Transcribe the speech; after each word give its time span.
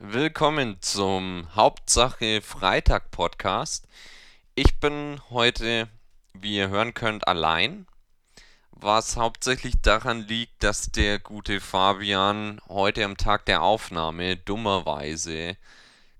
Willkommen 0.00 0.80
zum 0.80 1.48
Hauptsache 1.56 2.40
Freitag 2.40 3.10
Podcast. 3.10 3.88
Ich 4.54 4.78
bin 4.78 5.20
heute, 5.30 5.88
wie 6.34 6.54
ihr 6.54 6.68
hören 6.68 6.94
könnt, 6.94 7.26
allein, 7.26 7.88
was 8.70 9.16
hauptsächlich 9.16 9.74
daran 9.82 10.20
liegt, 10.20 10.62
dass 10.62 10.92
der 10.92 11.18
gute 11.18 11.60
Fabian 11.60 12.60
heute 12.68 13.04
am 13.04 13.16
Tag 13.16 13.44
der 13.46 13.60
Aufnahme 13.62 14.36
dummerweise 14.36 15.56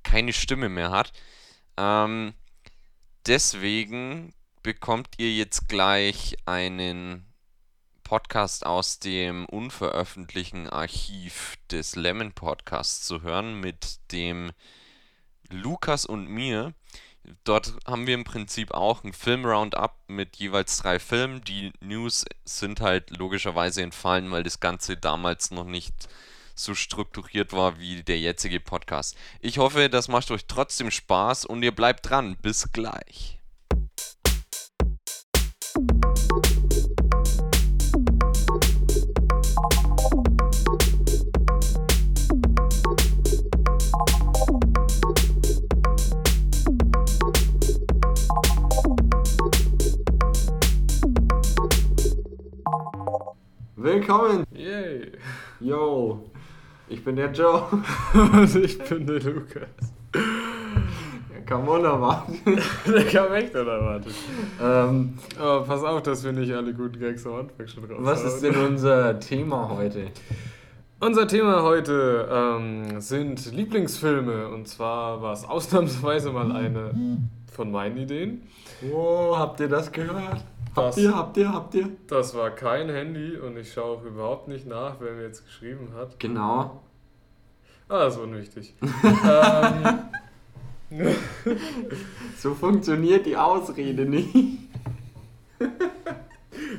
keine 0.02 0.32
Stimme 0.32 0.68
mehr 0.68 0.90
hat. 0.90 1.12
Ähm, 1.76 2.34
deswegen 3.28 4.34
bekommt 4.64 5.10
ihr 5.18 5.32
jetzt 5.32 5.68
gleich 5.68 6.36
einen 6.46 7.27
Podcast 8.08 8.64
aus 8.64 9.00
dem 9.00 9.44
unveröffentlichten 9.44 10.66
Archiv 10.66 11.56
des 11.70 11.94
Lemon 11.94 12.32
Podcasts 12.32 13.06
zu 13.06 13.20
hören 13.20 13.60
mit 13.60 13.98
dem 14.12 14.52
Lukas 15.50 16.06
und 16.06 16.26
mir. 16.26 16.72
Dort 17.44 17.74
haben 17.86 18.06
wir 18.06 18.14
im 18.14 18.24
Prinzip 18.24 18.70
auch 18.72 19.04
ein 19.04 19.12
Film-Roundup 19.12 19.94
mit 20.06 20.36
jeweils 20.36 20.78
drei 20.78 20.98
Filmen. 20.98 21.44
Die 21.44 21.70
News 21.80 22.24
sind 22.46 22.80
halt 22.80 23.14
logischerweise 23.14 23.82
entfallen, 23.82 24.30
weil 24.30 24.42
das 24.42 24.58
Ganze 24.58 24.96
damals 24.96 25.50
noch 25.50 25.66
nicht 25.66 26.08
so 26.54 26.74
strukturiert 26.74 27.52
war 27.52 27.78
wie 27.78 28.02
der 28.02 28.18
jetzige 28.18 28.58
Podcast. 28.58 29.18
Ich 29.40 29.58
hoffe, 29.58 29.90
das 29.90 30.08
macht 30.08 30.30
euch 30.30 30.46
trotzdem 30.46 30.90
Spaß 30.90 31.44
und 31.44 31.62
ihr 31.62 31.74
bleibt 31.74 32.08
dran. 32.08 32.38
Bis 32.40 32.72
gleich. 32.72 33.37
Willkommen! 53.80 54.44
Yay! 54.52 55.12
Yo! 55.60 56.28
Ich 56.88 57.04
bin 57.04 57.14
der 57.14 57.30
Joe. 57.30 57.62
Und 58.12 58.54
ich 58.56 58.76
bin 58.76 59.06
der 59.06 59.20
Lukas. 59.20 59.68
Der 61.32 61.42
kam 61.46 61.68
unerwartet. 61.68 62.34
der 62.88 63.04
kam 63.04 63.32
echt 63.34 63.54
unerwartet. 63.54 64.14
Ähm, 64.60 65.16
Aber 65.38 65.62
pass 65.62 65.84
auf, 65.84 66.02
dass 66.02 66.24
wir 66.24 66.32
nicht 66.32 66.52
alle 66.52 66.74
guten 66.74 66.98
Gags 66.98 67.24
am 67.24 67.36
Anfang 67.36 67.68
schon 67.68 67.84
raus 67.84 67.98
Was 68.00 68.18
haben. 68.24 68.28
ist 68.30 68.42
denn 68.42 68.56
unser 68.56 69.20
Thema 69.20 69.68
heute? 69.68 70.06
Unser 70.98 71.28
Thema 71.28 71.62
heute 71.62 72.28
ähm, 72.32 73.00
sind 73.00 73.52
Lieblingsfilme. 73.54 74.48
Und 74.48 74.66
zwar 74.66 75.22
war 75.22 75.32
es 75.34 75.44
ausnahmsweise 75.44 76.32
mal 76.32 76.50
eine 76.50 76.90
von 77.52 77.70
meinen 77.70 77.96
Ideen. 77.98 78.42
Wow, 78.80 79.38
habt 79.38 79.60
ihr 79.60 79.68
das 79.68 79.92
gehört? 79.92 80.44
Habt 80.76 80.96
ihr, 80.96 81.14
habt 81.14 81.36
ihr, 81.36 81.52
habt 81.52 81.74
ihr? 81.74 81.88
Das 82.06 82.34
war 82.34 82.50
kein 82.50 82.88
Handy 82.88 83.36
und 83.36 83.56
ich 83.56 83.72
schaue 83.72 83.98
auch 83.98 84.04
überhaupt 84.04 84.48
nicht 84.48 84.66
nach, 84.66 84.96
wer 85.00 85.12
mir 85.12 85.24
jetzt 85.24 85.44
geschrieben 85.44 85.92
hat. 85.96 86.18
Genau. 86.20 86.82
Ah, 87.88 88.04
das 88.04 88.14
ist 88.16 88.20
unwichtig. 88.20 88.74
ähm. 90.90 91.08
so 92.38 92.54
funktioniert 92.54 93.26
die 93.26 93.36
Ausrede 93.36 94.04
nicht. 94.04 94.34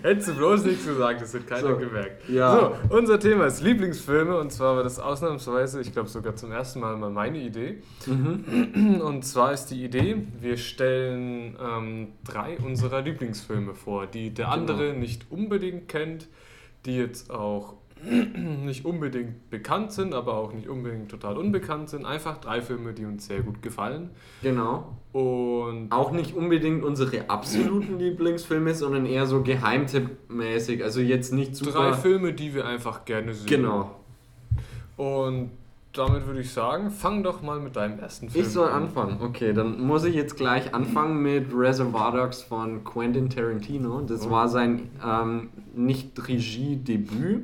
Hättest 0.01 0.29
du 0.29 0.35
bloß 0.35 0.65
nichts 0.65 0.85
gesagt, 0.85 1.21
das 1.21 1.33
hat 1.33 1.47
keiner 1.47 1.69
so, 1.69 1.77
gemerkt. 1.77 2.29
Ja. 2.29 2.77
So, 2.89 2.95
unser 2.95 3.19
Thema 3.19 3.45
ist 3.45 3.61
Lieblingsfilme 3.61 4.37
und 4.37 4.51
zwar 4.51 4.75
war 4.75 4.83
das 4.83 4.99
ausnahmsweise, 4.99 5.81
ich 5.81 5.91
glaube 5.91 6.09
sogar 6.09 6.35
zum 6.35 6.51
ersten 6.51 6.79
Mal 6.79 6.95
mal 6.97 7.09
meine 7.09 7.39
Idee. 7.39 7.81
Mhm. 8.05 9.01
Und 9.01 9.25
zwar 9.25 9.53
ist 9.53 9.67
die 9.67 9.83
Idee, 9.83 10.27
wir 10.39 10.57
stellen 10.57 11.57
ähm, 11.61 12.07
drei 12.23 12.57
unserer 12.57 13.01
Lieblingsfilme 13.01 13.73
vor, 13.73 14.07
die 14.07 14.33
der 14.33 14.45
genau. 14.45 14.57
andere 14.57 14.87
genau. 14.87 14.99
nicht 14.99 15.31
unbedingt 15.31 15.87
kennt, 15.87 16.27
die 16.85 16.97
jetzt 16.97 17.31
auch 17.31 17.75
nicht 18.65 18.85
unbedingt 18.85 19.49
bekannt 19.49 19.91
sind, 19.91 20.13
aber 20.13 20.35
auch 20.35 20.53
nicht 20.53 20.67
unbedingt 20.69 21.09
total 21.09 21.37
unbekannt 21.37 21.89
sind. 21.89 22.05
Einfach 22.05 22.37
drei 22.37 22.61
Filme, 22.61 22.93
die 22.93 23.05
uns 23.05 23.25
sehr 23.25 23.41
gut 23.41 23.61
gefallen. 23.61 24.09
Genau. 24.41 24.97
Und 25.11 25.91
auch 25.91 26.11
nicht 26.11 26.35
unbedingt 26.35 26.83
unsere 26.83 27.29
absoluten 27.29 27.99
Lieblingsfilme, 27.99 28.73
sondern 28.73 29.05
eher 29.05 29.25
so 29.25 29.43
geheimtippmäßig. 29.43 30.83
Also 30.83 31.01
jetzt 31.01 31.33
nicht 31.33 31.55
super. 31.55 31.71
Drei 31.71 31.93
Filme, 31.93 32.33
die 32.33 32.53
wir 32.53 32.65
einfach 32.65 33.05
gerne 33.05 33.33
sehen. 33.33 33.47
Genau. 33.47 33.95
Und 34.97 35.51
damit 35.93 36.27
würde 36.27 36.41
ich 36.41 36.51
sagen, 36.51 36.91
fang 36.91 37.23
doch 37.23 37.41
mal 37.41 37.59
mit 37.59 37.75
deinem 37.75 37.99
ersten 37.99 38.29
Film 38.29 38.43
an. 38.43 38.47
Ich 38.47 38.53
soll 38.53 38.69
anfangen. 38.69 39.17
Okay, 39.21 39.53
dann 39.53 39.81
muss 39.81 40.03
ich 40.03 40.13
jetzt 40.13 40.37
gleich 40.37 40.73
anfangen 40.73 41.21
mit 41.21 41.47
Reservoir 41.53 42.11
Dogs 42.11 42.43
von 42.43 42.83
Quentin 42.83 43.29
Tarantino. 43.29 44.01
Das 44.01 44.27
oh. 44.27 44.31
war 44.31 44.47
sein 44.47 44.89
ähm, 45.03 45.49
Nicht-Regie-Debüt. 45.75 47.43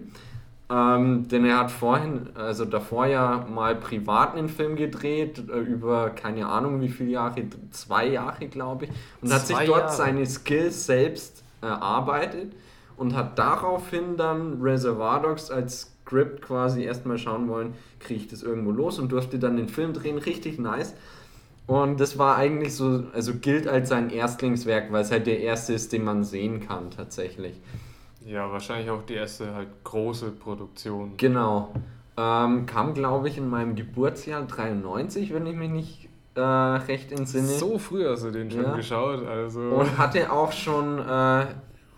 Ähm, 0.67 1.27
denn 1.27 1.45
er 1.45 1.59
hat 1.59 1.71
vorhin, 1.71 2.29
also 2.33 2.65
davor 2.65 3.05
ja 3.05 3.45
mal 3.53 3.75
privat 3.75 4.35
einen 4.35 4.49
Film 4.49 4.75
gedreht, 4.75 5.43
äh, 5.47 5.59
über 5.59 6.09
keine 6.09 6.47
Ahnung 6.47 6.81
wie 6.81 6.89
viele 6.89 7.11
Jahre, 7.11 7.43
zwei 7.69 8.07
Jahre 8.07 8.47
glaube 8.47 8.85
ich, 8.85 8.91
und 9.21 9.27
zwei 9.27 9.35
hat 9.35 9.47
sich 9.47 9.57
dort 9.57 9.79
Jahre. 9.81 9.93
seine 9.93 10.25
Skills 10.25 10.87
selbst 10.87 11.43
erarbeitet 11.61 12.53
und 12.97 13.15
hat 13.15 13.37
daraufhin 13.37 14.17
dann 14.17 14.59
Reservoir 14.59 15.21
Dogs 15.21 15.51
als 15.51 15.91
Script 16.05 16.41
quasi 16.41 16.83
erstmal 16.83 17.19
schauen 17.19 17.47
wollen, 17.47 17.75
kriege 17.99 18.21
ich 18.21 18.27
das 18.27 18.41
irgendwo 18.41 18.71
los 18.71 18.97
und 18.97 19.11
durfte 19.11 19.37
dann 19.37 19.57
den 19.57 19.69
Film 19.69 19.93
drehen, 19.93 20.17
richtig 20.17 20.57
nice. 20.57 20.95
Und 21.67 21.99
das 21.99 22.17
war 22.17 22.37
eigentlich 22.37 22.75
so, 22.75 23.05
also 23.13 23.33
gilt 23.35 23.67
als 23.67 23.89
sein 23.89 24.11
Erstlingswerk, 24.11 24.91
weil 24.91 25.01
es 25.01 25.11
halt 25.11 25.25
der 25.25 25.39
erste 25.39 25.73
ist, 25.73 25.93
den 25.93 26.03
man 26.03 26.23
sehen 26.23 26.65
kann 26.65 26.91
tatsächlich. 26.91 27.59
Ja, 28.25 28.51
wahrscheinlich 28.51 28.89
auch 28.89 29.03
die 29.03 29.13
erste 29.13 29.53
halt 29.53 29.69
große 29.83 30.31
Produktion. 30.31 31.13
Genau. 31.17 31.73
Ähm, 32.17 32.65
kam, 32.65 32.93
glaube 32.93 33.29
ich, 33.29 33.37
in 33.37 33.49
meinem 33.49 33.75
Geburtsjahr 33.75 34.43
93, 34.43 35.33
wenn 35.33 35.45
ich 35.45 35.55
mich 35.55 35.69
nicht 35.69 36.09
äh, 36.35 36.41
recht 36.41 37.11
entsinne. 37.11 37.47
So 37.47 37.77
früh 37.77 38.07
hast 38.07 38.23
du 38.23 38.31
den 38.31 38.49
schon 38.49 38.63
ja. 38.63 38.75
geschaut, 38.75 39.25
also. 39.25 39.59
Und 39.59 39.97
hatte 39.97 40.31
auch 40.31 40.51
schon 40.51 40.99
äh, 40.99 41.45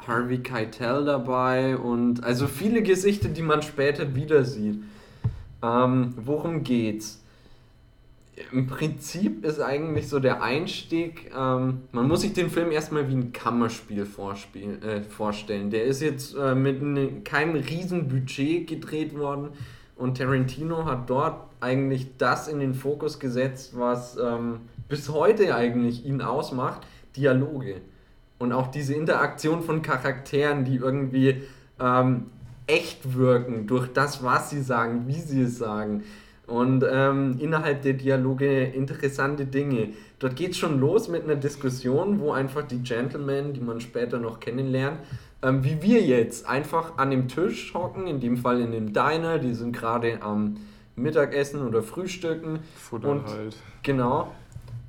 Harvey 0.07 0.39
Keitel 0.39 1.05
dabei 1.05 1.77
und 1.77 2.23
also 2.23 2.47
viele 2.47 2.81
Gesichter, 2.81 3.29
die 3.29 3.41
man 3.41 3.61
später 3.61 4.15
wieder 4.15 4.43
sieht. 4.43 4.81
Ähm, 5.63 6.13
worum 6.17 6.63
geht's? 6.63 7.23
Im 8.51 8.67
Prinzip 8.67 9.43
ist 9.43 9.59
eigentlich 9.59 10.07
so 10.09 10.19
der 10.19 10.41
Einstieg, 10.41 11.31
ähm, 11.35 11.81
man 11.91 12.07
muss 12.07 12.21
sich 12.21 12.33
den 12.33 12.49
Film 12.49 12.71
erstmal 12.71 13.09
wie 13.09 13.15
ein 13.15 13.33
Kammerspiel 13.33 14.03
äh, 14.03 15.01
vorstellen. 15.01 15.69
Der 15.69 15.85
ist 15.85 16.01
jetzt 16.01 16.35
äh, 16.35 16.53
mit 16.53 16.81
ne, 16.81 17.21
keinem 17.23 17.55
riesen 17.55 18.07
Budget 18.07 18.67
gedreht 18.67 19.17
worden 19.17 19.49
und 19.95 20.17
Tarantino 20.17 20.85
hat 20.85 21.09
dort 21.09 21.47
eigentlich 21.59 22.17
das 22.17 22.47
in 22.47 22.59
den 22.59 22.75
Fokus 22.75 23.19
gesetzt, 23.19 23.73
was 23.75 24.17
ähm, 24.17 24.61
bis 24.87 25.09
heute 25.09 25.55
eigentlich 25.55 26.05
ihn 26.05 26.21
ausmacht, 26.21 26.81
Dialoge. 27.15 27.81
Und 28.37 28.53
auch 28.53 28.67
diese 28.67 28.93
Interaktion 28.93 29.63
von 29.63 29.81
Charakteren, 29.81 30.63
die 30.63 30.75
irgendwie 30.75 31.41
ähm, 31.79 32.27
echt 32.67 33.15
wirken 33.15 33.65
durch 33.65 33.91
das, 33.91 34.23
was 34.23 34.51
sie 34.51 34.61
sagen, 34.61 35.07
wie 35.07 35.19
sie 35.19 35.41
es 35.41 35.57
sagen. 35.57 36.03
Und 36.47 36.85
ähm, 36.89 37.35
innerhalb 37.39 37.81
der 37.81 37.93
Dialoge 37.93 38.63
interessante 38.63 39.45
Dinge. 39.45 39.89
Dort 40.17 40.37
geht 40.37 40.51
es 40.51 40.57
schon 40.57 40.79
los 40.79 41.09
mit 41.09 41.25
einer 41.25 41.35
Diskussion, 41.35 42.21
wo 42.21 42.31
einfach 42.31 42.63
die 42.63 42.81
Gentlemen, 42.81 43.53
die 43.53 43.59
man 43.59 43.81
später 43.81 44.17
noch 44.17 44.39
kennenlernt, 44.39 44.99
ähm, 45.43 45.63
wie 45.65 45.81
wir 45.81 46.01
jetzt 46.01 46.47
einfach 46.47 46.97
an 46.97 47.11
dem 47.11 47.27
Tisch 47.27 47.73
hocken, 47.73 48.07
in 48.07 48.21
dem 48.21 48.37
Fall 48.37 48.61
in 48.61 48.71
dem 48.71 48.93
Diner, 48.93 49.39
die 49.39 49.53
sind 49.53 49.73
gerade 49.73 50.21
am 50.21 50.57
Mittagessen 50.95 51.67
oder 51.67 51.83
Frühstücken. 51.83 52.59
Futter 52.75 53.09
und, 53.09 53.27
halt. 53.27 53.57
Genau. 53.83 54.31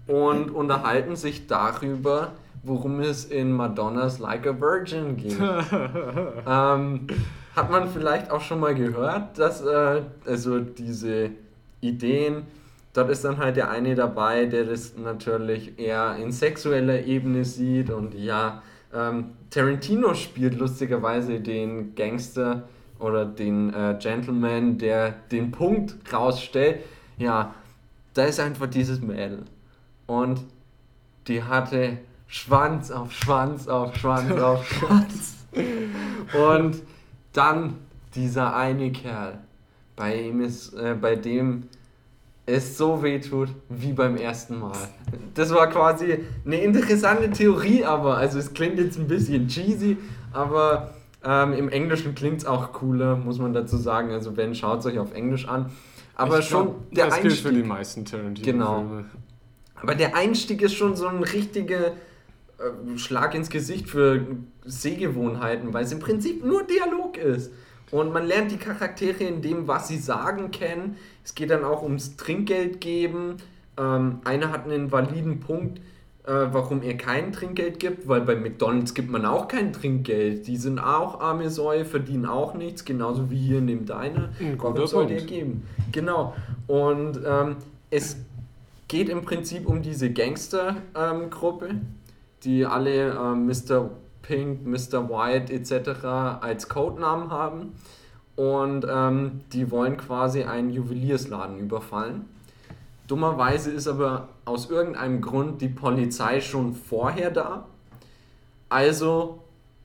Und 0.06 0.50
unterhalten 0.50 1.16
sich 1.16 1.49
darüber, 1.49 2.32
worum 2.62 3.00
es 3.00 3.25
in 3.25 3.52
Madonnas 3.52 4.20
Like 4.20 4.46
a 4.46 4.58
Virgin 4.58 5.16
geht. 5.16 5.37
ähm, 6.46 7.06
hat 7.54 7.70
man 7.70 7.88
vielleicht 7.88 8.31
auch 8.31 8.40
schon 8.40 8.61
mal 8.61 8.75
gehört, 8.75 9.38
dass 9.38 9.61
äh, 9.61 10.02
also 10.25 10.61
diese 10.61 11.31
Ideen. 11.80 12.44
Dort 12.92 13.10
ist 13.10 13.25
dann 13.25 13.38
halt 13.38 13.56
der 13.56 13.70
eine 13.70 13.94
dabei, 13.94 14.46
der 14.46 14.64
das 14.64 14.96
natürlich 14.96 15.78
eher 15.78 16.16
in 16.16 16.32
sexueller 16.32 17.04
Ebene 17.04 17.44
sieht 17.44 17.90
und 17.90 18.14
ja, 18.14 18.62
ähm, 18.92 19.32
Tarantino 19.50 20.14
spielt 20.14 20.58
lustigerweise 20.58 21.40
den 21.40 21.94
Gangster 21.94 22.69
oder 22.98 23.25
den 23.25 23.72
äh, 23.72 23.96
Gentleman, 24.00 24.78
der 24.78 25.10
den 25.30 25.50
Punkt 25.50 25.94
rausstellt. 26.12 26.80
Ja, 27.19 27.54
da 28.14 28.25
ist 28.25 28.40
einfach 28.40 28.66
dieses 28.66 29.00
Mädel. 29.00 29.44
Und 30.06 30.40
die 31.26 31.42
hatte 31.42 31.98
Schwanz 32.26 32.90
auf 32.90 33.12
Schwanz 33.12 33.69
auf 33.69 33.94
Schwanz 33.96 34.32
auf 34.40 34.66
Schwanz. 34.66 35.46
Und 36.32 36.82
dann 37.32 37.75
dieser 38.14 38.56
eine 38.56 38.90
Kerl, 38.90 39.38
bei 39.98 40.22
ihm 40.22 40.40
ist, 40.40 40.72
äh, 40.74 40.94
bei 40.98 41.16
dem 41.16 41.64
es 42.46 42.78
so 42.78 43.02
weh 43.02 43.20
tut 43.20 43.50
wie 43.68 43.92
beim 43.92 44.16
ersten 44.16 44.58
Mal. 44.58 44.88
Das 45.34 45.52
war 45.52 45.66
quasi 45.66 46.20
eine 46.46 46.60
interessante 46.62 47.30
Theorie, 47.30 47.84
aber 47.84 48.16
also 48.16 48.38
es 48.38 48.54
klingt 48.54 48.78
jetzt 48.78 48.98
ein 48.98 49.06
bisschen 49.06 49.48
cheesy, 49.48 49.98
aber 50.32 50.94
ähm, 51.22 51.52
im 51.52 51.68
Englischen 51.68 52.14
klingt 52.14 52.38
es 52.38 52.46
auch 52.46 52.72
cooler, 52.72 53.16
muss 53.16 53.38
man 53.38 53.52
dazu 53.52 53.76
sagen. 53.76 54.12
Also 54.12 54.36
wenn 54.36 54.54
schaut 54.54 54.80
es 54.80 54.86
euch 54.86 54.98
auf 54.98 55.12
Englisch 55.12 55.46
an. 55.46 55.70
Aber 56.14 56.38
ich 56.38 56.46
schon 56.46 56.64
glaub, 56.64 56.90
der 56.92 57.04
das 57.06 57.14
Einstieg. 57.14 57.30
gilt 57.32 57.42
für 57.42 57.52
die 57.52 57.68
meisten 57.68 58.04
Tarantino-Filme. 58.04 58.52
Genau. 58.52 59.04
Aber 59.80 59.94
der 59.94 60.16
Einstieg 60.16 60.62
ist 60.62 60.74
schon 60.74 60.96
so 60.96 61.06
ein 61.06 61.22
richtiger 61.22 61.88
äh, 61.88 62.96
Schlag 62.96 63.34
ins 63.34 63.50
Gesicht 63.50 63.88
für 63.88 64.26
Sehgewohnheiten, 64.64 65.74
weil 65.74 65.84
es 65.84 65.92
im 65.92 66.00
Prinzip 66.00 66.44
nur 66.44 66.62
Dialog 66.64 67.16
ist. 67.18 67.52
Und 67.90 68.12
man 68.12 68.26
lernt 68.26 68.50
die 68.50 68.56
Charaktere 68.56 69.25
in 69.25 69.43
dem, 69.43 69.67
was 69.67 69.88
sie 69.88 69.99
sagen, 69.99 70.50
kennen. 70.50 70.96
Es 71.25 71.35
geht 71.35 71.50
dann 71.50 71.64
auch 71.64 71.82
ums 71.82 72.17
Trinkgeld 72.17 72.81
geben. 72.81 73.37
Ähm, 73.79 74.20
einer 74.25 74.50
hat 74.52 74.64
einen 74.64 74.93
validen 74.93 75.40
Punkt, 75.40 75.79
äh, 76.25 76.32
warum 76.52 76.82
er 76.82 76.96
kein 76.96 77.32
Trinkgeld 77.32 77.79
gibt, 77.79 78.06
weil 78.06 78.20
bei 78.20 78.37
McDonalds 78.37 78.93
gibt 78.93 79.11
man 79.11 79.25
auch 79.25 79.49
kein 79.49 79.73
Trinkgeld. 79.73 80.46
Die 80.46 80.56
sind 80.56 80.79
auch 80.79 81.20
arme 81.20 81.49
Säue, 81.49 81.85
verdienen 81.85 82.26
auch 82.26 82.55
nichts, 82.55 82.85
genauso 82.85 83.31
wie 83.31 83.38
hier 83.38 83.58
in 83.58 83.67
dem 83.67 83.87
Diner. 83.87 84.31
Warum 84.58 84.87
soll 84.87 85.06
der 85.06 85.23
geben? 85.23 85.62
Genau. 85.93 86.35
Und 86.67 87.20
ähm, 87.25 87.56
es 87.90 88.17
geht 88.88 89.08
im 89.08 89.23
Prinzip 89.23 89.67
um 89.67 89.81
diese 89.81 90.11
Gangstergruppe, 90.12 91.67
ähm, 91.69 91.81
die 92.44 92.67
alle 92.67 93.11
äh, 93.11 93.35
Mr. 93.35 93.90
Pink, 94.28 94.66
Mr. 94.66 95.08
White 95.08 95.50
etc. 95.50 96.04
als 96.42 96.69
Codenamen 96.69 97.30
haben. 97.30 97.72
Und 98.36 98.86
ähm, 98.88 99.40
die 99.52 99.70
wollen 99.70 99.96
quasi 99.96 100.44
einen 100.44 100.70
Juweliersladen 100.70 101.58
überfallen. 101.58 102.26
Dummerweise 103.06 103.70
ist 103.70 103.88
aber 103.88 104.28
aus 104.44 104.69
irgendeinem 104.70 105.22
Grund 105.22 105.62
die 105.62 105.70
Polizei 105.70 106.42
schon 106.42 106.75
vorher 106.75 107.30
da. 107.30 107.66
Also 108.69 109.42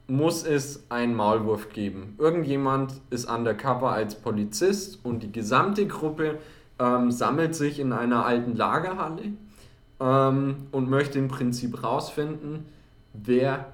muss 0.07 0.45
es 0.45 0.84
einen 0.90 1.16
Maulwurf 1.16 1.69
geben. 1.69 2.16
Irgendjemand 2.19 3.00
ist 3.10 3.31
undercover 3.31 3.94
als 3.94 4.16
Polizist 4.16 5.00
und 5.06 5.24
die 5.24 5.31
gesamte 5.31 5.88
Gruppe 5.88 6.38
ähm, 6.80 7.12
sammelt 7.12 7.56
sich 7.56 7.80
in 7.80 7.94
einer 7.94 8.25
alten 8.25 8.57
Lagerhalle 8.57 9.24
ähm, 10.01 10.68
und 10.72 10.90
möchte 10.90 11.18
im 11.18 11.30
Prinzip 11.30 11.81
rausfinden, 11.81 12.66
wer 13.13 13.73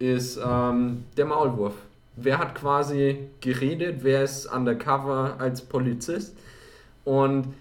ist 0.00 0.40
ähm, 0.44 1.04
der 1.16 1.26
Maulwurf. 1.26 1.74
Wer 2.16 2.38
hat 2.38 2.56
quasi 2.56 3.28
geredet, 3.40 3.98
wer 4.02 4.24
ist 4.24 4.46
undercover 4.46 5.36
als 5.38 5.62
Polizist 5.62 6.36
und 7.04 7.54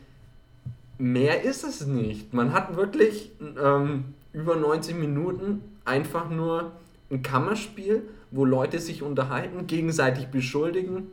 mehr 0.97 1.43
ist 1.43 1.63
es 1.63 1.85
nicht. 1.85 2.33
Man 2.33 2.53
hat 2.53 2.75
wirklich 2.75 3.31
ähm, 3.63 4.05
über 4.33 4.55
90 4.55 4.95
Minuten 4.95 5.61
einfach 5.85 6.29
nur 6.29 6.71
ein 7.11 7.21
Kammerspiel, 7.21 8.03
wo 8.31 8.45
Leute 8.45 8.79
sich 8.79 9.03
unterhalten, 9.03 9.67
gegenseitig 9.67 10.27
beschuldigen, 10.27 11.07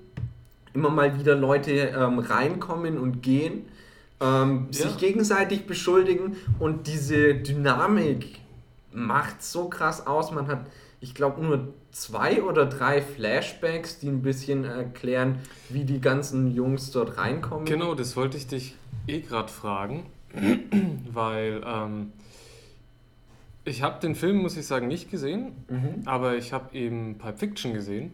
immer 0.74 0.90
mal 0.90 1.18
wieder 1.18 1.34
Leute 1.34 1.72
ähm, 1.72 2.18
reinkommen 2.18 2.98
und 2.98 3.22
gehen, 3.22 3.64
ähm, 4.20 4.68
ja. 4.70 4.84
sich 4.84 4.98
gegenseitig 4.98 5.66
beschuldigen 5.66 6.36
und 6.58 6.86
diese 6.86 7.34
Dynamik 7.34 8.40
macht 8.92 9.42
so 9.42 9.68
krass 9.68 10.06
aus. 10.06 10.32
Man 10.32 10.46
hat 10.48 10.66
ich 11.06 11.14
glaube, 11.14 11.40
nur 11.40 11.72
zwei 11.92 12.42
oder 12.42 12.66
drei 12.66 13.00
Flashbacks, 13.00 14.00
die 14.00 14.08
ein 14.08 14.22
bisschen 14.22 14.64
erklären, 14.64 15.38
wie 15.68 15.84
die 15.84 16.00
ganzen 16.00 16.52
Jungs 16.52 16.90
dort 16.90 17.16
reinkommen. 17.16 17.64
Genau, 17.64 17.94
das 17.94 18.16
wollte 18.16 18.36
ich 18.36 18.48
dich 18.48 18.74
eh 19.06 19.20
gerade 19.20 19.52
fragen, 19.52 20.06
weil 21.12 21.62
ähm, 21.64 22.12
ich 23.64 23.82
habe 23.82 24.00
den 24.00 24.16
Film, 24.16 24.38
muss 24.38 24.56
ich 24.56 24.66
sagen, 24.66 24.88
nicht 24.88 25.08
gesehen, 25.08 25.52
mhm. 25.68 26.02
aber 26.06 26.34
ich 26.36 26.52
habe 26.52 26.76
eben 26.76 27.18
Pulp 27.18 27.38
Fiction 27.38 27.72
gesehen 27.72 28.12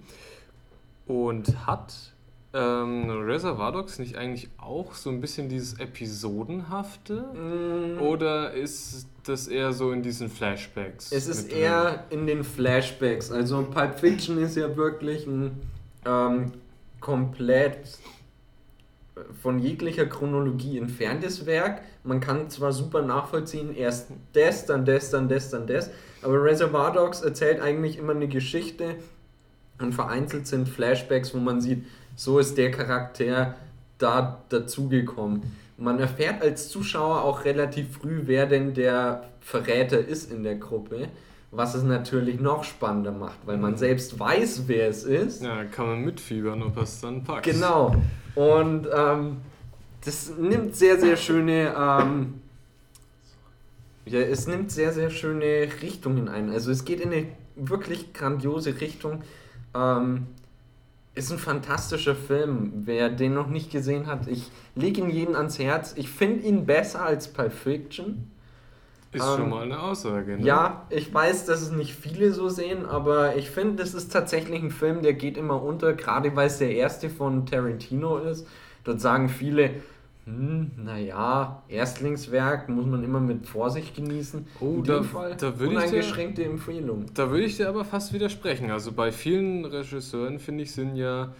und 1.06 1.66
hat 1.66 2.11
ähm, 2.54 3.10
Reservoir 3.10 3.72
Dogs 3.72 3.98
nicht 3.98 4.16
eigentlich 4.16 4.50
auch 4.58 4.94
so 4.94 5.10
ein 5.10 5.20
bisschen 5.20 5.48
dieses 5.48 5.78
Episodenhafte? 5.78 7.24
Mm. 7.34 8.02
Oder 8.02 8.52
ist 8.52 9.06
das 9.24 9.48
eher 9.48 9.72
so 9.72 9.92
in 9.92 10.02
diesen 10.02 10.28
Flashbacks? 10.28 11.12
Es 11.12 11.26
ist 11.26 11.50
eher 11.50 12.04
in 12.10 12.26
den 12.26 12.44
Flashbacks. 12.44 13.30
Also 13.30 13.62
Pulp 13.62 13.98
Fiction 13.98 14.38
ist 14.38 14.56
ja 14.56 14.76
wirklich 14.76 15.26
ein 15.26 15.52
ähm, 16.04 16.52
komplett 17.00 17.98
von 19.40 19.58
jeglicher 19.58 20.06
Chronologie 20.06 20.78
entferntes 20.78 21.46
Werk. 21.46 21.82
Man 22.04 22.20
kann 22.20 22.48
zwar 22.50 22.72
super 22.72 23.02
nachvollziehen, 23.02 23.74
erst 23.74 24.08
das, 24.32 24.66
dann 24.66 24.84
das, 24.84 25.10
dann 25.10 25.28
das, 25.28 25.50
dann 25.50 25.66
das, 25.66 25.90
aber 26.22 26.42
Reservoir 26.42 26.92
Dogs 26.92 27.20
erzählt 27.20 27.60
eigentlich 27.60 27.98
immer 27.98 28.14
eine 28.14 28.28
Geschichte 28.28 28.96
und 29.78 29.94
vereinzelt 29.94 30.46
sind 30.46 30.68
Flashbacks, 30.68 31.34
wo 31.34 31.38
man 31.38 31.60
sieht, 31.60 31.84
so 32.16 32.38
ist 32.38 32.56
der 32.58 32.70
Charakter 32.70 33.54
da 33.98 34.42
dazugekommen. 34.48 35.42
Man 35.78 35.98
erfährt 35.98 36.42
als 36.42 36.68
Zuschauer 36.68 37.22
auch 37.22 37.44
relativ 37.44 37.98
früh, 37.98 38.22
wer 38.24 38.46
denn 38.46 38.74
der 38.74 39.24
Verräter 39.40 39.98
ist 39.98 40.30
in 40.30 40.42
der 40.44 40.56
Gruppe, 40.56 41.08
was 41.50 41.74
es 41.74 41.82
natürlich 41.82 42.40
noch 42.40 42.64
spannender 42.64 43.12
macht, 43.12 43.38
weil 43.46 43.58
man 43.58 43.76
selbst 43.76 44.18
weiß, 44.18 44.64
wer 44.66 44.88
es 44.88 45.04
ist. 45.04 45.42
Ja, 45.42 45.64
kann 45.64 45.86
man 45.86 46.04
mitfiebern, 46.04 46.62
ob 46.62 46.76
es 46.78 47.00
dann 47.00 47.24
packt. 47.24 47.44
Genau. 47.44 47.96
Und 48.34 48.86
ähm, 48.94 49.38
das 50.04 50.32
nimmt 50.38 50.76
sehr, 50.76 50.98
sehr 50.98 51.16
schöne, 51.16 51.74
ähm, 51.76 52.34
ja, 54.04 54.20
es 54.20 54.46
nimmt 54.46 54.70
sehr, 54.70 54.92
sehr 54.92 55.10
schöne 55.10 55.68
Richtungen 55.82 56.28
ein. 56.28 56.50
Also 56.50 56.70
es 56.70 56.84
geht 56.84 57.00
in 57.00 57.12
eine 57.12 57.26
wirklich 57.56 58.12
grandiose 58.12 58.80
Richtung. 58.80 59.22
Ähm, 59.74 60.26
ist 61.14 61.30
ein 61.30 61.38
fantastischer 61.38 62.14
Film. 62.14 62.72
Wer 62.84 63.10
den 63.10 63.34
noch 63.34 63.48
nicht 63.48 63.70
gesehen 63.70 64.06
hat, 64.06 64.28
ich 64.28 64.50
lege 64.74 65.02
ihn 65.02 65.10
jedem 65.10 65.36
ans 65.36 65.58
Herz. 65.58 65.94
Ich 65.96 66.08
finde 66.08 66.44
ihn 66.46 66.64
besser 66.64 67.04
als 67.04 67.28
Pulp 67.28 67.52
Fiction. 67.52 68.30
Ist 69.12 69.22
ähm, 69.22 69.36
schon 69.36 69.50
mal 69.50 69.64
eine 69.64 69.78
Aussage, 69.78 70.38
ne? 70.38 70.46
Ja, 70.46 70.86
ich 70.88 71.12
weiß, 71.12 71.44
dass 71.44 71.60
es 71.60 71.70
nicht 71.70 71.94
viele 71.94 72.32
so 72.32 72.48
sehen, 72.48 72.86
aber 72.86 73.36
ich 73.36 73.50
finde, 73.50 73.76
das 73.76 73.92
ist 73.92 74.10
tatsächlich 74.10 74.62
ein 74.62 74.70
Film, 74.70 75.02
der 75.02 75.12
geht 75.12 75.36
immer 75.36 75.62
unter, 75.62 75.92
gerade 75.92 76.34
weil 76.34 76.46
es 76.46 76.58
der 76.58 76.72
erste 76.72 77.10
von 77.10 77.44
Tarantino 77.44 78.16
ist. 78.18 78.46
Dort 78.84 79.02
sagen 79.02 79.28
viele, 79.28 79.70
hm, 80.24 80.70
naja, 80.76 81.62
Erstlingswerk 81.68 82.68
muss 82.68 82.86
man 82.86 83.02
immer 83.02 83.18
mit 83.18 83.46
Vorsicht 83.46 83.96
genießen. 83.96 84.46
Oh, 84.60 84.76
In 84.76 84.84
da, 84.84 85.02
Fall 85.02 85.36
da 85.36 85.58
würde 85.58 85.74
uneingeschränkte 85.74 86.42
ich 86.42 86.46
dir, 86.46 86.52
Empfehlung. 86.52 87.06
Da 87.14 87.28
würde 87.30 87.44
ich 87.44 87.56
dir 87.56 87.68
aber 87.68 87.84
fast 87.84 88.12
widersprechen. 88.12 88.70
Also 88.70 88.92
bei 88.92 89.10
vielen 89.10 89.64
Regisseuren, 89.64 90.38
finde 90.38 90.62
ich, 90.62 90.72
sind 90.72 90.94
ja 90.94 91.32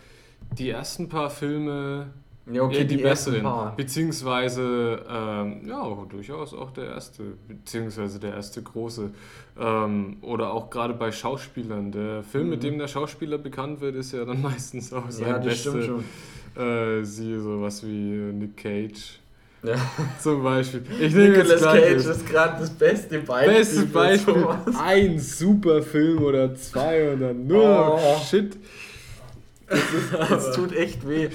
die 0.58 0.70
ersten 0.70 1.08
paar 1.08 1.30
Filme 1.30 2.08
ja, 2.50 2.62
okay, 2.62 2.84
die, 2.84 2.96
die 2.96 3.02
besseren. 3.04 3.46
Beziehungsweise, 3.76 5.06
ähm, 5.08 5.60
ja, 5.68 6.04
durchaus 6.08 6.52
auch 6.52 6.72
der 6.72 6.86
erste, 6.86 7.22
beziehungsweise 7.46 8.18
der 8.18 8.34
erste 8.34 8.62
große. 8.62 9.10
Ähm, 9.60 10.16
oder 10.22 10.52
auch 10.52 10.70
gerade 10.70 10.94
bei 10.94 11.12
Schauspielern. 11.12 11.92
Der 11.92 12.24
Film, 12.24 12.44
mhm. 12.44 12.50
mit 12.50 12.62
dem 12.64 12.78
der 12.78 12.88
Schauspieler 12.88 13.38
bekannt 13.38 13.80
wird, 13.80 13.94
ist 13.94 14.10
ja 14.10 14.24
dann 14.24 14.42
meistens 14.42 14.92
auch 14.92 15.08
sein 15.08 15.28
ja, 15.28 15.38
das 15.38 15.46
beste. 15.46 15.70
Stimmt 15.70 15.84
schon 15.84 16.04
äh, 16.56 17.02
siehe 17.02 17.40
sowas 17.40 17.82
wie 17.84 18.32
Nick 18.32 18.56
Cage. 18.56 19.18
Ja. 19.62 19.74
Zum 20.20 20.42
Beispiel. 20.42 20.82
Ich 21.00 21.14
nehme 21.14 21.36
Nicolas 21.36 21.62
Cage 21.62 22.06
ist 22.06 22.26
gerade 22.26 22.60
das 22.60 22.70
beste 22.70 23.20
Beispiel. 23.20 23.54
Beste 23.54 23.84
Beispiel. 23.86 24.46
Ein 24.78 25.18
super 25.18 25.82
Film 25.82 26.22
oder 26.22 26.54
zwei 26.56 27.12
oder 27.12 27.32
nur 27.32 27.94
oh. 27.94 28.20
Shit. 28.28 28.56
Es 30.30 30.50
tut 30.50 30.74
echt 30.74 31.08
weh. 31.08 31.28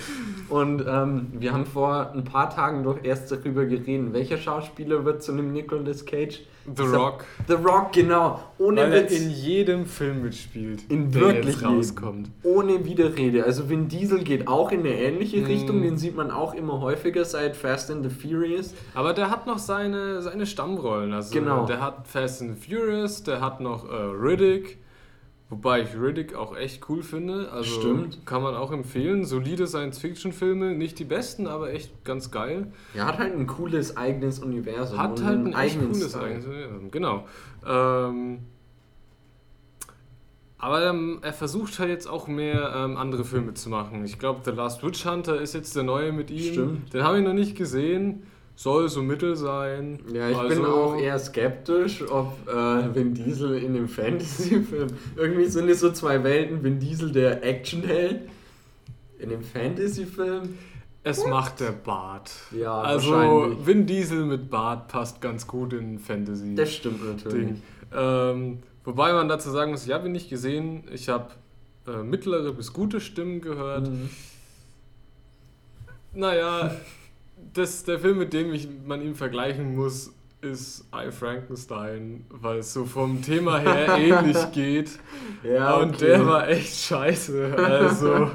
Und 0.50 0.86
ähm, 0.88 1.28
wir 1.40 1.54
haben 1.54 1.66
vor 1.66 2.12
ein 2.14 2.24
paar 2.24 2.50
Tagen 2.50 2.84
doch 2.84 3.04
erst 3.04 3.32
darüber 3.32 3.66
geredet, 3.66 4.14
welcher 4.14 4.38
Schauspieler 4.38 5.04
wird 5.06 5.24
zu 5.24 5.32
einem 5.32 5.52
Nicolas 5.52 6.06
Cage? 6.06 6.42
The 6.76 6.84
Rock. 6.84 7.26
The 7.48 7.54
Rock, 7.54 7.94
genau. 7.94 8.42
Ohne 8.58 8.82
Weil 8.82 8.94
er 8.94 9.12
in 9.12 9.30
jedem 9.30 9.86
Film 9.86 10.24
mitspielt, 10.24 10.84
in 10.90 11.12
der 11.12 11.22
wirklich 11.22 11.64
rauskommt. 11.64 12.30
Ohne 12.44 12.84
Widerrede. 12.84 13.46
Also 13.46 13.70
Vin 13.70 13.88
Diesel 13.88 14.24
geht 14.24 14.48
auch 14.48 14.72
in 14.72 14.82
eine 14.82 14.98
ähnliche 15.00 15.42
mm. 15.42 15.46
Richtung, 15.46 15.82
den 15.82 15.98
sieht 15.98 16.16
man 16.16 16.30
auch 16.30 16.54
immer 16.54 16.82
häufiger 16.82 17.24
seit 17.24 17.56
Fast 17.56 17.90
and 17.90 18.04
the 18.04 18.10
Furious. 18.10 18.74
Aber 18.94 19.14
der 19.14 19.30
hat 19.30 19.48
noch 19.48 19.60
seine, 19.60 20.22
seine 20.22 20.46
Stammrollen. 20.46 21.14
Also 21.14 21.34
genau. 21.34 21.66
Der 21.66 21.82
hat 21.82 22.08
Fast 22.08 22.42
and 22.42 22.58
the 22.58 22.70
Furious, 22.70 23.24
der 23.24 23.40
hat 23.40 23.62
noch 23.62 23.90
äh, 23.90 23.94
Riddick. 23.96 24.80
Wobei 25.50 25.82
ich 25.82 25.96
Riddick 25.98 26.36
auch 26.36 26.58
echt 26.58 26.90
cool 26.90 27.04
finde. 27.04 27.50
Also 27.52 27.80
Stimmt. 27.80 28.26
Kann 28.26 28.44
man 28.44 28.54
auch 28.56 28.74
empfehlen. 28.74 29.24
Solide 29.24 29.66
Science-Fiction-Filme, 29.66 30.74
nicht 30.74 31.00
die 31.00 31.06
besten, 31.06 31.48
aber 31.48 31.72
echt 31.72 32.04
ganz 32.04 32.32
geil. 32.32 32.74
Er 32.94 33.06
hat 33.06 33.18
halt 33.18 33.34
ein 33.34 33.48
cooles 33.48 33.96
eigenes 33.96 34.40
Universum. 34.40 35.00
Hat 35.00 35.24
halt 35.24 35.46
ein 35.46 35.54
echt 35.54 35.80
cooles 35.80 36.10
Style. 36.10 36.26
eigenes 36.26 36.46
Universum, 36.46 36.92
genau. 36.92 37.28
Ähm, 37.66 38.40
aber 40.58 40.86
ähm, 40.90 41.20
er 41.22 41.34
versucht 41.34 41.80
halt 41.80 41.90
jetzt 41.90 42.08
auch 42.08 42.28
mehr 42.28 42.74
ähm, 42.76 42.98
andere 42.98 43.24
Filme 43.24 43.54
zu 43.54 43.70
machen. 43.70 44.04
Ich 44.04 44.20
glaube, 44.20 44.42
The 44.44 44.52
Last 44.52 44.84
Witch 44.84 45.06
Hunter 45.06 45.40
ist 45.40 45.54
jetzt 45.54 45.76
der 45.76 45.84
neue 45.84 46.12
mit 46.12 46.30
ihm. 46.30 46.54
Stimmt. 46.54 46.94
Den 46.94 47.04
habe 47.04 47.20
ich 47.20 47.24
noch 47.24 47.34
nicht 47.34 47.56
gesehen. 47.56 48.24
Soll 48.58 48.90
so 48.90 49.04
mittel 49.04 49.36
sein. 49.36 50.00
Ja, 50.12 50.30
ich 50.30 50.36
also, 50.36 50.56
bin 50.56 50.66
auch 50.66 50.98
eher 50.98 51.20
skeptisch, 51.20 52.04
ob 52.10 52.34
äh, 52.48 52.96
Vin 52.96 53.14
Diesel 53.14 53.62
in 53.62 53.76
dem 53.76 53.88
Fantasy-Film. 53.88 54.88
Irgendwie 55.16 55.46
sind 55.46 55.70
es 55.70 55.80
so 55.80 55.92
zwei 55.92 56.24
Welten. 56.24 56.64
Vin 56.64 56.80
Diesel, 56.80 57.12
der 57.12 57.44
Actionheld, 57.44 58.28
in 59.20 59.30
dem 59.30 59.44
Fantasy-Film. 59.44 60.58
Es 61.04 61.20
What? 61.20 61.30
macht 61.30 61.60
der 61.60 61.72
Bart. 61.72 62.32
Ja, 62.52 62.82
also 62.82 63.56
Vin 63.64 63.86
Diesel 63.86 64.26
mit 64.26 64.50
Bart 64.50 64.88
passt 64.88 65.22
ganz 65.22 65.46
gut 65.46 65.74
in 65.74 66.00
Fantasy. 66.00 66.56
Das 66.56 66.74
stimmt 66.74 67.06
natürlich. 67.06 67.58
Ähm, 67.96 68.58
wobei 68.84 69.14
man 69.14 69.30
dazu 69.30 69.52
sagen 69.52 69.70
muss, 69.70 69.86
ich 69.86 69.94
habe 69.94 70.08
ihn 70.08 70.14
nicht 70.14 70.32
gesehen. 70.32 70.84
Ich 70.92 71.10
habe 71.10 71.30
äh, 71.88 72.02
mittlere 72.02 72.52
bis 72.54 72.74
gute 72.74 73.00
Stimmen 73.00 73.40
gehört. 73.40 73.88
Mhm. 73.88 74.10
Naja, 76.14 76.72
das, 77.54 77.84
der 77.84 78.00
Film, 78.00 78.18
mit 78.18 78.34
dem 78.34 78.54
ich, 78.54 78.68
man 78.86 79.02
ihn 79.02 79.16
vergleichen 79.16 79.76
muss, 79.76 80.14
ist 80.42 80.86
I 80.94 81.12
Frankenstein, 81.12 82.26
weil 82.30 82.60
es 82.60 82.74
so 82.74 82.86
vom 82.86 83.22
Thema 83.22 83.60
her 83.60 83.98
ähnlich 83.98 84.52
geht. 84.52 85.00
Ja, 85.44 85.76
okay. 85.76 85.84
Und 85.84 86.02
der 86.02 86.26
war 86.26 86.48
echt 86.48 86.76
scheiße. 86.76 87.56
Also, 87.58 88.32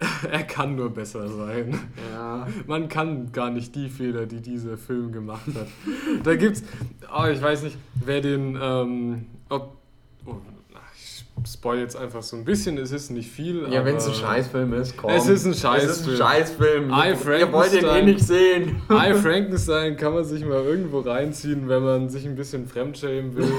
er 0.30 0.42
kann 0.42 0.74
nur 0.76 0.90
besser 0.90 1.28
sein. 1.28 1.78
Ja. 2.12 2.46
Man 2.66 2.88
kann 2.88 3.32
gar 3.32 3.50
nicht 3.50 3.74
die 3.74 3.88
Fehler, 3.88 4.26
die 4.26 4.40
dieser 4.40 4.76
Film 4.76 5.12
gemacht 5.12 5.46
hat. 5.54 5.68
Da 6.24 6.34
gibt's, 6.34 6.62
oh, 7.16 7.26
ich 7.26 7.40
weiß 7.40 7.62
nicht, 7.62 7.78
wer 8.04 8.20
den, 8.20 8.58
ähm, 8.60 9.26
ob, 9.48 9.76
oh, 10.26 10.36
spoil 11.46 11.78
jetzt 11.78 11.96
einfach 11.96 12.22
so 12.22 12.36
ein 12.36 12.44
bisschen, 12.44 12.78
es 12.78 12.92
ist 12.92 13.10
nicht 13.10 13.30
viel. 13.30 13.66
Ja, 13.70 13.84
wenn 13.84 13.96
es 13.96 14.06
ein 14.06 14.14
Scheißfilm 14.14 14.72
ist, 14.74 14.96
komm. 14.96 15.10
Es 15.10 15.26
ist 15.28 15.44
ein 15.44 15.54
Scheißfilm. 15.54 15.90
Es 15.90 16.00
ist 16.00 16.08
ein 16.08 16.16
Scheißfilm. 16.16 16.90
Ihr 16.90 17.52
wollt 17.52 17.72
ihn 17.72 17.84
eh 17.84 18.02
nicht 18.02 18.20
sehen. 18.20 18.82
I 18.90 19.14
Frankenstein 19.22 19.96
kann 19.96 20.14
man 20.14 20.24
sich 20.24 20.44
mal 20.44 20.64
irgendwo 20.64 21.00
reinziehen, 21.00 21.68
wenn 21.68 21.82
man 21.82 22.08
sich 22.08 22.24
ein 22.26 22.36
bisschen 22.36 22.66
fremdschämen 22.66 23.36
will. 23.36 23.52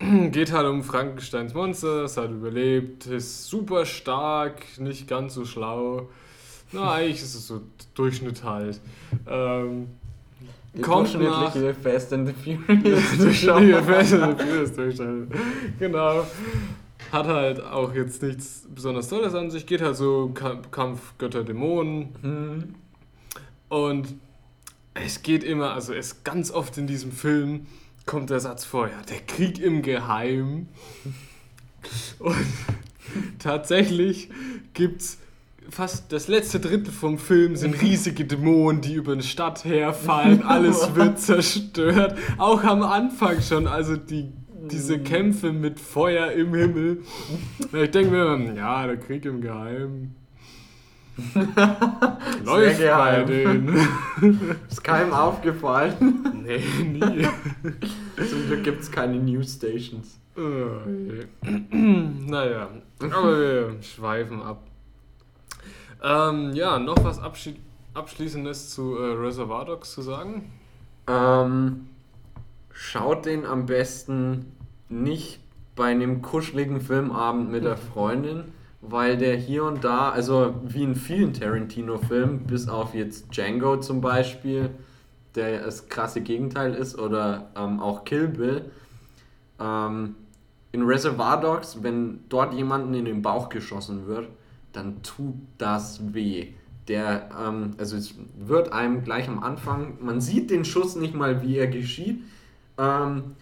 Geht 0.30 0.52
halt 0.52 0.66
um 0.66 0.84
Frankensteins 0.84 1.54
Monster, 1.54 2.04
es 2.04 2.16
hat 2.16 2.30
überlebt, 2.30 3.06
ist 3.06 3.46
super 3.46 3.84
stark, 3.84 4.62
nicht 4.78 5.08
ganz 5.08 5.34
so 5.34 5.44
schlau. 5.44 6.08
Na, 6.70 6.92
eigentlich 6.92 7.22
ist 7.22 7.34
es 7.34 7.48
so 7.48 7.62
Durchschnitt 7.94 8.44
halt. 8.44 8.80
Ähm, 9.26 9.88
die 10.74 10.82
kommt 10.82 11.12
durchschnittliche 11.14 11.72
nach, 11.72 11.76
Fast 11.82 12.12
and 12.12 12.28
the 12.28 12.34
Furious 12.34 13.02
durchschnittliche 13.18 13.82
Fast 13.82 14.14
and 14.14 14.38
the 14.38 14.44
Furious 14.44 14.72
Durchschnitt. 14.74 15.28
Genau 15.80 16.24
hat 17.12 17.26
halt 17.26 17.60
auch 17.60 17.94
jetzt 17.94 18.22
nichts 18.22 18.66
besonders 18.74 19.08
Tolles 19.08 19.34
an 19.34 19.50
sich, 19.50 19.66
geht 19.66 19.80
halt 19.80 19.96
so 19.96 20.32
Kampf 20.70 21.14
Götter 21.18 21.44
Dämonen. 21.44 22.08
Mhm. 22.22 22.74
Und 23.68 24.14
es 24.94 25.22
geht 25.22 25.44
immer, 25.44 25.72
also 25.72 25.94
es 25.94 26.24
ganz 26.24 26.50
oft 26.50 26.76
in 26.78 26.86
diesem 26.86 27.12
Film 27.12 27.66
kommt 28.06 28.30
der 28.30 28.40
Satz 28.40 28.64
vor, 28.64 28.88
ja, 28.88 29.00
der 29.08 29.20
Krieg 29.20 29.58
im 29.60 29.82
Geheim. 29.82 30.68
Und 32.18 32.36
tatsächlich 33.38 34.30
gibt's 34.74 35.18
fast 35.70 36.12
das 36.12 36.28
letzte 36.28 36.60
Drittel 36.60 36.92
vom 36.92 37.18
Film 37.18 37.56
sind 37.56 37.80
riesige 37.80 38.24
Dämonen, 38.24 38.80
die 38.80 38.94
über 38.94 39.12
eine 39.12 39.22
Stadt 39.22 39.64
herfallen, 39.64 40.42
alles 40.46 40.94
wird 40.94 41.20
zerstört. 41.20 42.18
Auch 42.38 42.64
am 42.64 42.82
Anfang 42.82 43.40
schon, 43.42 43.66
also 43.66 43.96
die 43.96 44.32
diese 44.72 44.98
Kämpfe 44.98 45.52
mit 45.52 45.80
Feuer 45.80 46.32
im 46.32 46.54
Himmel. 46.54 47.02
Ich 47.72 47.90
denke 47.90 48.10
mir, 48.10 48.54
ja, 48.54 48.86
der 48.86 48.96
Krieg 48.96 49.24
im 49.24 49.40
Geheimen. 49.40 50.14
Läuft 52.44 52.80
bei 52.80 53.24
denen. 53.24 53.88
Ist 54.70 54.84
keinem 54.84 55.12
aufgefallen? 55.12 56.44
Nee, 56.44 56.62
nie. 56.84 57.26
Zum 58.28 58.46
Glück 58.46 58.62
gibt 58.62 58.82
es 58.82 58.90
keine 58.90 59.16
Newsstations. 59.18 60.20
naja, 61.70 62.68
aber 63.00 63.40
wir 63.40 63.82
schweifen 63.82 64.40
ab. 64.40 64.62
Ähm, 66.00 66.52
ja, 66.54 66.78
noch 66.78 67.02
was 67.02 67.18
Abschließendes 67.94 68.70
zu 68.70 68.96
äh, 68.96 69.14
Reservoir 69.14 69.64
Dogs 69.64 69.92
zu 69.92 70.02
sagen? 70.02 70.52
Ähm, 71.08 71.88
schaut 72.72 73.26
den 73.26 73.44
am 73.44 73.66
besten 73.66 74.52
nicht 74.88 75.40
bei 75.76 75.86
einem 75.86 76.22
kuscheligen 76.22 76.80
Filmabend 76.80 77.50
mit 77.50 77.64
der 77.64 77.76
Freundin, 77.76 78.44
weil 78.80 79.16
der 79.16 79.36
hier 79.36 79.64
und 79.64 79.84
da, 79.84 80.10
also 80.10 80.54
wie 80.66 80.82
in 80.82 80.94
vielen 80.94 81.32
Tarantino-Filmen, 81.32 82.40
bis 82.46 82.68
auf 82.68 82.94
jetzt 82.94 83.28
Django 83.30 83.78
zum 83.78 84.00
Beispiel, 84.00 84.70
der 85.34 85.64
das 85.64 85.88
krasse 85.88 86.20
Gegenteil 86.20 86.74
ist, 86.74 86.98
oder 86.98 87.50
ähm, 87.56 87.80
auch 87.80 88.04
Kill 88.04 88.28
Bill, 88.28 88.70
ähm, 89.60 90.14
in 90.72 90.82
Reservoir 90.82 91.40
Dogs, 91.40 91.82
wenn 91.82 92.20
dort 92.28 92.54
jemanden 92.54 92.94
in 92.94 93.04
den 93.04 93.22
Bauch 93.22 93.48
geschossen 93.48 94.06
wird, 94.06 94.28
dann 94.72 95.02
tut 95.02 95.34
das 95.56 96.12
weh. 96.12 96.48
Der, 96.88 97.30
ähm, 97.38 97.74
also 97.78 97.96
es 97.96 98.14
wird 98.38 98.72
einem 98.72 99.04
gleich 99.04 99.28
am 99.28 99.42
Anfang, 99.42 99.98
man 100.00 100.20
sieht 100.20 100.50
den 100.50 100.64
Schuss 100.64 100.96
nicht 100.96 101.14
mal, 101.14 101.42
wie 101.42 101.56
er 101.56 101.66
geschieht. 101.66 102.22
Ähm, 102.78 103.34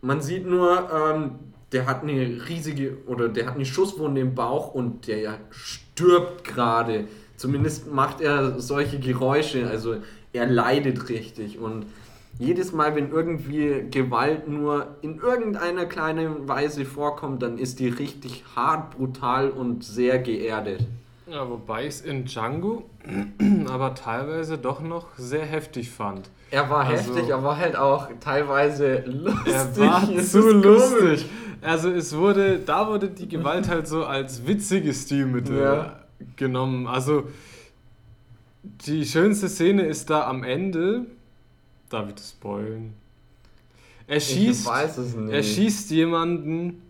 man 0.00 0.20
sieht 0.20 0.46
nur, 0.46 0.88
ähm, 0.92 1.30
der 1.72 1.86
hat 1.86 2.02
eine 2.02 2.48
riesige, 2.48 2.98
oder 3.06 3.28
der 3.28 3.46
hat 3.46 3.54
eine 3.54 3.66
Schusswunde 3.66 4.20
im 4.20 4.34
Bauch 4.34 4.72
und 4.72 5.08
der 5.08 5.38
stirbt 5.50 6.44
gerade. 6.44 7.08
Zumindest 7.36 7.92
macht 7.92 8.20
er 8.20 8.60
solche 8.60 8.98
Geräusche, 8.98 9.68
also 9.68 9.96
er 10.32 10.46
leidet 10.46 11.08
richtig. 11.08 11.58
Und 11.58 11.86
jedes 12.38 12.72
Mal, 12.72 12.94
wenn 12.94 13.10
irgendwie 13.10 13.86
Gewalt 13.90 14.46
nur 14.48 14.96
in 15.00 15.18
irgendeiner 15.18 15.86
kleinen 15.86 16.46
Weise 16.48 16.84
vorkommt, 16.84 17.42
dann 17.42 17.58
ist 17.58 17.80
die 17.80 17.88
richtig 17.88 18.44
hart, 18.54 18.96
brutal 18.96 19.50
und 19.50 19.84
sehr 19.84 20.18
geerdet. 20.18 20.86
Ja, 21.26 21.48
wobei 21.48 21.86
es 21.86 22.02
in 22.02 22.26
Django 22.26 22.88
aber 23.68 23.94
teilweise 23.94 24.58
doch 24.58 24.80
noch 24.80 25.06
sehr 25.16 25.44
heftig 25.44 25.90
fand. 25.90 26.30
Er 26.50 26.68
war 26.70 26.86
also, 26.86 27.14
heftig, 27.14 27.30
er 27.30 27.42
war 27.42 27.56
halt 27.56 27.76
auch 27.76 28.08
teilweise 28.20 29.04
lustig. 29.06 29.52
Er 29.52 29.76
war 29.76 30.18
zu 30.22 30.50
lustig. 30.50 31.26
Also 31.62 31.90
es 31.90 32.14
wurde, 32.16 32.58
da 32.58 32.88
wurde 32.88 33.08
die 33.08 33.28
Gewalt 33.28 33.68
halt 33.68 33.88
so 33.88 34.04
als 34.04 34.46
witziges 34.46 35.02
Stilmittel 35.02 35.60
ja. 35.60 36.00
genommen. 36.36 36.86
Also 36.86 37.24
die 38.62 39.04
schönste 39.04 39.48
Szene 39.48 39.82
ist 39.86 40.10
da 40.10 40.26
am 40.26 40.44
Ende. 40.44 41.06
Darf 41.88 42.08
ich 42.08 42.14
das 42.14 42.30
spoilen? 42.30 42.94
Er 44.08 44.20
schießt, 44.20 44.68
er 45.30 45.42
schießt 45.42 45.90
jemanden 45.90 46.82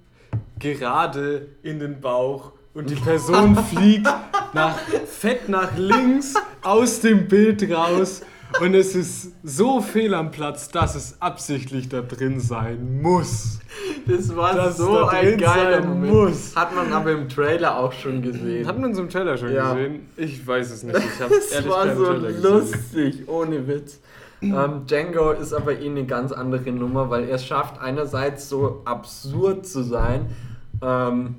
gerade 0.58 1.48
in 1.62 1.78
den 1.78 2.00
Bauch 2.00 2.52
und 2.74 2.90
die 2.90 2.94
Person 3.06 3.56
fliegt 3.56 4.08
nach, 4.56 4.78
fett 5.06 5.48
nach 5.48 5.76
links 5.76 6.34
aus 6.62 7.00
dem 7.00 7.28
Bild 7.28 7.70
raus 7.70 8.22
und 8.60 8.74
es 8.74 8.94
ist 8.94 9.32
so 9.44 9.82
fehl 9.82 10.14
am 10.14 10.30
Platz, 10.30 10.70
dass 10.70 10.94
es 10.94 11.20
absichtlich 11.20 11.90
da 11.90 12.00
drin 12.00 12.40
sein 12.40 13.02
muss. 13.02 13.58
Das 14.06 14.34
war 14.34 14.54
dass 14.54 14.78
so 14.78 15.04
ein 15.06 15.36
geiler 15.36 15.84
Moment. 15.84 16.12
Muss. 16.12 16.56
Hat 16.56 16.74
man 16.74 16.90
aber 16.90 17.12
im 17.12 17.28
Trailer 17.28 17.76
auch 17.76 17.92
schon 17.92 18.22
gesehen. 18.22 18.66
Hat 18.66 18.78
man 18.78 18.92
es 18.92 18.98
im 18.98 19.10
Trailer 19.10 19.36
schon 19.36 19.52
ja. 19.52 19.74
gesehen? 19.74 20.08
Ich 20.16 20.46
weiß 20.46 20.70
es 20.70 20.82
nicht. 20.84 20.96
Ich 20.96 21.20
habe 21.20 21.34
ehrlich 21.52 21.70
war 21.70 21.94
so 21.94 22.12
lustig, 22.12 23.28
ohne 23.28 23.68
Witz. 23.68 24.00
Ähm, 24.40 24.86
Django 24.86 25.32
ist 25.32 25.52
aber 25.52 25.78
eh 25.78 25.86
eine 25.86 26.06
ganz 26.06 26.32
andere 26.32 26.70
Nummer, 26.70 27.10
weil 27.10 27.28
er 27.28 27.36
es 27.36 27.44
schafft, 27.44 27.80
einerseits 27.80 28.48
so 28.48 28.82
absurd 28.84 29.66
zu 29.66 29.82
sein, 29.82 30.26
ähm, 30.82 31.36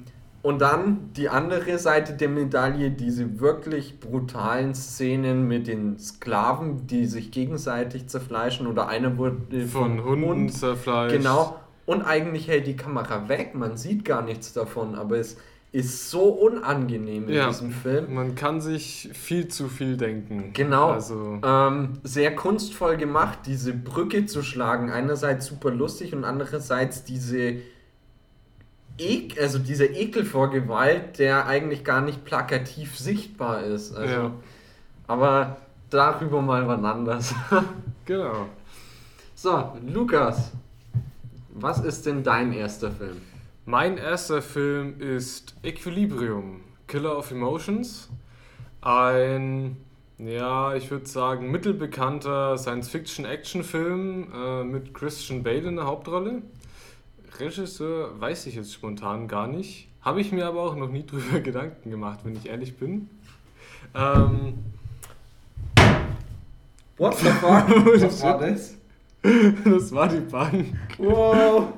und 0.48 0.60
dann 0.60 1.10
die 1.18 1.28
andere 1.28 1.78
Seite 1.78 2.14
der 2.14 2.30
Medaille, 2.30 2.90
diese 2.90 3.42
wirklich 3.42 4.00
brutalen 4.00 4.74
Szenen 4.76 5.46
mit 5.46 5.68
den 5.68 6.00
Sklaven, 6.00 6.88
die 6.88 7.06
sich 7.06 7.32
gegenseitig 7.32 8.08
zerfleischen 8.08 8.66
oder 8.66 8.88
einer 8.88 9.18
wurde 9.18 9.68
von, 9.68 9.98
von 9.98 10.06
Hunden 10.06 10.26
Hund, 10.26 10.54
zerfleischt. 10.54 11.18
Genau. 11.18 11.60
Und 11.86 12.02
eigentlich 12.04 12.48
hält 12.48 12.66
die 12.66 12.78
Kamera 12.78 13.28
weg, 13.28 13.56
man 13.56 13.76
sieht 13.76 14.06
gar 14.06 14.22
nichts 14.22 14.54
davon, 14.54 14.96
aber 14.96 15.18
es 15.18 15.36
ist 15.74 16.10
so 16.10 16.30
unangenehm 16.30 17.28
in 17.28 17.36
ja, 17.36 17.50
diesem 17.50 17.72
Film. 17.72 18.14
Man 18.14 18.36
kann 18.36 18.62
sich 18.62 19.10
viel 19.12 19.50
zu 19.50 19.68
viel 19.68 19.98
denken. 19.98 20.52
Genau. 20.54 20.92
Also 20.92 21.42
ähm, 21.44 22.00
sehr 22.04 22.34
kunstvoll 22.34 22.96
gemacht, 22.96 23.40
diese 23.46 23.74
Brücke 23.74 24.28
zu 24.28 24.44
schlagen. 24.44 24.92
Einerseits 24.92 25.48
super 25.48 25.72
lustig 25.72 26.16
und 26.16 26.24
andererseits 26.24 27.04
diese 27.04 27.58
Ek 28.98 29.40
also 29.40 29.60
dieser 29.60 29.90
Ekel 29.92 30.26
vor 30.26 30.50
Gewalt, 30.50 31.20
der 31.20 31.46
eigentlich 31.46 31.84
gar 31.84 32.02
nicht 32.02 32.26
plakativ 32.26 32.98
sichtbar 32.98 33.64
ist. 33.64 33.96
Also, 33.96 34.14
ja. 34.14 34.32
Aber 35.08 35.58
darüber 35.90 36.42
mal 36.42 36.68
wann 36.68 36.86
anders. 36.86 37.34
genau. 38.06 38.48
So, 39.36 39.78
Lukas, 39.86 40.52
was 41.54 41.80
ist 41.80 42.06
denn 42.06 42.24
dein 42.24 42.54
erster 42.54 42.92
Film? 42.92 43.18
Mein 43.66 43.98
erster 43.98 44.42
Film 44.42 45.00
ist 45.00 45.56
Equilibrium, 45.62 46.62
Killer 46.88 47.18
of 47.18 47.32
Emotions. 47.32 48.10
Ein 48.82 49.78
Ja, 50.18 50.74
ich 50.74 50.90
würde 50.90 51.06
sagen, 51.06 51.52
mittelbekannter 51.52 52.58
Science-Fiction-Action-Film 52.58 54.28
äh, 54.34 54.64
mit 54.64 54.94
Christian 54.94 55.44
Bale 55.44 55.68
in 55.68 55.76
der 55.76 55.86
Hauptrolle. 55.86 56.42
Regisseur 57.40 58.20
weiß 58.20 58.48
ich 58.48 58.56
jetzt 58.56 58.74
spontan 58.74 59.28
gar 59.28 59.48
nicht. 59.48 59.88
Habe 60.02 60.22
ich 60.22 60.32
mir 60.32 60.46
aber 60.46 60.62
auch 60.62 60.76
noch 60.76 60.90
nie 60.90 61.06
drüber 61.06 61.40
Gedanken 61.44 61.90
gemacht, 61.90 62.20
wenn 62.24 62.36
ich 62.36 62.48
ehrlich 62.48 62.78
bin. 62.78 63.10
Ähm, 63.94 64.54
What 66.98 67.16
the 67.20 67.26
fuck? 67.42 67.70
Was 68.02 68.24
war 68.24 68.40
das? 68.40 68.76
Das 69.22 69.92
war 69.92 70.08
die 70.08 70.20
Bank. 70.20 70.74
Wow. 70.98 71.74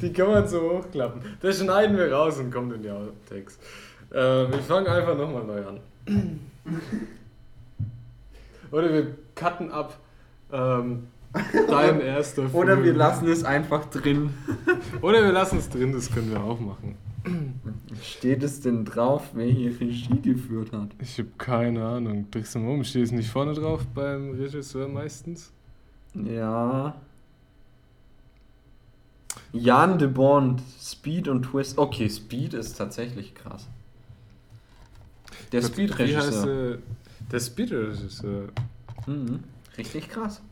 Die 0.00 0.12
kann 0.12 0.28
man 0.28 0.46
so 0.48 0.78
hochklappen. 0.78 1.22
Das 1.40 1.60
schneiden 1.60 1.96
wir 1.96 2.12
raus 2.12 2.38
und 2.38 2.50
kommt 2.50 2.72
in 2.72 2.82
die 2.82 2.90
Outtakes. 2.90 3.58
Äh, 4.10 4.16
wir 4.16 4.62
fangen 4.66 4.86
einfach 4.86 5.16
nochmal 5.16 5.44
neu 5.44 5.66
an. 5.66 5.80
Oder 8.70 8.92
wir 8.92 9.16
cutten 9.34 9.70
ab 9.70 9.96
ähm, 10.52 11.06
dein 11.68 12.00
erster 12.00 12.42
Film. 12.42 12.54
Oder 12.54 12.82
wir 12.82 12.94
lassen 12.94 13.28
es 13.28 13.44
einfach 13.44 13.84
drin. 13.86 14.30
Oder 15.02 15.22
wir 15.22 15.32
lassen 15.32 15.58
es 15.58 15.68
drin, 15.68 15.92
das 15.92 16.10
können 16.10 16.30
wir 16.30 16.42
auch 16.42 16.60
machen. 16.60 16.96
Steht 18.02 18.42
es 18.42 18.60
denn 18.60 18.84
drauf, 18.84 19.30
wer 19.34 19.46
hier 19.46 19.78
Regie 19.78 20.20
geführt 20.22 20.72
hat? 20.72 20.90
Ich 21.00 21.18
habe 21.18 21.28
keine 21.36 21.84
Ahnung. 21.84 22.30
Drückst 22.30 22.54
du 22.54 22.58
mal 22.60 22.72
um? 22.72 22.84
Steht 22.84 23.04
es 23.04 23.12
nicht 23.12 23.28
vorne 23.28 23.52
drauf 23.54 23.84
beim 23.94 24.30
Regisseur 24.30 24.88
meistens? 24.88 25.52
Ja. 26.14 26.94
Jan 29.52 29.98
de 29.98 30.08
Bond, 30.08 30.62
Speed 30.80 31.28
und 31.28 31.42
Twist. 31.42 31.76
Okay, 31.78 32.08
Speed 32.08 32.54
ist 32.54 32.76
tatsächlich 32.76 33.34
krass. 33.34 33.68
Der 35.52 35.62
Speed-Regisseur. 35.62 36.78
Der 37.32 37.40
Speed-Regisseur. 37.40 38.48
Mhm. 39.06 39.44
Richtig 39.76 40.08
krass. 40.08 40.42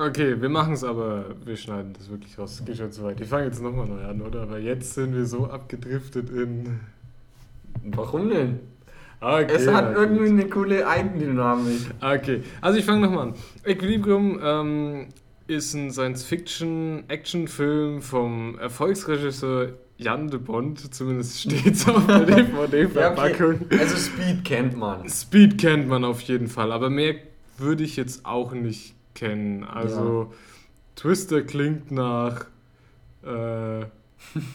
Okay, 0.00 0.40
wir 0.40 0.48
machen 0.48 0.72
es 0.74 0.84
aber, 0.84 1.26
wir 1.44 1.56
schneiden 1.56 1.92
das 1.96 2.10
wirklich 2.10 2.36
raus. 2.38 2.60
Es 2.60 2.64
geht 2.64 2.78
schon 2.78 2.90
zu 2.90 3.04
weit. 3.04 3.20
Ich 3.20 3.28
fange 3.28 3.44
jetzt 3.46 3.62
nochmal 3.62 3.86
neu 3.86 4.04
an, 4.04 4.20
oder? 4.22 4.50
Weil 4.50 4.62
jetzt 4.62 4.94
sind 4.94 5.14
wir 5.14 5.26
so 5.26 5.46
abgedriftet 5.46 6.30
in. 6.30 6.80
Warum 7.84 8.30
denn? 8.30 8.58
Okay, 9.20 9.52
es 9.54 9.68
hat 9.68 9.90
okay. 9.90 9.96
irgendwie 9.96 10.28
eine 10.28 10.48
coole 10.48 10.84
Eigendynamik. 10.86 11.80
Okay, 12.00 12.42
also 12.60 12.78
ich 12.78 12.84
fange 12.84 13.00
nochmal 13.00 13.28
an. 13.28 13.34
Equilibrium 13.64 14.38
ähm, 14.42 15.06
ist 15.46 15.72
ein 15.74 15.90
Science-Fiction-Action-Film 15.90 18.02
vom 18.02 18.58
Erfolgsregisseur 18.58 19.72
Jan 19.96 20.28
de 20.28 20.40
Bond, 20.40 20.94
zumindest 20.94 21.40
steht 21.40 21.74
es 21.74 21.88
auf 21.88 22.06
der 22.06 22.20
DVD-Verpackung. 22.26 23.52
ja, 23.52 23.58
okay. 23.60 23.78
Also 23.78 23.96
Speed 23.96 24.44
kennt 24.44 24.76
man. 24.76 25.08
Speed 25.08 25.56
kennt 25.58 25.88
man 25.88 26.04
auf 26.04 26.20
jeden 26.22 26.48
Fall, 26.48 26.72
aber 26.72 26.90
mehr 26.90 27.14
würde 27.58 27.84
ich 27.84 27.94
jetzt 27.96 28.26
auch 28.26 28.52
nicht 28.52 28.96
kennen. 29.14 29.64
Also 29.64 30.28
ja. 30.30 30.36
Twister 30.96 31.42
klingt 31.42 31.90
nach. 31.90 32.46
Äh, 33.22 33.86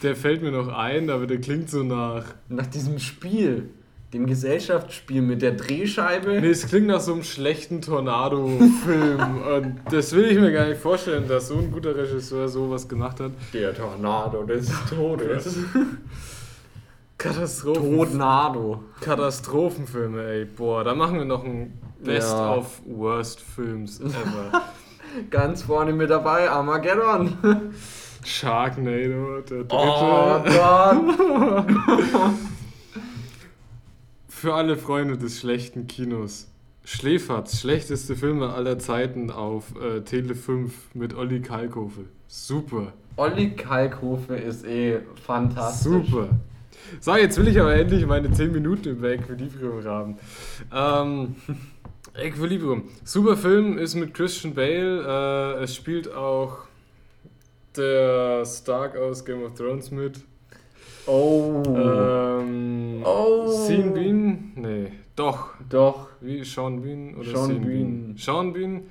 der 0.04 0.16
fällt 0.16 0.42
mir 0.42 0.52
noch 0.52 0.68
ein, 0.68 1.10
aber 1.10 1.28
der 1.28 1.40
klingt 1.40 1.70
so 1.70 1.84
nach. 1.84 2.26
Nach 2.48 2.68
diesem 2.68 3.00
Spiel. 3.00 3.70
Dem 4.14 4.26
Gesellschaftsspiel 4.26 5.22
mit 5.22 5.44
der 5.44 5.52
Drehscheibe. 5.52 6.42
Nee, 6.42 6.50
es 6.50 6.66
klingt 6.66 6.88
nach 6.88 7.00
so 7.00 7.14
einem 7.14 7.24
schlechten 7.24 7.80
Tornado-Film. 7.80 9.42
und 9.56 9.76
das 9.92 10.14
will 10.14 10.26
ich 10.26 10.40
mir 10.40 10.52
gar 10.52 10.68
nicht 10.68 10.82
vorstellen, 10.82 11.28
dass 11.28 11.50
so 11.50 11.60
ein 11.60 11.72
guter 11.72 11.96
Regisseur 11.96 12.48
sowas 12.48 12.88
gemacht 12.88 13.20
hat. 13.20 13.34
Der 13.54 13.76
Tornado 13.76 14.44
des 14.44 14.72
Todes. 14.90 15.60
Katastrophen. 17.20 17.98
Tornado. 17.98 18.84
Katastrophenfilme, 19.00 20.24
ey. 20.24 20.46
Boah, 20.46 20.84
da 20.84 20.96
machen 20.96 21.20
wir 21.20 21.26
noch 21.26 21.44
ein 21.44 21.74
Best 22.04 22.32
ja. 22.32 22.56
of 22.56 22.82
Worst 22.86 23.42
Films 23.42 24.00
ever. 24.00 24.64
Ganz 25.30 25.64
vorne 25.64 25.94
mit 25.94 26.10
dabei, 26.10 26.50
Armageddon. 26.50 27.38
Sharknado, 28.24 29.42
der 29.42 29.64
dritte. 29.64 29.68
Oh 29.72 30.44
Gott. 30.44 31.66
Für 34.28 34.54
alle 34.54 34.78
Freunde 34.78 35.18
des 35.18 35.40
schlechten 35.40 35.88
Kinos. 35.88 36.48
Schläferz, 36.84 37.60
schlechteste 37.60 38.16
Filme 38.16 38.54
aller 38.54 38.80
Zeiten 38.80 39.32
auf 39.32 39.76
äh, 39.82 40.02
Tele 40.02 40.36
5 40.36 40.96
mit 40.96 41.14
Olli 41.14 41.42
Kalkofe. 41.42 42.06
Super. 42.28 42.94
Olli 43.16 43.52
Kalkofe 43.52 44.36
ist 44.36 44.66
eh 44.66 45.00
fantastisch. 45.26 45.92
Super. 45.92 46.30
So, 47.00 47.16
jetzt 47.16 47.38
will 47.38 47.48
ich 47.48 47.60
aber 47.60 47.76
endlich 47.76 48.06
meine 48.06 48.32
10 48.32 48.52
Minuten 48.52 48.90
über 48.90 49.12
Equilibrium 49.12 49.84
haben. 49.86 50.18
Ähm, 50.74 51.36
Equilibrium. 52.16 52.84
Super 53.04 53.38
Film 53.38 53.78
ist 53.78 53.96
mit 53.96 54.14
Christian 54.14 54.54
Bale. 54.54 55.58
Äh, 55.60 55.64
es 55.64 55.76
spielt 55.76 56.12
auch 56.14 56.60
der 57.76 58.46
Stark 58.46 58.98
aus 58.98 59.24
Game 59.24 59.44
of 59.44 59.54
Thrones 59.54 59.92
mit. 59.92 60.22
Oh. 61.06 61.64
Ähm, 61.66 63.02
oh. 63.04 63.48
Sean 63.48 63.94
Bean? 63.94 64.52
Nee, 64.56 64.92
doch. 65.16 65.52
Doch. 65.70 66.10
Wie 66.22 66.44
Sean 66.44 66.82
Bean 66.82 67.16
oder 67.16 67.30
Sean 67.30 67.62
Bean? 67.62 67.64
Bean? 67.64 68.16
Sean 68.18 68.54
Bean? 68.54 68.84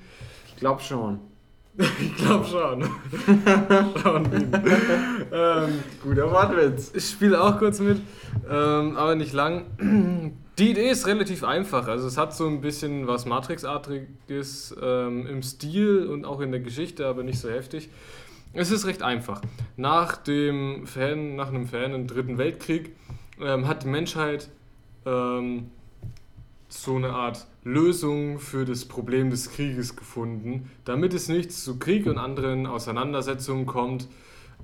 Ich 0.47 0.55
glaube 0.57 0.81
schon. 0.81 1.19
ich 1.77 2.15
glaube 2.17 2.45
schon. 2.45 2.83
Sean 4.03 4.23
Bean. 4.23 4.51
ähm, 5.31 5.69
Guter 6.03 6.31
Wortwitz. 6.31 6.91
Ich 6.93 7.09
spiele 7.09 7.41
auch 7.41 7.57
kurz 7.57 7.79
mit, 7.79 8.01
ähm, 8.49 8.97
aber 8.97 9.15
nicht 9.15 9.33
lang. 9.33 10.33
Die 10.59 10.71
Idee 10.71 10.89
ist 10.89 11.07
relativ 11.07 11.45
einfach. 11.45 11.87
Also 11.87 12.05
es 12.05 12.17
hat 12.17 12.35
so 12.35 12.45
ein 12.45 12.59
bisschen 12.59 13.07
was 13.07 13.25
Matrix-artiges 13.25 14.75
ähm, 14.81 15.25
im 15.25 15.41
Stil 15.41 16.07
und 16.07 16.25
auch 16.25 16.41
in 16.41 16.51
der 16.51 16.59
Geschichte, 16.59 17.07
aber 17.07 17.23
nicht 17.23 17.39
so 17.39 17.49
heftig. 17.49 17.87
Es 18.51 18.69
ist 18.69 18.85
recht 18.85 19.01
einfach. 19.01 19.41
Nach, 19.77 20.17
dem 20.17 20.85
Fan, 20.85 21.37
nach 21.37 21.47
einem 21.47 21.65
fernen 21.65 22.07
Dritten 22.07 22.37
Weltkrieg 22.37 22.93
ähm, 23.39 23.69
hat 23.69 23.83
die 23.83 23.87
Menschheit 23.87 24.49
ähm, 25.05 25.71
so 26.67 26.97
eine 26.97 27.11
Art 27.11 27.47
Lösung 27.63 28.39
für 28.39 28.65
das 28.65 28.83
Problem 28.83 29.29
des 29.29 29.51
Krieges 29.51 29.95
gefunden. 29.95 30.69
Damit 30.83 31.13
es 31.13 31.29
nicht 31.29 31.53
zu 31.53 31.79
Krieg 31.79 32.05
und 32.05 32.17
anderen 32.17 32.67
Auseinandersetzungen 32.67 33.65
kommt, 33.65 34.09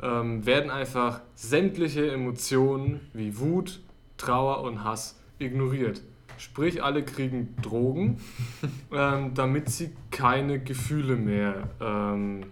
ähm, 0.03 0.45
werden 0.45 0.71
einfach 0.71 1.21
sämtliche 1.35 2.11
Emotionen 2.11 2.99
wie 3.13 3.39
Wut, 3.39 3.79
Trauer 4.17 4.61
und 4.63 4.83
Hass 4.83 5.15
ignoriert. 5.39 6.01
Sprich, 6.37 6.83
alle 6.83 7.03
kriegen 7.03 7.55
Drogen, 7.61 8.19
ähm, 8.91 9.33
damit 9.33 9.69
sie 9.69 9.91
keine 10.11 10.59
Gefühle 10.59 11.15
mehr 11.15 11.69
ähm, 11.79 12.45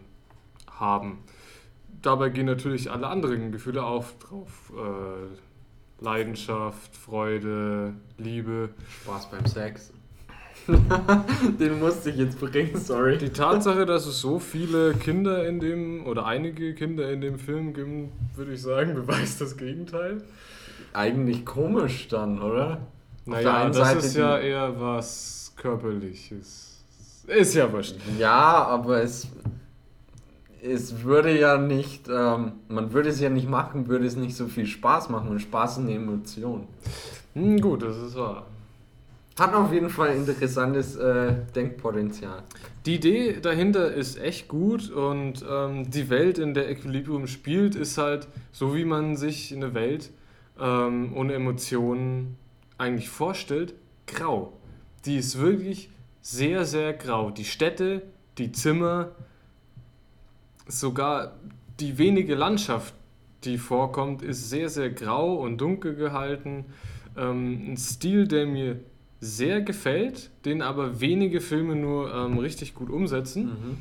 haben. 0.72 1.20
Dabei 2.02 2.30
gehen 2.30 2.46
natürlich 2.46 2.92
alle 2.92 3.08
anderen 3.08 3.52
Gefühle 3.52 3.84
auf 3.84 4.18
drauf. 4.20 4.72
Äh, 4.76 6.04
Leidenschaft, 6.04 6.96
Freude, 6.96 7.94
Liebe. 8.18 8.70
Spaß 9.04 9.32
beim 9.32 9.46
Sex. 9.46 9.94
Den 11.60 11.80
musste 11.80 12.10
ich 12.10 12.18
jetzt 12.18 12.40
bringen, 12.40 12.78
sorry. 12.78 13.18
Die 13.18 13.30
Tatsache, 13.30 13.86
dass 13.86 14.06
es 14.06 14.20
so 14.20 14.40
viele 14.40 14.94
Kinder 14.94 15.48
in 15.48 15.60
dem, 15.60 16.06
oder 16.06 16.26
einige 16.26 16.74
Kinder 16.74 17.10
in 17.12 17.22
dem 17.22 17.38
Film 17.38 17.74
gibt, 17.74 18.12
würde 18.38 18.54
ich 18.54 18.62
sagen, 18.62 18.94
beweist 18.96 19.42
das 19.42 19.58
Gegenteil. 19.58 20.22
Eigentlich 20.94 21.46
komisch 21.46 22.08
dann, 22.08 22.42
oder? 22.42 22.80
Naja, 23.26 23.68
das 23.68 23.78
Seite 23.78 24.00
ist 24.00 24.16
ja 24.16 24.38
eher 24.38 24.80
was 24.80 25.54
Körperliches. 25.56 26.84
Ist 27.28 27.56
ja 27.56 27.72
wurscht. 27.72 27.96
Ja, 28.20 28.66
aber 28.66 29.02
es 29.02 29.28
es 30.64 31.04
würde 31.04 31.38
ja 31.38 31.58
nicht, 31.58 32.08
ähm, 32.08 32.54
man 32.70 32.94
würde 32.94 33.10
es 33.10 33.20
ja 33.20 33.30
nicht 33.30 33.50
machen, 33.50 33.88
würde 33.88 34.06
es 34.06 34.16
nicht 34.16 34.36
so 34.36 34.48
viel 34.48 34.66
Spaß 34.66 35.10
machen 35.10 35.30
und 35.30 35.40
Spaß 35.40 35.74
ist 35.74 35.84
eine 35.84 35.96
Emotion. 35.96 36.68
Hm, 37.34 37.60
gut, 37.60 37.84
das 37.84 37.98
ist 37.98 38.16
wahr. 38.16 38.46
Hat 39.38 39.54
auf 39.54 39.74
jeden 39.74 39.90
Fall 39.90 40.16
interessantes 40.16 40.96
äh, 40.96 41.34
Denkpotenzial. 41.56 42.44
Die 42.86 42.96
Idee 42.96 43.40
dahinter 43.42 43.92
ist 43.92 44.20
echt 44.20 44.48
gut 44.48 44.90
und 44.92 45.44
ähm, 45.50 45.90
die 45.90 46.10
Welt, 46.10 46.38
in 46.38 46.54
der 46.54 46.70
Equilibrium 46.70 47.28
spielt, 47.28 47.76
ist 47.76 47.98
halt 47.98 48.28
so, 48.52 48.76
wie 48.76 48.86
man 48.86 49.18
sich 49.18 49.54
eine 49.54 49.74
Welt 49.74 50.12
ähm, 50.60 51.14
ohne 51.16 51.34
Emotionen 51.34 52.38
eigentlich 52.78 53.10
vorstellt, 53.10 53.74
grau. 54.08 54.54
Die 55.06 55.18
ist 55.18 55.40
wirklich 55.40 55.90
sehr, 56.22 56.66
sehr 56.66 56.94
grau. 56.94 57.32
Die 57.32 57.46
Städte, 57.46 58.02
die 58.38 58.52
Zimmer, 58.52 59.12
sogar 60.68 61.34
die 61.80 61.98
wenige 61.98 62.36
Landschaft, 62.36 62.94
die 63.44 63.58
vorkommt, 63.58 64.22
ist 64.22 64.50
sehr, 64.50 64.70
sehr 64.70 64.90
grau 64.90 65.36
und 65.36 65.58
dunkel 65.60 65.96
gehalten. 65.96 66.66
Ähm, 67.18 67.74
ein 67.74 67.78
Stil, 67.78 68.28
der 68.28 68.46
mir 68.46 68.80
sehr 69.20 69.62
gefällt, 69.62 70.30
den 70.46 70.62
aber 70.62 71.00
wenige 71.00 71.42
Filme 71.42 71.76
nur 71.76 72.14
ähm, 72.14 72.38
richtig 72.38 72.74
gut 72.74 72.90
umsetzen. 72.90 73.46
Mhm. 73.46 73.78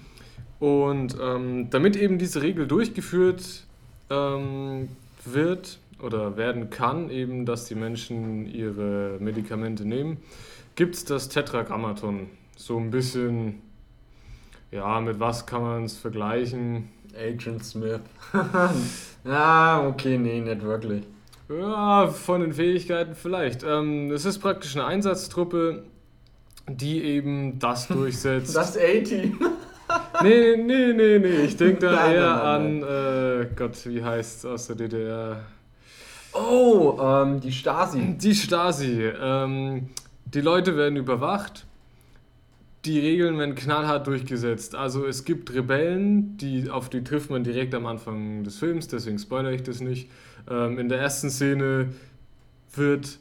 Und 0.66 1.16
ähm, 1.20 1.70
damit 1.70 1.96
eben 1.96 2.18
diese 2.18 2.42
Regel 2.42 2.68
durchgeführt 2.68 3.66
ähm, 4.10 4.88
wird, 5.24 5.78
oder 6.02 6.36
werden 6.36 6.70
kann, 6.70 7.10
eben, 7.10 7.46
dass 7.46 7.66
die 7.66 7.74
Menschen 7.74 8.46
ihre 8.46 9.16
Medikamente 9.20 9.86
nehmen, 9.86 10.18
gibt 10.74 10.96
es 10.96 11.04
das 11.04 11.28
Tetragrammaton. 11.28 12.28
So 12.56 12.78
ein 12.78 12.90
bisschen, 12.90 13.62
ja, 14.70 15.00
mit 15.00 15.20
was 15.20 15.46
kann 15.46 15.62
man 15.62 15.84
es 15.84 15.96
vergleichen? 15.98 16.88
Agent 17.16 17.64
Smith. 17.64 18.00
ah, 19.24 19.86
okay, 19.86 20.18
nee, 20.18 20.40
nicht 20.40 20.62
wirklich. 20.62 21.04
Ja, 21.48 22.08
von 22.08 22.40
den 22.40 22.52
Fähigkeiten 22.52 23.14
vielleicht. 23.14 23.62
Ähm, 23.62 24.10
es 24.10 24.24
ist 24.24 24.38
praktisch 24.38 24.74
eine 24.76 24.86
Einsatztruppe, 24.86 25.84
die 26.68 27.02
eben 27.02 27.58
das 27.58 27.88
durchsetzt. 27.88 28.56
Das 28.56 28.76
80. 28.76 29.34
nee, 30.22 30.56
nee, 30.56 30.92
nee, 30.94 31.18
nee. 31.18 31.44
Ich 31.44 31.56
denke 31.56 31.80
da 31.80 31.92
nein, 31.92 32.14
eher 32.14 32.36
nein, 32.36 32.80
nein, 32.80 32.84
an, 32.84 33.42
äh, 33.42 33.48
Gott, 33.54 33.86
wie 33.86 34.02
heißt 34.02 34.38
es 34.38 34.46
aus 34.46 34.66
der 34.68 34.76
DDR? 34.76 35.42
Oh, 36.32 36.98
ähm, 37.00 37.40
die 37.40 37.52
Stasi. 37.52 38.16
Die 38.16 38.34
Stasi. 38.34 39.10
Ähm, 39.20 39.88
die 40.24 40.40
Leute 40.40 40.76
werden 40.76 40.96
überwacht. 40.96 41.66
Die 42.84 42.98
Regeln 42.98 43.38
werden 43.38 43.54
knallhart 43.54 44.06
durchgesetzt. 44.06 44.74
Also 44.74 45.06
es 45.06 45.24
gibt 45.24 45.54
Rebellen, 45.54 46.36
die, 46.38 46.68
auf 46.68 46.88
die 46.88 47.04
trifft 47.04 47.30
man 47.30 47.44
direkt 47.44 47.74
am 47.74 47.86
Anfang 47.86 48.42
des 48.42 48.58
Films, 48.58 48.88
deswegen 48.88 49.18
spoilere 49.18 49.54
ich 49.54 49.62
das 49.62 49.80
nicht. 49.80 50.10
Ähm, 50.50 50.78
in 50.78 50.88
der 50.88 50.98
ersten 50.98 51.30
Szene 51.30 51.90
wird 52.74 53.18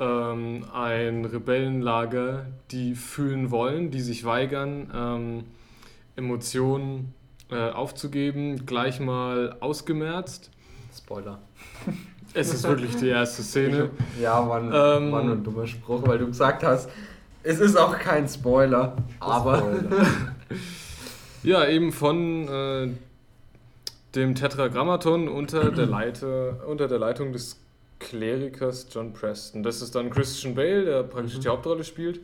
ähm, 0.00 0.64
ein 0.72 1.24
Rebellenlager, 1.24 2.46
die 2.72 2.96
fühlen 2.96 3.52
wollen, 3.52 3.92
die 3.92 4.00
sich 4.00 4.24
weigern, 4.24 4.90
ähm, 4.92 5.44
Emotionen 6.16 7.14
äh, 7.50 7.70
aufzugeben, 7.70 8.66
gleich 8.66 8.98
mal 8.98 9.56
ausgemerzt. 9.60 10.50
Spoiler. 10.92 11.40
Es 12.36 12.52
ist 12.52 12.68
wirklich 12.68 12.94
die 12.96 13.08
erste 13.08 13.42
Szene. 13.42 13.90
Ja, 14.20 14.40
ein, 14.40 14.66
ähm, 14.66 15.12
war 15.12 15.22
ein 15.22 15.42
dummer 15.42 15.66
Spruch, 15.66 16.06
weil 16.06 16.18
du 16.18 16.26
gesagt 16.26 16.62
hast, 16.62 16.90
es 17.42 17.60
ist 17.60 17.76
auch 17.76 17.98
kein 17.98 18.28
Spoiler, 18.28 18.96
aber. 19.20 19.58
Spoiler. 19.58 20.06
ja, 21.42 21.66
eben 21.66 21.92
von 21.92 22.48
äh, 22.48 22.88
dem 24.14 24.34
Tetragrammaton 24.34 25.28
unter 25.28 25.70
der, 25.70 25.86
Leite, 25.86 26.60
unter 26.66 26.88
der 26.88 26.98
Leitung 26.98 27.32
des 27.32 27.58
Klerikers 28.00 28.86
John 28.90 29.12
Preston. 29.12 29.62
Das 29.62 29.80
ist 29.80 29.94
dann 29.94 30.10
Christian 30.10 30.54
Bale, 30.54 30.84
der 30.84 31.02
praktisch 31.04 31.36
mhm. 31.36 31.40
die 31.40 31.48
Hauptrolle 31.48 31.84
spielt. 31.84 32.20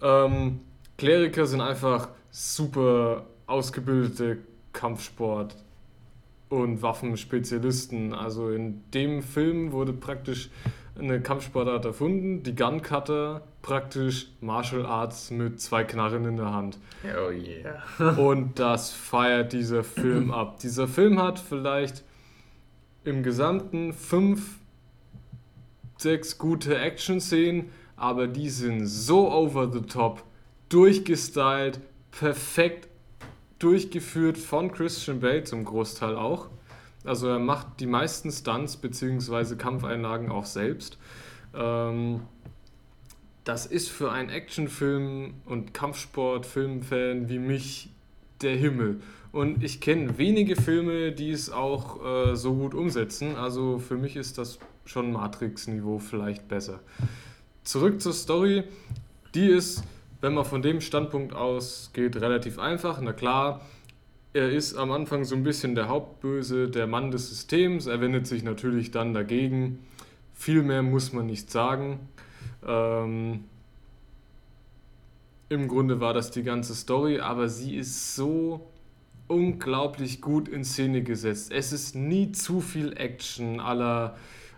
Ähm, 0.00 0.60
Kleriker 0.96 1.46
sind 1.46 1.60
einfach 1.60 2.08
super 2.30 3.24
ausgebildete 3.46 4.38
Kampfsport- 4.72 5.56
und 6.50 6.82
Waffenspezialisten. 6.82 8.12
Also 8.12 8.50
in 8.50 8.82
dem 8.90 9.22
Film 9.22 9.72
wurde 9.72 9.94
praktisch 9.94 10.50
eine 10.98 11.22
Kampfsportart 11.22 11.86
erfunden, 11.86 12.42
die 12.42 12.54
Gun 12.54 12.82
Cutter, 12.82 13.42
praktisch 13.62 14.28
Martial 14.40 14.84
Arts 14.84 15.30
mit 15.30 15.60
zwei 15.60 15.84
Knarren 15.84 16.26
in 16.26 16.36
der 16.36 16.52
Hand. 16.52 16.78
Oh 17.04 17.30
yeah. 17.30 18.12
und 18.18 18.58
das 18.58 18.92
feiert 18.92 19.52
dieser 19.52 19.82
Film 19.84 20.30
ab. 20.30 20.58
Dieser 20.58 20.88
Film 20.88 21.22
hat 21.22 21.38
vielleicht 21.38 22.02
im 23.04 23.22
Gesamten 23.22 23.92
fünf, 23.94 24.58
sechs 25.96 26.36
gute 26.36 26.76
Action-Szenen, 26.76 27.70
aber 27.96 28.26
die 28.26 28.50
sind 28.50 28.86
so 28.86 29.30
over 29.30 29.70
the 29.72 29.82
top, 29.82 30.24
durchgestylt, 30.68 31.80
perfekt 32.10 32.89
durchgeführt 33.60 34.36
von 34.36 34.72
Christian 34.72 35.20
Bale 35.20 35.44
zum 35.44 35.64
Großteil 35.64 36.16
auch. 36.16 36.48
Also 37.04 37.28
er 37.28 37.38
macht 37.38 37.80
die 37.80 37.86
meisten 37.86 38.30
Stunts 38.32 38.76
bzw. 38.76 39.54
Kampfeinlagen 39.54 40.30
auch 40.30 40.44
selbst. 40.44 40.98
Ähm, 41.54 42.22
das 43.44 43.66
ist 43.66 43.88
für 43.88 44.12
einen 44.12 44.28
Actionfilm 44.28 45.34
und 45.46 45.72
Kampfsport-Filmfan 45.72 47.28
wie 47.28 47.38
mich 47.38 47.90
der 48.42 48.56
Himmel. 48.56 49.00
Und 49.32 49.62
ich 49.62 49.80
kenne 49.80 50.18
wenige 50.18 50.56
Filme, 50.56 51.12
die 51.12 51.30
es 51.30 51.50
auch 51.50 52.04
äh, 52.04 52.36
so 52.36 52.54
gut 52.54 52.74
umsetzen. 52.74 53.36
Also 53.36 53.78
für 53.78 53.96
mich 53.96 54.16
ist 54.16 54.38
das 54.38 54.58
schon 54.84 55.12
Matrix-Niveau 55.12 55.98
vielleicht 55.98 56.48
besser. 56.48 56.80
Zurück 57.64 58.00
zur 58.00 58.12
Story. 58.12 58.64
Die 59.34 59.46
ist 59.46 59.84
wenn 60.20 60.34
man 60.34 60.44
von 60.44 60.62
dem 60.62 60.80
Standpunkt 60.80 61.34
ausgeht, 61.34 62.16
relativ 62.16 62.58
einfach. 62.58 63.00
Na 63.00 63.12
klar, 63.12 63.60
er 64.32 64.50
ist 64.50 64.76
am 64.76 64.92
Anfang 64.92 65.24
so 65.24 65.34
ein 65.34 65.42
bisschen 65.42 65.74
der 65.74 65.88
Hauptböse, 65.88 66.68
der 66.68 66.86
Mann 66.86 67.10
des 67.10 67.28
Systems. 67.28 67.86
Er 67.86 68.00
wendet 68.00 68.26
sich 68.26 68.42
natürlich 68.42 68.90
dann 68.90 69.14
dagegen. 69.14 69.80
Viel 70.34 70.62
mehr 70.62 70.82
muss 70.82 71.12
man 71.12 71.26
nicht 71.26 71.50
sagen. 71.50 72.08
Ähm, 72.66 73.44
Im 75.48 75.68
Grunde 75.68 76.00
war 76.00 76.14
das 76.14 76.30
die 76.30 76.42
ganze 76.42 76.74
Story, 76.74 77.20
aber 77.20 77.48
sie 77.48 77.76
ist 77.76 78.14
so 78.14 78.70
unglaublich 79.26 80.20
gut 80.20 80.48
in 80.48 80.64
Szene 80.64 81.02
gesetzt. 81.02 81.52
Es 81.52 81.72
ist 81.72 81.94
nie 81.94 82.32
zu 82.32 82.60
viel 82.60 82.96
Action 82.96 83.60
aller, 83.60 84.16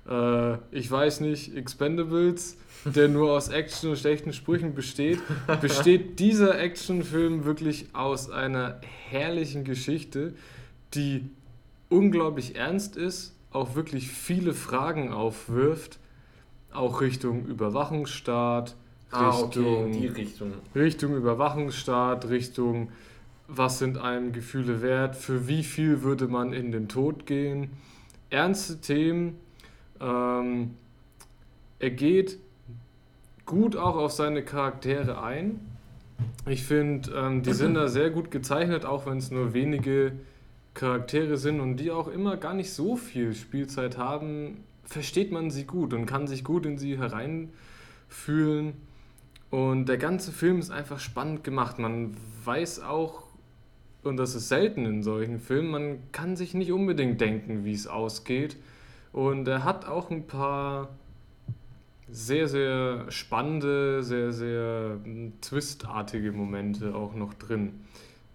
äh, 0.08 0.54
ich 0.70 0.90
weiß 0.90 1.20
nicht, 1.20 1.56
Expendables 1.56 2.56
der 2.84 3.08
nur 3.08 3.32
aus 3.32 3.48
Action 3.48 3.90
und 3.90 3.96
schlechten 3.96 4.32
Sprüchen 4.32 4.74
besteht, 4.74 5.20
besteht 5.60 6.18
dieser 6.18 6.58
Actionfilm 6.58 7.44
wirklich 7.44 7.86
aus 7.92 8.30
einer 8.30 8.80
herrlichen 9.08 9.64
Geschichte, 9.64 10.34
die 10.94 11.30
unglaublich 11.88 12.56
ernst 12.56 12.96
ist, 12.96 13.34
auch 13.52 13.74
wirklich 13.74 14.08
viele 14.08 14.54
Fragen 14.54 15.12
aufwirft, 15.12 15.98
auch 16.72 17.00
Richtung 17.00 17.44
Überwachungsstaat, 17.46 18.74
ah, 19.10 19.30
Richtung, 19.30 19.90
okay, 19.90 20.08
Richtung. 20.08 20.52
Richtung 20.74 21.16
Überwachungsstaat, 21.16 22.28
Richtung 22.28 22.90
was 23.54 23.78
sind 23.78 23.98
einem 23.98 24.32
Gefühle 24.32 24.80
wert, 24.80 25.14
für 25.14 25.46
wie 25.46 25.62
viel 25.62 26.02
würde 26.02 26.26
man 26.26 26.54
in 26.54 26.72
den 26.72 26.88
Tod 26.88 27.26
gehen. 27.26 27.70
Ernste 28.30 28.80
Themen. 28.80 29.36
Ähm, 30.02 30.70
er 31.78 31.90
geht 31.90 32.38
gut 33.46 33.76
auch 33.76 33.96
auf 33.96 34.12
seine 34.12 34.42
Charaktere 34.42 35.22
ein. 35.22 35.60
Ich 36.46 36.64
finde, 36.64 37.10
ähm, 37.12 37.42
die 37.42 37.52
sind 37.52 37.74
da 37.74 37.88
sehr 37.88 38.10
gut 38.10 38.30
gezeichnet, 38.30 38.84
auch 38.84 39.06
wenn 39.06 39.18
es 39.18 39.30
nur 39.30 39.54
wenige 39.54 40.12
Charaktere 40.74 41.36
sind 41.36 41.60
und 41.60 41.76
die 41.76 41.90
auch 41.90 42.08
immer 42.08 42.36
gar 42.36 42.54
nicht 42.54 42.72
so 42.72 42.96
viel 42.96 43.34
Spielzeit 43.34 43.98
haben, 43.98 44.64
versteht 44.84 45.32
man 45.32 45.50
sie 45.50 45.64
gut 45.64 45.92
und 45.94 46.06
kann 46.06 46.26
sich 46.26 46.44
gut 46.44 46.66
in 46.66 46.78
sie 46.78 46.98
hereinfühlen. 46.98 48.74
Und 49.50 49.86
der 49.86 49.98
ganze 49.98 50.32
Film 50.32 50.58
ist 50.58 50.70
einfach 50.70 50.98
spannend 50.98 51.44
gemacht. 51.44 51.78
Man 51.78 52.16
weiß 52.44 52.80
auch, 52.80 53.24
und 54.02 54.16
das 54.16 54.34
ist 54.34 54.48
selten 54.48 54.86
in 54.86 55.02
solchen 55.02 55.38
Filmen, 55.38 55.70
man 55.70 55.98
kann 56.10 56.36
sich 56.36 56.54
nicht 56.54 56.72
unbedingt 56.72 57.20
denken, 57.20 57.64
wie 57.64 57.74
es 57.74 57.86
ausgeht. 57.86 58.56
Und 59.12 59.46
er 59.46 59.64
hat 59.64 59.86
auch 59.86 60.10
ein 60.10 60.26
paar 60.26 60.88
sehr, 62.08 62.48
sehr 62.48 63.10
spannende, 63.10 64.02
sehr, 64.02 64.32
sehr 64.32 64.98
hm, 65.02 65.34
twistartige 65.40 66.32
Momente 66.32 66.94
auch 66.94 67.14
noch 67.14 67.34
drin. 67.34 67.80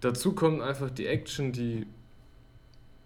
Dazu 0.00 0.34
kommt 0.34 0.62
einfach 0.62 0.90
die 0.90 1.06
Action, 1.06 1.52
die 1.52 1.86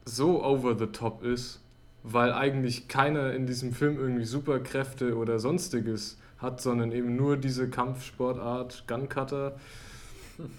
so 0.04 0.44
over 0.44 0.76
the 0.78 0.86
top 0.86 1.22
ist, 1.22 1.60
weil 2.02 2.32
eigentlich 2.32 2.88
keiner 2.88 3.32
in 3.32 3.46
diesem 3.46 3.72
Film 3.72 3.98
irgendwie 3.98 4.24
Superkräfte 4.24 5.16
oder 5.16 5.38
sonstiges 5.38 6.18
hat, 6.38 6.60
sondern 6.60 6.92
eben 6.92 7.16
nur 7.16 7.36
diese 7.36 7.70
Kampfsportart 7.70 8.84
Guncutter. 8.88 9.56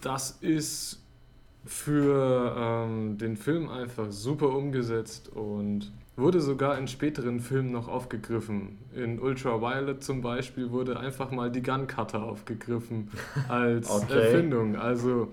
Das 0.01 0.37
ist 0.41 1.01
für 1.65 2.55
ähm, 2.57 3.17
den 3.17 3.35
Film 3.35 3.69
einfach 3.69 4.11
super 4.11 4.49
umgesetzt 4.49 5.29
und 5.29 5.91
Wurde 6.15 6.41
sogar 6.41 6.77
in 6.77 6.87
späteren 6.87 7.39
Filmen 7.39 7.71
noch 7.71 7.87
aufgegriffen. 7.87 8.77
In 8.95 9.19
Ultraviolet 9.19 10.03
zum 10.03 10.21
Beispiel 10.21 10.69
wurde 10.69 10.99
einfach 10.99 11.31
mal 11.31 11.49
die 11.49 11.63
Gun 11.63 11.87
Cutter 11.87 12.23
aufgegriffen 12.23 13.09
als 13.49 13.89
okay. 13.89 14.19
Erfindung. 14.19 14.75
Also 14.75 15.29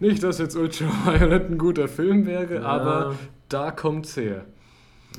nicht, 0.00 0.22
dass 0.22 0.38
jetzt 0.38 0.56
Ultraviolet 0.56 1.50
ein 1.50 1.58
guter 1.58 1.88
Film 1.88 2.24
wäre, 2.26 2.54
ja. 2.56 2.62
aber 2.62 3.16
da 3.48 3.70
kommt's 3.70 4.16
her. 4.16 4.46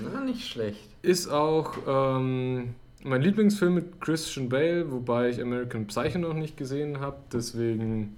Ja, 0.02 0.22
nicht 0.22 0.48
schlecht. 0.48 0.89
Ist 1.04 1.28
auch 1.30 1.74
ähm, 1.88 2.74
mein 3.04 3.22
Lieblingsfilm 3.22 3.76
mit 3.76 4.02
Christian 4.02 4.50
Bale, 4.50 4.91
wobei 4.91 5.30
ich 5.30 5.41
American 5.41 5.86
Psycho 5.88 6.18
noch 6.18 6.34
nicht 6.34 6.58
gesehen 6.58 7.00
habe. 7.00 7.18
Deswegen 7.32 8.15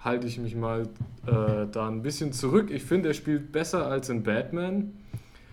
halte 0.00 0.26
ich 0.26 0.38
mich 0.38 0.54
mal 0.54 0.82
äh, 1.26 1.66
da 1.72 1.88
ein 1.88 2.02
bisschen 2.02 2.32
zurück. 2.32 2.70
Ich 2.70 2.84
finde, 2.84 3.08
er 3.08 3.14
spielt 3.14 3.50
besser 3.50 3.86
als 3.86 4.08
in 4.08 4.22
Batman. 4.22 4.92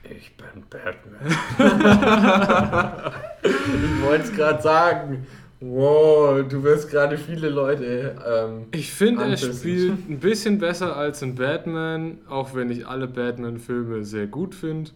Ich 0.10 0.36
bin 0.36 0.64
Batman. 0.70 1.38
ich 3.44 4.02
wollte 4.04 4.24
es 4.26 4.34
gerade 4.34 4.62
sagen. 4.62 5.26
Wow, 5.60 6.46
du 6.48 6.62
wirst 6.64 6.90
gerade 6.92 7.18
viele 7.18 7.50
Leute. 7.50 8.16
Ähm, 8.28 8.66
ich 8.72 8.92
finde, 8.92 9.24
er 9.24 9.38
spielt 9.38 10.10
ein 10.10 10.20
bisschen 10.20 10.60
besser 10.60 10.98
als 10.98 11.22
in 11.22 11.36
Batman, 11.36 12.18
auch 12.28 12.54
wenn 12.54 12.70
ich 12.70 12.86
alle 12.86 13.08
Batman-Filme 13.08 14.04
sehr 14.04 14.28
gut 14.28 14.56
finde. 14.56 14.92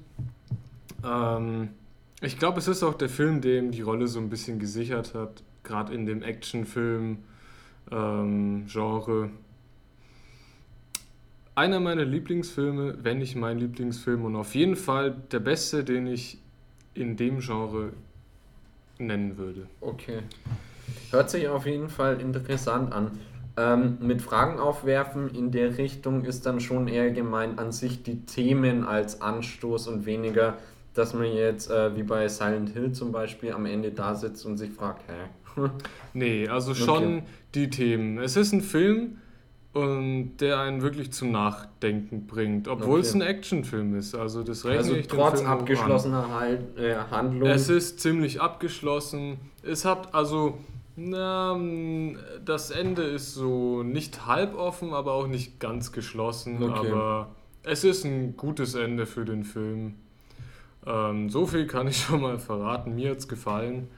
Ähm, 1.06 1.70
Ich 2.22 2.38
glaube, 2.38 2.60
es 2.60 2.68
ist 2.68 2.84
auch 2.84 2.96
der 2.96 3.08
Film, 3.10 3.40
der 3.40 3.60
ihm 3.60 3.72
die 3.72 3.82
Rolle 3.82 4.08
so 4.08 4.20
ein 4.20 4.30
bisschen 4.30 4.60
gesichert 4.60 5.14
hat, 5.14 5.42
gerade 5.64 5.94
in 5.94 6.06
dem 6.06 6.22
Actionfilm-Genre. 6.22 7.18
Ähm, 7.92 9.32
Einer 11.58 11.80
meiner 11.80 12.06
Lieblingsfilme, 12.06 13.00
wenn 13.02 13.18
nicht 13.18 13.36
mein 13.36 13.58
Lieblingsfilm 13.58 14.26
und 14.26 14.36
auf 14.36 14.54
jeden 14.54 14.76
Fall 14.76 15.16
der 15.32 15.40
beste, 15.40 15.84
den 15.84 16.06
ich 16.06 16.38
in 16.94 17.18
dem 17.18 17.40
Genre 17.40 17.94
nennen 19.00 19.40
würde. 19.40 19.66
Okay. 19.82 20.20
Hört 21.10 21.32
sich 21.32 21.48
auf 21.48 21.66
jeden 21.66 21.90
Fall 21.90 22.22
interessant 22.22 22.94
an. 22.94 23.18
Ähm, 23.58 23.98
mit 24.02 24.22
Fragen 24.22 24.60
aufwerfen 24.60 25.34
in 25.34 25.50
der 25.50 25.80
Richtung 25.80 26.26
ist 26.26 26.46
dann 26.46 26.60
schon 26.60 26.88
eher 26.88 27.10
gemeint 27.10 27.58
an 27.58 27.72
sich 27.72 28.04
die 28.04 28.24
Themen 28.28 28.84
als 28.84 29.22
Anstoß 29.24 29.88
und 29.88 30.06
weniger, 30.06 30.60
dass 30.94 31.16
man 31.16 31.34
jetzt 31.34 31.72
äh, 31.72 31.96
wie 31.96 32.04
bei 32.04 32.28
Silent 32.28 32.70
Hill 32.70 32.92
zum 32.92 33.12
Beispiel 33.12 33.52
am 33.52 33.66
Ende 33.66 33.90
da 33.90 34.14
sitzt 34.14 34.46
und 34.46 34.58
sich 34.58 34.70
fragt, 34.70 35.02
hä? 35.08 35.70
nee, 36.14 36.48
also 36.48 36.76
schon 36.76 37.18
okay. 37.18 37.24
die 37.56 37.72
Themen. 37.72 38.20
Es 38.20 38.38
ist 38.38 38.52
ein 38.52 38.62
Film, 38.62 39.18
und 39.78 40.38
der 40.38 40.60
einen 40.60 40.82
wirklich 40.82 41.12
zum 41.12 41.32
Nachdenken 41.32 42.26
bringt, 42.26 42.68
obwohl 42.68 43.00
okay. 43.00 43.08
es 43.08 43.14
ein 43.14 43.22
Actionfilm 43.22 43.96
ist. 43.96 44.16
Also 44.16 44.44
das 44.44 44.66
rechne 44.66 44.78
also 44.80 44.96
ich 44.96 45.08
trotz 45.08 45.44
abgeschlossener 45.44 46.30
halt, 46.32 46.78
äh, 46.78 46.96
Handlung. 47.12 47.48
Es 47.48 47.70
ist 47.70 48.00
ziemlich 48.00 48.42
abgeschlossen. 48.42 49.38
Es 49.62 49.86
hat 49.86 50.16
also 50.16 50.58
na, 50.96 51.60
das 52.44 52.72
Ende 52.72 53.04
ist 53.04 53.36
so 53.36 53.84
nicht 53.84 54.26
halb 54.26 54.58
offen, 54.58 54.94
aber 54.94 55.14
auch 55.14 55.28
nicht 55.28 55.60
ganz 55.60 55.92
geschlossen. 55.92 56.64
Okay. 56.64 56.90
Aber 56.90 57.30
es 57.62 57.84
ist 57.84 58.04
ein 58.04 58.36
gutes 58.36 58.74
Ende 58.74 59.06
für 59.06 59.24
den 59.24 59.44
Film. 59.44 59.94
Ähm, 60.88 61.30
so 61.30 61.46
viel 61.46 61.68
kann 61.68 61.88
ich 61.88 61.98
schon 62.04 62.22
mal 62.22 62.40
verraten. 62.40 62.96
Mir 62.96 63.12
hat 63.12 63.20
es 63.20 63.28
gefallen. 63.28 63.90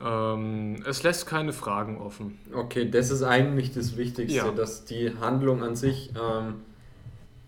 Ähm, 0.00 0.76
es 0.86 1.02
lässt 1.02 1.26
keine 1.26 1.52
Fragen 1.52 1.98
offen. 1.98 2.38
Okay, 2.52 2.88
das 2.90 3.10
ist 3.10 3.22
eigentlich 3.22 3.72
das 3.72 3.96
Wichtigste, 3.96 4.36
ja. 4.38 4.50
dass 4.50 4.84
die 4.84 5.12
Handlung 5.20 5.62
an 5.62 5.74
sich 5.74 6.10
ähm, 6.10 6.54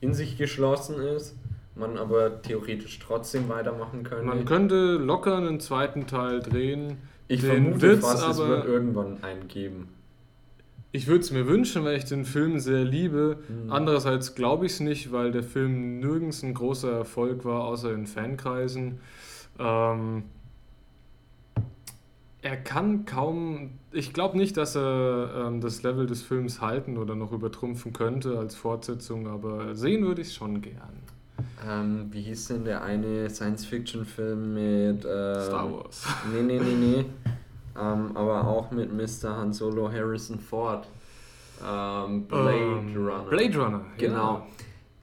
in 0.01 0.15
sich 0.15 0.37
geschlossen 0.37 1.01
ist, 1.01 1.37
man 1.77 1.97
aber 1.97 2.43
theoretisch 2.43 2.99
trotzdem 2.99 3.49
weitermachen 3.49 4.03
könnte. 4.03 4.25
Man 4.25 4.45
könnte 4.45 4.95
locker 4.97 5.37
einen 5.37 5.61
zweiten 5.61 6.07
Teil 6.07 6.41
drehen. 6.41 6.99
Ich 7.29 7.43
vermute 7.43 7.99
fast, 7.99 8.25
aber, 8.25 8.31
es 8.33 8.39
wird 8.39 8.65
irgendwann 8.67 9.23
einen 9.23 9.47
geben. 9.47 9.89
Ich 10.93 11.07
würde 11.07 11.21
es 11.21 11.31
mir 11.31 11.47
wünschen, 11.47 11.85
weil 11.85 11.97
ich 11.97 12.05
den 12.05 12.25
Film 12.25 12.59
sehr 12.59 12.83
liebe. 12.83 13.39
Mhm. 13.49 13.71
Andererseits 13.71 14.35
glaube 14.35 14.67
ich 14.67 14.73
es 14.73 14.81
nicht, 14.81 15.13
weil 15.13 15.31
der 15.31 15.45
Film 15.45 16.01
nirgends 16.01 16.43
ein 16.43 16.53
großer 16.53 16.91
Erfolg 16.91 17.45
war, 17.45 17.63
außer 17.63 17.93
in 17.93 18.07
Fankreisen. 18.07 18.99
Ähm, 19.61 20.25
er 22.43 22.57
kann 22.57 23.05
kaum, 23.05 23.73
ich 23.93 24.13
glaube 24.13 24.37
nicht, 24.37 24.57
dass 24.57 24.77
er 24.77 25.47
ähm, 25.47 25.61
das 25.61 25.83
Level 25.83 26.07
des 26.07 26.23
Films 26.23 26.61
halten 26.61 26.97
oder 26.97 27.15
noch 27.15 27.33
übertrumpfen 27.33 27.93
könnte 27.93 28.39
als 28.39 28.55
Fortsetzung, 28.55 29.27
aber 29.27 29.75
sehen 29.75 30.07
würde 30.07 30.23
ich 30.23 30.33
schon 30.33 30.63
gern. 30.63 31.03
Ähm, 31.67 32.09
wie 32.11 32.23
hieß 32.23 32.49
denn 32.49 32.65
der 32.65 32.83
eine 32.83 33.29
Science-Fiction-Film 33.29 34.55
mit. 34.55 35.05
Ähm, 35.05 35.43
Star 35.43 35.73
Wars. 35.73 36.07
Nee, 36.33 36.43
nee, 36.43 36.59
nee, 36.59 36.75
nee. 36.75 37.05
ähm, 37.79 38.17
aber 38.17 38.47
auch 38.47 38.71
mit 38.71 38.93
Mr. 38.93 39.37
Han 39.37 39.53
Solo 39.53 39.91
Harrison 39.91 40.39
Ford. 40.39 40.87
Ähm, 41.63 42.25
Blade 42.25 42.57
ähm, 42.57 42.97
Runner. 42.97 43.27
Blade 43.29 43.59
Runner, 43.59 43.81
genau. 43.99 44.35
Ja. 44.35 44.47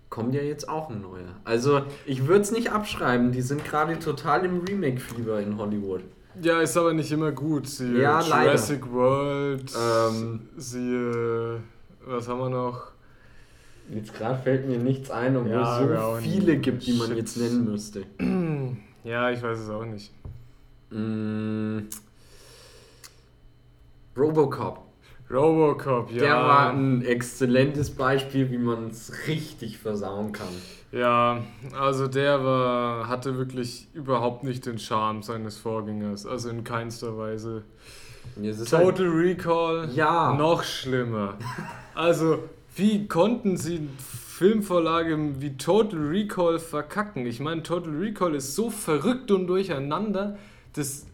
Kommt 0.10 0.34
ja 0.34 0.42
jetzt 0.42 0.68
auch 0.68 0.90
ein 0.90 1.02
neuer. 1.02 1.36
Also, 1.44 1.82
ich 2.06 2.26
würde 2.26 2.42
es 2.42 2.52
nicht 2.52 2.72
abschreiben. 2.72 3.32
Die 3.32 3.42
sind 3.42 3.64
gerade 3.64 4.00
total 4.00 4.46
im 4.46 4.62
Remake-Fieber 4.62 5.42
in 5.42 5.58
Hollywood. 5.58 6.02
Ja, 6.42 6.62
ist 6.62 6.78
aber 6.78 6.94
nicht 6.94 7.12
immer 7.12 7.32
gut. 7.32 7.68
Siehe 7.68 8.02
ja, 8.02 8.22
Jurassic 8.22 8.82
leider. 8.82 8.94
World, 8.94 9.74
ähm, 9.76 10.40
siehe, 10.58 11.62
was 12.06 12.28
haben 12.28 12.40
wir 12.40 12.50
noch? 12.50 12.92
Jetzt 13.90 14.14
gerade 14.14 14.42
fällt 14.42 14.68
mir 14.68 14.78
nichts 14.78 15.10
ein, 15.10 15.38
obwohl 15.38 15.52
ja, 15.52 15.82
es 15.82 16.02
so 16.02 16.16
viele 16.22 16.58
gibt, 16.58 16.86
die 16.86 16.94
man 16.94 17.08
Shit. 17.08 17.18
jetzt 17.18 17.38
nennen 17.38 17.66
müsste. 17.66 18.04
Ja, 19.04 19.32
ich 19.32 19.42
weiß 19.42 19.60
es 19.60 19.70
auch 19.70 19.86
nicht. 19.86 20.12
Mm. 20.90 21.84
Robocop. 24.18 24.82
Robocop, 25.32 26.12
ja. 26.12 26.20
Der 26.20 26.36
war 26.36 26.74
ein 26.74 27.04
exzellentes 27.04 27.90
Beispiel, 27.92 28.52
wie 28.52 28.58
man 28.58 28.90
es 28.90 29.28
richtig 29.28 29.78
versauen 29.78 30.34
kann. 30.34 30.48
Ja, 30.92 31.42
also 31.78 32.08
der 32.08 32.44
war, 32.44 33.08
hatte 33.08 33.38
wirklich 33.38 33.88
überhaupt 33.94 34.44
nicht 34.44 34.66
den 34.66 34.80
Charme 34.80 35.22
seines 35.22 35.58
Vorgängers, 35.58 36.26
also 36.26 36.50
in 36.50 36.64
keinster 36.64 37.18
Weise. 37.18 37.64
Total 38.70 39.08
Recall, 39.08 39.90
ja. 39.94 40.34
noch 40.34 40.64
schlimmer. 40.64 41.36
Also, 41.96 42.40
wie 42.76 43.08
konnten 43.08 43.58
sie 43.58 43.90
Filmvorlage 43.98 45.18
wie 45.40 45.58
Total 45.58 46.00
Recall 46.00 46.60
verkacken? 46.60 47.26
Ich 47.26 47.40
meine, 47.40 47.64
Total 47.64 47.94
Recall 47.96 48.36
ist 48.36 48.54
so 48.56 48.70
verrückt 48.70 49.32
und 49.32 49.48
durcheinander, 49.48 50.38
dass 50.74 51.08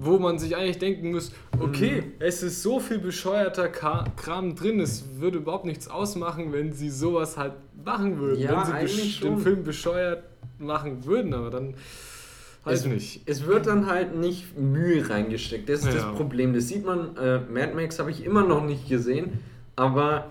wo 0.00 0.18
man 0.18 0.38
sich 0.38 0.56
eigentlich 0.56 0.78
denken 0.78 1.12
muss, 1.12 1.32
okay, 1.58 2.02
mhm. 2.02 2.12
es 2.18 2.42
ist 2.42 2.62
so 2.62 2.80
viel 2.80 2.98
bescheuerter 2.98 3.68
Kram 3.68 4.54
drin, 4.54 4.80
es 4.80 5.04
würde 5.18 5.38
überhaupt 5.38 5.64
nichts 5.64 5.88
ausmachen, 5.88 6.52
wenn 6.52 6.72
sie 6.72 6.90
sowas 6.90 7.36
halt 7.36 7.54
machen 7.84 8.18
würden, 8.18 8.40
ja, 8.40 8.72
wenn 8.72 8.86
sie 8.86 9.20
den 9.20 9.38
Film 9.38 9.64
bescheuert 9.64 10.24
machen 10.58 11.04
würden, 11.04 11.34
aber 11.34 11.50
dann 11.50 11.74
weiß 12.64 12.80
es, 12.80 12.86
nicht. 12.86 13.22
Es 13.26 13.46
wird 13.46 13.66
dann 13.66 13.86
halt 13.86 14.16
nicht 14.16 14.58
Mühe 14.58 15.08
reingesteckt, 15.08 15.68
das 15.68 15.80
ist 15.80 15.86
ja. 15.86 15.92
das 15.94 16.16
Problem. 16.16 16.54
Das 16.54 16.68
sieht 16.68 16.84
man, 16.84 17.16
äh, 17.16 17.40
Mad 17.40 17.74
Max 17.74 17.98
habe 17.98 18.10
ich 18.10 18.24
immer 18.24 18.44
noch 18.44 18.64
nicht 18.64 18.88
gesehen, 18.88 19.40
aber 19.76 20.30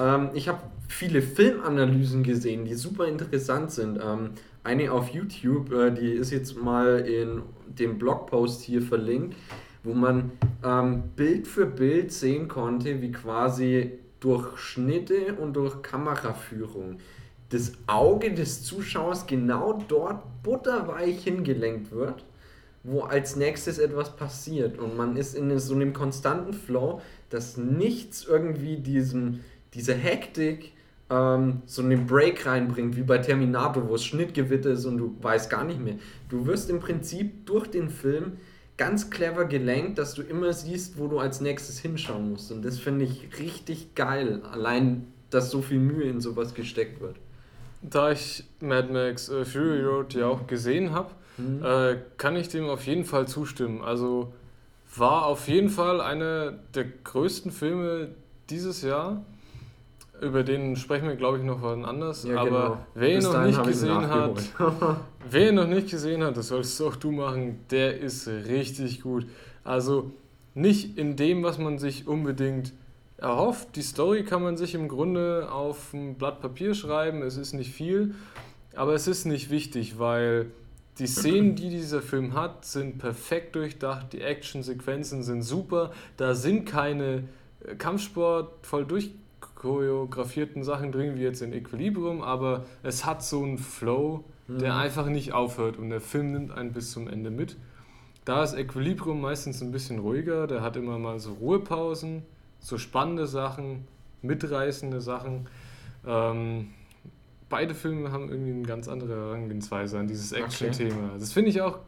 ähm, 0.00 0.30
ich 0.34 0.48
habe 0.48 0.60
viele 0.88 1.22
Filmanalysen 1.22 2.22
gesehen, 2.22 2.64
die 2.64 2.74
super 2.74 3.06
interessant 3.06 3.70
sind. 3.70 3.98
Ähm, 4.02 4.30
eine 4.62 4.92
auf 4.92 5.08
YouTube, 5.08 5.72
äh, 5.72 5.90
die 5.90 6.12
ist 6.12 6.30
jetzt 6.30 6.56
mal 6.56 7.00
in 7.00 7.42
dem 7.78 7.98
Blogpost 7.98 8.62
hier 8.62 8.82
verlinkt, 8.82 9.36
wo 9.82 9.94
man 9.94 10.32
ähm, 10.64 11.04
Bild 11.16 11.46
für 11.46 11.66
Bild 11.66 12.12
sehen 12.12 12.48
konnte, 12.48 13.00
wie 13.02 13.12
quasi 13.12 13.98
durch 14.20 14.56
Schnitte 14.58 15.34
und 15.34 15.54
durch 15.54 15.82
Kameraführung 15.82 16.98
das 17.50 17.72
Auge 17.86 18.34
des 18.34 18.64
Zuschauers 18.64 19.26
genau 19.26 19.80
dort 19.86 20.42
butterweich 20.42 21.22
hingelenkt 21.22 21.92
wird, 21.92 22.24
wo 22.82 23.02
als 23.02 23.36
nächstes 23.36 23.78
etwas 23.78 24.16
passiert. 24.16 24.78
Und 24.78 24.96
man 24.96 25.16
ist 25.16 25.34
in 25.34 25.56
so 25.58 25.74
einem 25.74 25.92
konstanten 25.92 26.52
Flow, 26.52 27.00
dass 27.30 27.56
nichts 27.56 28.24
irgendwie 28.24 28.78
diesem, 28.78 29.40
diese 29.72 29.94
Hektik 29.94 30.72
ähm, 31.10 31.62
so 31.66 31.82
einen 31.82 32.06
Break 32.06 32.46
reinbringt, 32.46 32.96
wie 32.96 33.02
bei 33.02 33.18
Terminator, 33.18 33.88
wo 33.88 33.94
es 33.94 34.04
Schnittgewitter 34.04 34.70
ist 34.70 34.84
und 34.84 34.98
du 34.98 35.16
weißt 35.20 35.50
gar 35.50 35.64
nicht 35.64 35.80
mehr. 35.80 35.96
Du 36.28 36.46
wirst 36.46 36.70
im 36.70 36.80
Prinzip 36.80 37.46
durch 37.46 37.66
den 37.66 37.90
Film 37.90 38.38
ganz 38.76 39.10
clever 39.10 39.44
gelenkt, 39.44 39.98
dass 39.98 40.14
du 40.14 40.22
immer 40.22 40.52
siehst, 40.52 40.98
wo 40.98 41.06
du 41.06 41.18
als 41.18 41.40
nächstes 41.40 41.78
hinschauen 41.78 42.30
musst. 42.30 42.50
Und 42.50 42.64
das 42.64 42.78
finde 42.78 43.04
ich 43.04 43.38
richtig 43.38 43.94
geil, 43.94 44.42
allein, 44.50 45.06
dass 45.30 45.50
so 45.50 45.62
viel 45.62 45.78
Mühe 45.78 46.04
in 46.04 46.20
sowas 46.20 46.54
gesteckt 46.54 47.00
wird. 47.00 47.16
Da 47.82 48.10
ich 48.10 48.44
Mad 48.60 48.92
Max 48.92 49.28
äh, 49.28 49.44
Fury 49.44 49.82
Road 49.82 50.14
ja 50.14 50.26
auch 50.26 50.46
gesehen 50.46 50.92
habe, 50.92 51.10
mhm. 51.36 51.62
äh, 51.62 51.98
kann 52.16 52.34
ich 52.36 52.48
dem 52.48 52.68
auf 52.68 52.86
jeden 52.86 53.04
Fall 53.04 53.28
zustimmen. 53.28 53.82
Also 53.82 54.32
war 54.96 55.26
auf 55.26 55.48
jeden 55.48 55.68
Fall 55.68 56.00
einer 56.00 56.52
der 56.74 56.84
größten 56.84 57.52
Filme 57.52 58.08
dieses 58.48 58.82
Jahr. 58.82 59.24
Über 60.24 60.42
den 60.42 60.76
sprechen 60.76 61.08
wir, 61.08 61.16
glaube 61.16 61.38
ich, 61.38 61.44
noch 61.44 61.62
wann 61.62 61.84
anders. 61.84 62.24
Ja, 62.24 62.40
aber 62.40 62.48
genau. 62.48 62.86
wer 62.94 63.14
ihn 63.14 63.22
noch 63.22 63.44
nicht 63.44 63.64
gesehen 63.64 64.08
hat, 64.08 64.42
wer 65.30 65.48
ihn 65.48 65.54
noch 65.54 65.66
nicht 65.66 65.90
gesehen 65.90 66.22
hat, 66.24 66.36
das 66.36 66.48
solltest 66.48 66.80
auch 66.82 66.96
du 66.96 67.12
machen, 67.12 67.60
der 67.70 67.98
ist 67.98 68.26
richtig 68.26 69.02
gut. 69.02 69.26
Also 69.62 70.12
nicht 70.54 70.96
in 70.96 71.16
dem, 71.16 71.42
was 71.42 71.58
man 71.58 71.78
sich 71.78 72.06
unbedingt 72.06 72.72
erhofft. 73.18 73.76
Die 73.76 73.82
Story 73.82 74.24
kann 74.24 74.42
man 74.42 74.56
sich 74.56 74.74
im 74.74 74.88
Grunde 74.88 75.48
auf 75.50 75.92
ein 75.92 76.14
Blatt 76.14 76.40
Papier 76.40 76.74
schreiben. 76.74 77.22
Es 77.22 77.36
ist 77.36 77.52
nicht 77.52 77.72
viel, 77.72 78.14
aber 78.74 78.94
es 78.94 79.06
ist 79.06 79.24
nicht 79.24 79.50
wichtig, 79.50 79.98
weil 79.98 80.46
die 80.98 81.06
Szenen, 81.06 81.56
die 81.56 81.70
dieser 81.70 82.02
Film 82.02 82.34
hat, 82.34 82.64
sind 82.64 82.98
perfekt 82.98 83.56
durchdacht. 83.56 84.12
Die 84.12 84.20
Actionsequenzen 84.20 85.22
sind 85.22 85.42
super. 85.42 85.92
Da 86.16 86.34
sind 86.34 86.66
keine 86.66 87.24
Kampfsport 87.78 88.64
voll 88.64 88.84
durch 88.84 89.10
choreografierten 89.64 90.62
Sachen 90.62 90.92
drin, 90.92 91.16
wie 91.16 91.22
jetzt 91.22 91.40
in 91.40 91.54
Equilibrium, 91.54 92.20
aber 92.20 92.66
es 92.82 93.06
hat 93.06 93.24
so 93.24 93.42
einen 93.42 93.56
Flow, 93.56 94.24
der 94.46 94.74
mhm. 94.74 94.78
einfach 94.78 95.06
nicht 95.06 95.32
aufhört 95.32 95.78
und 95.78 95.88
der 95.88 96.02
Film 96.02 96.32
nimmt 96.32 96.52
einen 96.52 96.72
bis 96.72 96.90
zum 96.90 97.08
Ende 97.08 97.30
mit. 97.30 97.56
Da 98.26 98.44
ist 98.44 98.52
Equilibrium 98.52 99.22
meistens 99.22 99.62
ein 99.62 99.72
bisschen 99.72 100.00
ruhiger, 100.00 100.46
der 100.46 100.60
hat 100.60 100.76
immer 100.76 100.98
mal 100.98 101.18
so 101.18 101.32
Ruhepausen, 101.32 102.24
so 102.60 102.76
spannende 102.76 103.26
Sachen, 103.26 103.86
mitreißende 104.20 105.00
Sachen. 105.00 105.48
Ähm, 106.06 106.68
beide 107.48 107.74
Filme 107.74 108.12
haben 108.12 108.28
irgendwie 108.28 108.52
eine 108.52 108.66
ganz 108.66 108.86
andere 108.86 109.14
Herangehensweise 109.14 109.98
an 109.98 110.08
dieses 110.08 110.32
Action-Thema. 110.32 110.94
Okay. 110.94 111.18
Das 111.18 111.32
finde 111.32 111.48
ich 111.48 111.62
auch 111.62 111.78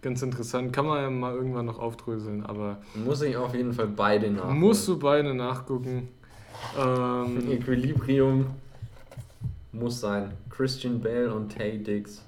ganz 0.00 0.22
interessant. 0.22 0.72
Kann 0.72 0.86
man 0.86 1.02
ja 1.02 1.10
mal 1.10 1.34
irgendwann 1.34 1.66
noch 1.66 1.78
aufdröseln, 1.78 2.46
aber. 2.46 2.78
Muss 2.94 3.20
ich 3.20 3.36
auf 3.36 3.54
jeden 3.54 3.74
Fall 3.74 3.88
beide 3.88 4.30
nachgucken. 4.30 4.58
Musst 4.58 4.88
du 4.88 4.98
beide 4.98 5.34
nachgucken. 5.34 6.08
Ähm, 6.78 7.50
Equilibrium 7.50 8.46
muss 9.72 10.00
sein. 10.00 10.32
Christian 10.50 11.00
Bale 11.00 11.32
und 11.32 11.56
Tay 11.56 11.78
Diggs. 11.78 12.22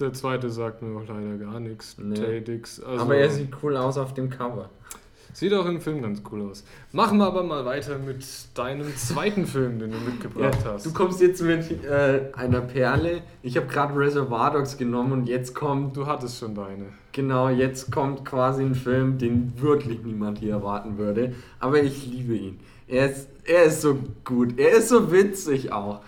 Der 0.00 0.12
zweite 0.12 0.48
sagt 0.48 0.82
mir 0.82 0.96
auch 0.96 1.08
leider 1.08 1.36
gar 1.38 1.60
nichts. 1.60 1.96
Nee. 1.98 2.14
Tay 2.14 2.40
Diggs. 2.40 2.80
Also 2.80 3.02
aber 3.02 3.16
er 3.16 3.30
sieht 3.30 3.50
cool 3.62 3.76
aus 3.76 3.98
auf 3.98 4.14
dem 4.14 4.30
Cover. 4.30 4.70
Sieht 5.38 5.52
auch 5.54 5.66
im 5.66 5.80
Film 5.80 6.02
ganz 6.02 6.22
cool 6.32 6.50
aus. 6.50 6.64
Machen 6.90 7.18
wir 7.18 7.26
aber 7.26 7.44
mal 7.44 7.64
weiter 7.64 7.98
mit 7.98 8.24
deinem 8.54 8.96
zweiten 8.96 9.46
Film, 9.46 9.78
den 9.78 9.92
du 9.92 9.98
mitgebracht 9.98 10.58
ja, 10.64 10.72
hast. 10.72 10.86
Du 10.86 10.92
kommst 10.92 11.20
jetzt 11.20 11.42
mit 11.42 11.84
äh, 11.84 12.22
einer 12.32 12.60
Perle. 12.60 13.22
Ich 13.42 13.56
habe 13.56 13.66
gerade 13.66 13.96
Reservoir 13.96 14.52
Dogs 14.52 14.76
genommen 14.76 15.12
und 15.12 15.28
jetzt 15.28 15.54
kommt. 15.54 15.96
Du 15.96 16.06
hattest 16.06 16.40
schon 16.40 16.54
deine. 16.56 16.86
Genau, 17.12 17.50
jetzt 17.50 17.92
kommt 17.92 18.24
quasi 18.24 18.64
ein 18.64 18.74
Film, 18.74 19.18
den 19.18 19.52
wirklich 19.60 20.02
niemand 20.02 20.38
hier 20.38 20.54
erwarten 20.54 20.98
würde. 20.98 21.34
Aber 21.60 21.80
ich 21.82 22.06
liebe 22.06 22.34
ihn. 22.34 22.60
Er 22.88 23.10
ist, 23.10 23.28
er 23.48 23.64
ist 23.64 23.82
so 23.82 23.98
gut. 24.24 24.58
Er 24.58 24.70
ist 24.70 24.88
so 24.88 25.10
witzig 25.10 25.72
auch. 25.72 26.00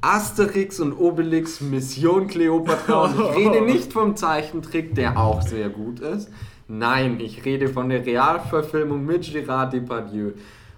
Asterix 0.00 0.80
und 0.80 0.92
Obelix 0.92 1.60
Mission 1.60 2.26
Cleopatra. 2.26 3.04
Und 3.04 3.20
ich 3.20 3.36
rede 3.36 3.60
nicht 3.64 3.92
vom 3.92 4.16
Zeichentrick, 4.16 4.94
der 4.94 5.18
auch 5.18 5.42
sehr 5.42 5.68
gut 5.68 6.00
ist. 6.00 6.30
Nein, 6.68 7.20
ich 7.20 7.44
rede 7.44 7.68
von 7.68 7.88
der 7.88 8.06
Realverfilmung 8.06 9.04
mit 9.04 9.24
Gérard 9.24 9.70
Depardieu. 9.72 10.32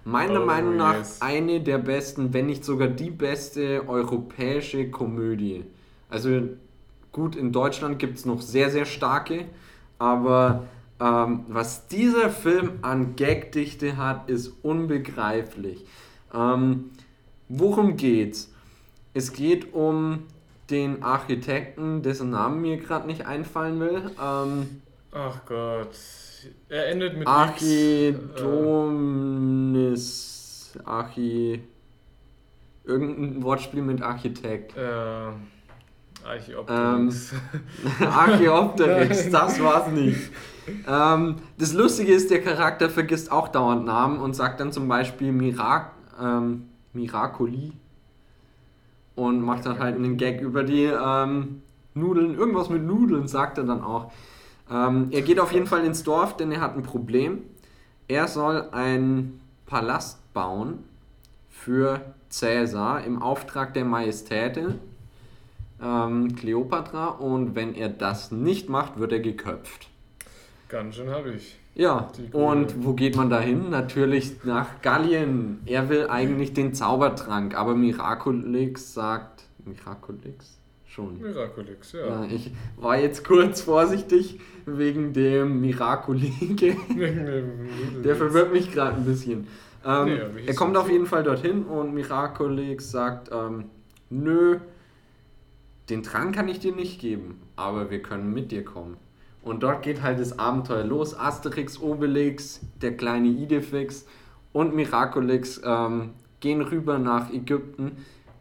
Meiner 0.05 0.43
oh, 0.43 0.47
Meinung 0.47 0.77
nach 0.77 0.97
yes. 0.97 1.21
eine 1.21 1.61
der 1.61 1.79
besten, 1.79 2.33
wenn 2.33 2.47
nicht 2.47 2.65
sogar 2.65 2.89
die 2.89 3.11
beste 3.11 3.87
europäische 3.87 4.91
Komödie. 4.91 5.65
Also 6.11 6.31
gut, 7.13 7.37
in 7.37 7.53
Deutschland 7.53 7.99
gibt 7.99 8.19
es 8.19 8.25
noch 8.25 8.41
sehr, 8.41 8.71
sehr 8.71 8.85
starke, 8.85 9.45
aber 9.99 10.65
ähm, 11.03 11.45
was 11.49 11.89
dieser 11.89 12.31
Film 12.31 12.79
an 12.83 13.17
Gagdichte 13.17 13.97
hat, 13.97 14.29
ist 14.31 14.53
unbegreiflich. 14.63 15.85
Ähm, 16.33 16.91
worum 17.49 17.97
geht's? 17.97 18.53
Es 19.13 19.33
geht 19.33 19.75
um 19.75 20.21
den 20.71 21.03
Architekten, 21.03 22.03
dessen 22.03 22.31
Namen 22.31 22.61
mir 22.63 22.77
gerade 22.77 23.09
nicht 23.09 23.27
einfallen 23.27 23.81
will. 23.81 24.13
Ähm, 24.23 24.81
Ach 25.11 25.45
Gott. 25.45 25.91
Er 26.69 26.87
endet 26.89 27.17
mit 27.17 27.27
Archidonis. 27.27 28.39
Archi. 30.85 31.63
Irgendein 32.85 33.43
Wortspiel 33.43 33.83
mit 33.83 34.03
Architekt. 34.03 34.77
Äh, 34.77 34.81
Archeopteryx. 36.25 37.33
Ähm, 38.01 38.09
Archeopteryx, 38.09 39.31
das 39.33 39.61
war's 39.63 39.89
nicht. 39.89 40.31
Ähm, 40.87 41.37
das 41.59 41.73
Lustige 41.73 42.13
ist, 42.13 42.31
der 42.31 42.43
Charakter 42.43 42.91
vergisst 42.91 43.33
auch 43.33 43.49
dauernd 43.49 43.85
Namen 43.85 44.19
und 44.21 44.35
sagt 44.35 44.61
dann 44.61 44.73
zum 44.73 44.89
Beispiel 44.89 45.33
Mirac 45.33 45.93
ähm, 46.21 46.69
Miracoli 46.93 47.73
und 49.15 49.43
macht 49.43 49.67
dann 49.67 49.79
halt 49.79 49.97
einen 49.97 50.17
Gag 50.17 50.41
über 50.41 50.63
die 50.63 50.85
ähm, 50.85 51.63
Nudeln. 51.95 52.35
Irgendwas 52.35 52.71
mit 52.71 52.83
Nudeln 52.83 53.29
sagt 53.29 53.59
er 53.59 53.65
dann 53.65 53.83
auch. 53.83 54.13
Ähm, 54.71 55.09
er 55.11 55.23
geht 55.23 55.41
auf 55.41 55.53
jeden 55.53 55.67
Fall 55.67 55.85
ins 55.85 56.03
Dorf, 56.03 56.37
denn 56.37 56.53
er 56.53 56.61
hat 56.61 56.77
ein 56.77 56.83
Problem. 56.83 57.39
Er 58.09 58.29
soll 58.29 58.69
einen 58.73 59.41
Palast 59.67 60.33
bauen 60.33 60.85
für 61.51 62.01
Cäsar 62.31 63.05
im 63.05 63.23
Auftrag 63.23 63.75
der 63.75 63.85
Majestäte 63.85 64.79
ähm, 65.83 66.35
Kleopatra 66.37 67.09
und 67.09 67.55
wenn 67.55 67.75
er 67.75 67.89
das 67.89 68.31
nicht 68.31 68.69
macht, 68.69 68.99
wird 68.99 69.13
er 69.13 69.21
geköpft. 69.21 69.92
Ganz 70.73 70.97
schön 70.97 71.11
habe 71.11 71.33
ich. 71.33 71.59
Ja, 71.75 72.11
und 72.33 72.83
wo 72.83 72.95
geht 72.95 73.15
man 73.15 73.29
da 73.29 73.41
hin? 73.41 73.69
Natürlich 73.69 74.43
nach 74.45 74.81
Gallien. 74.81 75.61
Er 75.67 75.91
will 75.91 76.07
eigentlich 76.07 76.55
den 76.55 76.73
Zaubertrank, 76.73 77.55
aber 77.55 77.75
Miraculix 77.75 78.95
sagt. 78.95 79.45
Miraculix? 79.67 80.57
Schon. 80.87 81.21
Miraculix, 81.21 81.93
ja. 81.93 82.07
ja. 82.07 82.25
Ich 82.25 82.53
war 82.79 82.99
jetzt 82.99 83.23
kurz 83.23 83.61
vorsichtig 83.61 84.41
wegen 84.65 85.13
dem 85.13 85.61
Miraculige. 85.61 86.75
Der 88.03 88.17
verwirrt 88.17 88.55
mich 88.55 88.73
gerade 88.73 88.97
ein 88.97 89.05
bisschen. 89.05 89.47
Ähm, 89.85 90.05
nee, 90.07 90.47
er 90.47 90.55
kommt 90.55 90.79
auf 90.79 90.91
jeden 90.91 91.07
Fall 91.07 91.23
dorthin 91.23 91.65
und 91.65 91.93
Miraculix 91.93 92.91
sagt, 92.91 93.31
ähm, 93.31 93.65
nö, 94.09 94.59
den 95.91 96.03
Trank 96.03 96.35
kann 96.35 96.49
ich 96.49 96.61
dir 96.61 96.75
nicht 96.75 96.99
geben, 96.99 97.43
aber 97.57 97.91
wir 97.91 98.01
können 98.01 98.33
mit 98.33 98.53
dir 98.53 98.65
kommen. 98.65 98.97
Und 99.43 99.63
dort 99.63 99.83
geht 99.83 100.03
halt 100.03 100.21
das 100.21 100.39
Abenteuer 100.39 100.85
los. 100.85 101.19
Asterix, 101.19 101.81
Obelix, 101.81 102.61
der 102.81 102.97
kleine 102.97 103.29
Idefix 103.29 104.07
und 104.53 104.75
Miraculix 104.75 105.61
ähm, 105.65 106.11
gehen 106.41 106.61
rüber 106.61 106.99
nach 106.99 107.31
Ägypten 107.33 107.93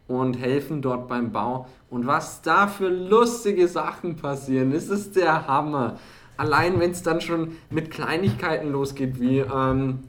und 0.06 0.34
helfen 0.34 0.82
dort 0.82 1.08
beim 1.08 1.32
Bau. 1.32 1.66
Und 1.90 2.06
was 2.06 2.42
da 2.42 2.66
für 2.66 2.88
lustige 2.88 3.68
Sachen 3.68 4.16
passieren, 4.16 4.72
ist 4.72 4.90
es 4.90 5.12
der 5.12 5.46
Hammer. 5.46 5.98
Allein 6.36 6.80
wenn 6.80 6.90
es 6.90 7.02
dann 7.02 7.20
schon 7.20 7.56
mit 7.70 7.90
Kleinigkeiten 7.90 8.72
losgeht, 8.72 9.20
wie 9.20 9.38
ähm, 9.38 10.00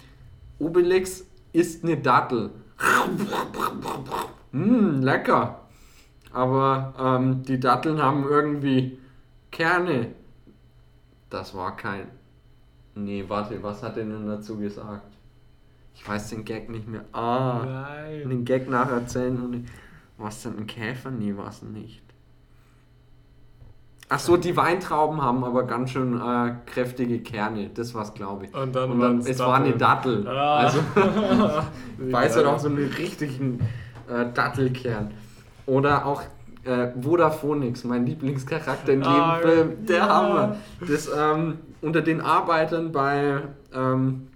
Obelix 0.60 1.26
isst 1.54 1.84
eine 1.84 1.98
Dattel. 1.98 2.52
Mmm, 4.52 5.02
lecker. 5.02 5.60
Aber 6.32 6.94
ähm, 7.00 7.44
die 7.44 7.60
Datteln 7.60 8.02
haben 8.02 8.26
irgendwie 8.28 8.98
Kerne. 9.52 10.14
Das 11.34 11.56
war 11.56 11.76
kein. 11.76 12.10
Nee, 12.94 13.26
warte, 13.28 13.64
was 13.64 13.82
hat 13.82 13.98
er 13.98 14.04
denn 14.04 14.28
dazu 14.28 14.56
gesagt? 14.56 15.12
Ich 15.96 16.08
weiß 16.08 16.30
den 16.30 16.46
Gag 16.46 16.70
nicht 16.70 16.88
mehr. 16.88 17.06
Ah, 17.12 17.64
Nein. 17.66 18.30
den 18.30 18.46
Gag 18.46 18.70
nacherzählen. 18.70 19.44
Und 19.44 19.68
was 20.20 20.44
denn 20.44 20.60
ein 20.60 20.68
Käfer? 20.68 21.10
Nee, 21.10 21.36
war 21.36 21.48
es 21.48 21.64
nicht. 21.64 22.04
Ach 24.10 24.20
so, 24.20 24.38
die 24.38 24.56
Weintrauben 24.56 25.24
haben 25.24 25.44
aber 25.44 25.64
ganz 25.66 25.90
schön 25.90 26.22
äh, 26.22 26.54
kräftige 26.68 27.18
Kerne. 27.24 27.72
Das 27.74 27.96
war's, 27.96 28.14
glaube 28.14 28.46
ich. 28.46 28.54
Und 28.54 28.76
dann, 28.76 28.92
Und 28.92 29.00
dann 29.00 29.20
es 29.22 29.40
war 29.40 29.56
eine 29.56 29.76
Dattel. 29.76 30.28
Ah. 30.28 30.58
Also, 30.58 30.82
weiß 31.98 32.36
ja 32.36 32.44
doch 32.44 32.60
so 32.60 32.68
einen 32.68 32.92
richtigen 32.92 33.60
äh, 34.08 34.32
Dattelkern. 34.32 35.10
Oder 35.66 36.06
auch 36.06 36.22
äh, 36.66 36.88
Vodaphonix, 36.96 37.84
mein 37.84 38.06
Lieblingscharakter 38.06 38.94
in 38.94 39.02
jedem 39.02 39.14
ah, 39.14 39.40
Film. 39.42 39.86
Der 39.86 39.98
ja. 39.98 40.10
Hammer. 40.10 40.56
Das 40.88 41.10
ähm, 41.16 41.60
unter 41.82 42.02
den 42.02 42.22
Arbeitern 42.22 42.92
bei 42.92 43.42
ähm, 43.74 44.28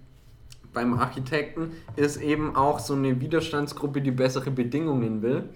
beim 0.74 0.94
Architekten 1.00 1.72
ist 1.96 2.18
eben 2.18 2.56
auch 2.56 2.80
so 2.80 2.94
eine 2.94 3.20
Widerstandsgruppe, 3.20 4.02
die 4.02 4.12
bessere 4.12 4.52
Bedingungen 4.52 5.24
will. 5.24 5.50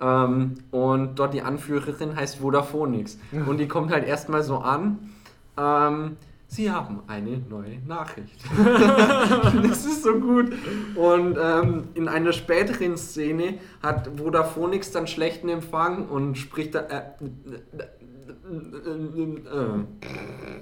Ähm, 0.00 0.54
und 0.70 1.18
dort 1.18 1.34
die 1.34 1.42
Anführerin 1.42 2.14
heißt 2.14 2.40
Vodaphonix. 2.40 3.18
Und 3.46 3.58
die 3.58 3.66
kommt 3.66 3.90
halt 3.90 4.06
erstmal 4.06 4.42
so 4.42 4.58
an. 4.58 4.98
Sie 6.52 6.70
haben 6.70 7.02
eine 7.06 7.38
neue 7.48 7.78
Nachricht. 7.88 8.38
das 9.62 9.86
ist 9.86 10.02
so 10.02 10.20
gut. 10.20 10.52
Und 10.96 11.38
ähm, 11.42 11.84
in 11.94 12.08
einer 12.08 12.34
späteren 12.34 12.98
Szene 12.98 13.54
hat 13.82 14.18
Vodaphonix 14.18 14.90
dann 14.90 15.06
schlechten 15.06 15.48
Empfang 15.48 16.08
und 16.08 16.36
spricht 16.36 16.74
da. 16.74 16.80
Äh, 16.80 17.02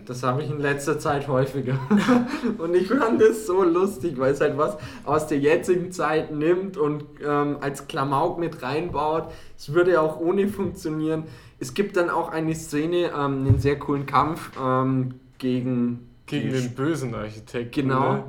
das 0.07 0.23
habe 0.23 0.45
ich 0.45 0.51
in 0.51 0.61
letzter 0.61 1.01
Zeit 1.01 1.27
häufiger. 1.27 1.77
und 2.59 2.77
ich 2.77 2.87
fand 2.87 3.21
es 3.21 3.49
so 3.49 3.65
lustig, 3.65 4.17
weil 4.17 4.33
es 4.33 4.41
halt 4.41 4.57
was 4.57 4.77
aus 5.05 5.27
der 5.27 5.41
jetzigen 5.41 5.91
Zeit 5.91 6.31
nimmt 6.31 6.77
und 6.77 7.05
ähm, 7.21 7.57
als 7.61 7.89
Klamauk 7.89 8.39
mit 8.39 8.63
reinbaut. 8.63 9.33
Es 9.59 9.75
würde 9.75 10.01
auch 10.01 10.21
ohne 10.21 10.47
funktionieren. 10.47 11.25
Es 11.59 11.75
gibt 11.75 11.97
dann 11.97 12.11
auch 12.11 12.31
eine 12.31 12.55
Szene, 12.55 13.11
ähm, 13.13 13.45
einen 13.45 13.59
sehr 13.59 13.77
coolen 13.77 14.07
Kampf 14.07 14.53
ähm, 14.57 15.15
gegen. 15.41 16.07
Gegen 16.27 16.53
den 16.53 16.75
bösen 16.77 17.13
Architekten. 17.13 17.89
Genau. 17.89 18.13
Ne? 18.13 18.25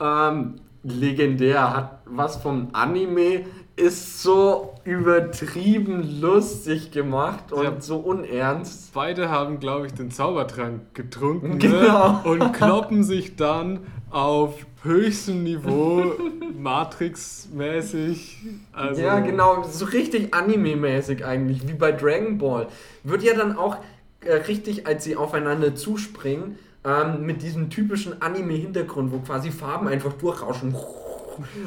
Ähm, 0.00 0.54
legendär, 0.82 1.76
hat 1.76 1.98
was 2.06 2.36
vom 2.36 2.68
Anime 2.72 3.44
ist 3.76 4.22
so 4.22 4.74
übertrieben 4.84 6.20
lustig 6.20 6.90
gemacht 6.90 7.52
und 7.52 7.64
ja. 7.64 7.80
so 7.80 7.98
unernst. 7.98 8.92
Beide 8.92 9.30
haben, 9.30 9.60
glaube 9.60 9.86
ich, 9.86 9.94
den 9.94 10.10
Zaubertrank 10.10 10.94
getrunken 10.94 11.52
ne? 11.52 11.58
genau. 11.58 12.12
Ne? 12.12 12.20
und 12.24 12.52
kloppen 12.52 13.02
sich 13.02 13.36
dann 13.36 13.80
auf 14.10 14.66
höchstem 14.82 15.42
Niveau 15.42 16.12
Matrix-mäßig. 16.58 18.36
Also 18.72 19.00
ja, 19.00 19.20
genau, 19.20 19.64
so 19.64 19.86
richtig 19.86 20.34
Anime-mäßig 20.34 21.24
eigentlich, 21.24 21.66
wie 21.66 21.72
bei 21.72 21.92
Dragon 21.92 22.38
Ball. 22.38 22.68
Wird 23.04 23.22
ja 23.22 23.34
dann 23.34 23.56
auch 23.56 23.78
äh, 24.24 24.34
richtig, 24.34 24.86
als 24.86 25.04
sie 25.04 25.16
aufeinander 25.16 25.74
zuspringen, 25.74 26.58
ähm, 26.84 27.24
mit 27.24 27.42
diesem 27.42 27.70
typischen 27.70 28.22
Anime-Hintergrund, 28.22 29.12
wo 29.12 29.18
quasi 29.18 29.50
Farben 29.50 29.88
einfach 29.88 30.12
durchrauschen 30.14 30.74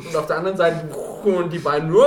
und 0.07 0.15
auf 0.15 0.27
der 0.27 0.37
anderen 0.37 0.57
Seite 0.57 0.87
und 1.23 1.51
die 1.51 1.59
beiden 1.59 1.93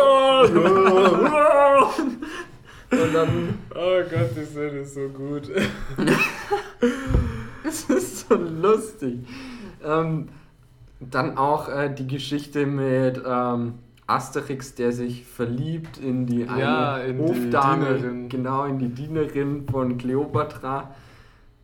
Und 2.90 3.14
dann. 3.14 3.58
Oh 3.74 4.00
Gott, 4.10 4.30
die 4.34 4.46
Szene 4.46 4.80
ist 4.80 4.94
so 4.94 5.08
gut. 5.08 5.50
es 7.64 7.84
ist 7.84 8.28
so 8.28 8.34
lustig. 8.34 9.18
Ähm, 9.84 10.30
dann 10.98 11.36
auch 11.36 11.68
äh, 11.68 11.94
die 11.94 12.06
Geschichte 12.06 12.64
mit 12.64 13.20
ähm, 13.26 13.74
Asterix, 14.08 14.74
der 14.74 14.90
sich 14.92 15.24
verliebt 15.24 15.98
in 15.98 16.26
die 16.26 16.48
eine 16.48 16.60
ja, 16.60 16.98
in 16.98 17.18
Hofdame, 17.18 17.98
die 17.98 18.28
genau 18.28 18.64
in 18.64 18.78
die 18.78 18.88
Dienerin 18.88 19.66
von 19.70 19.98
Kleopatra. 19.98 20.90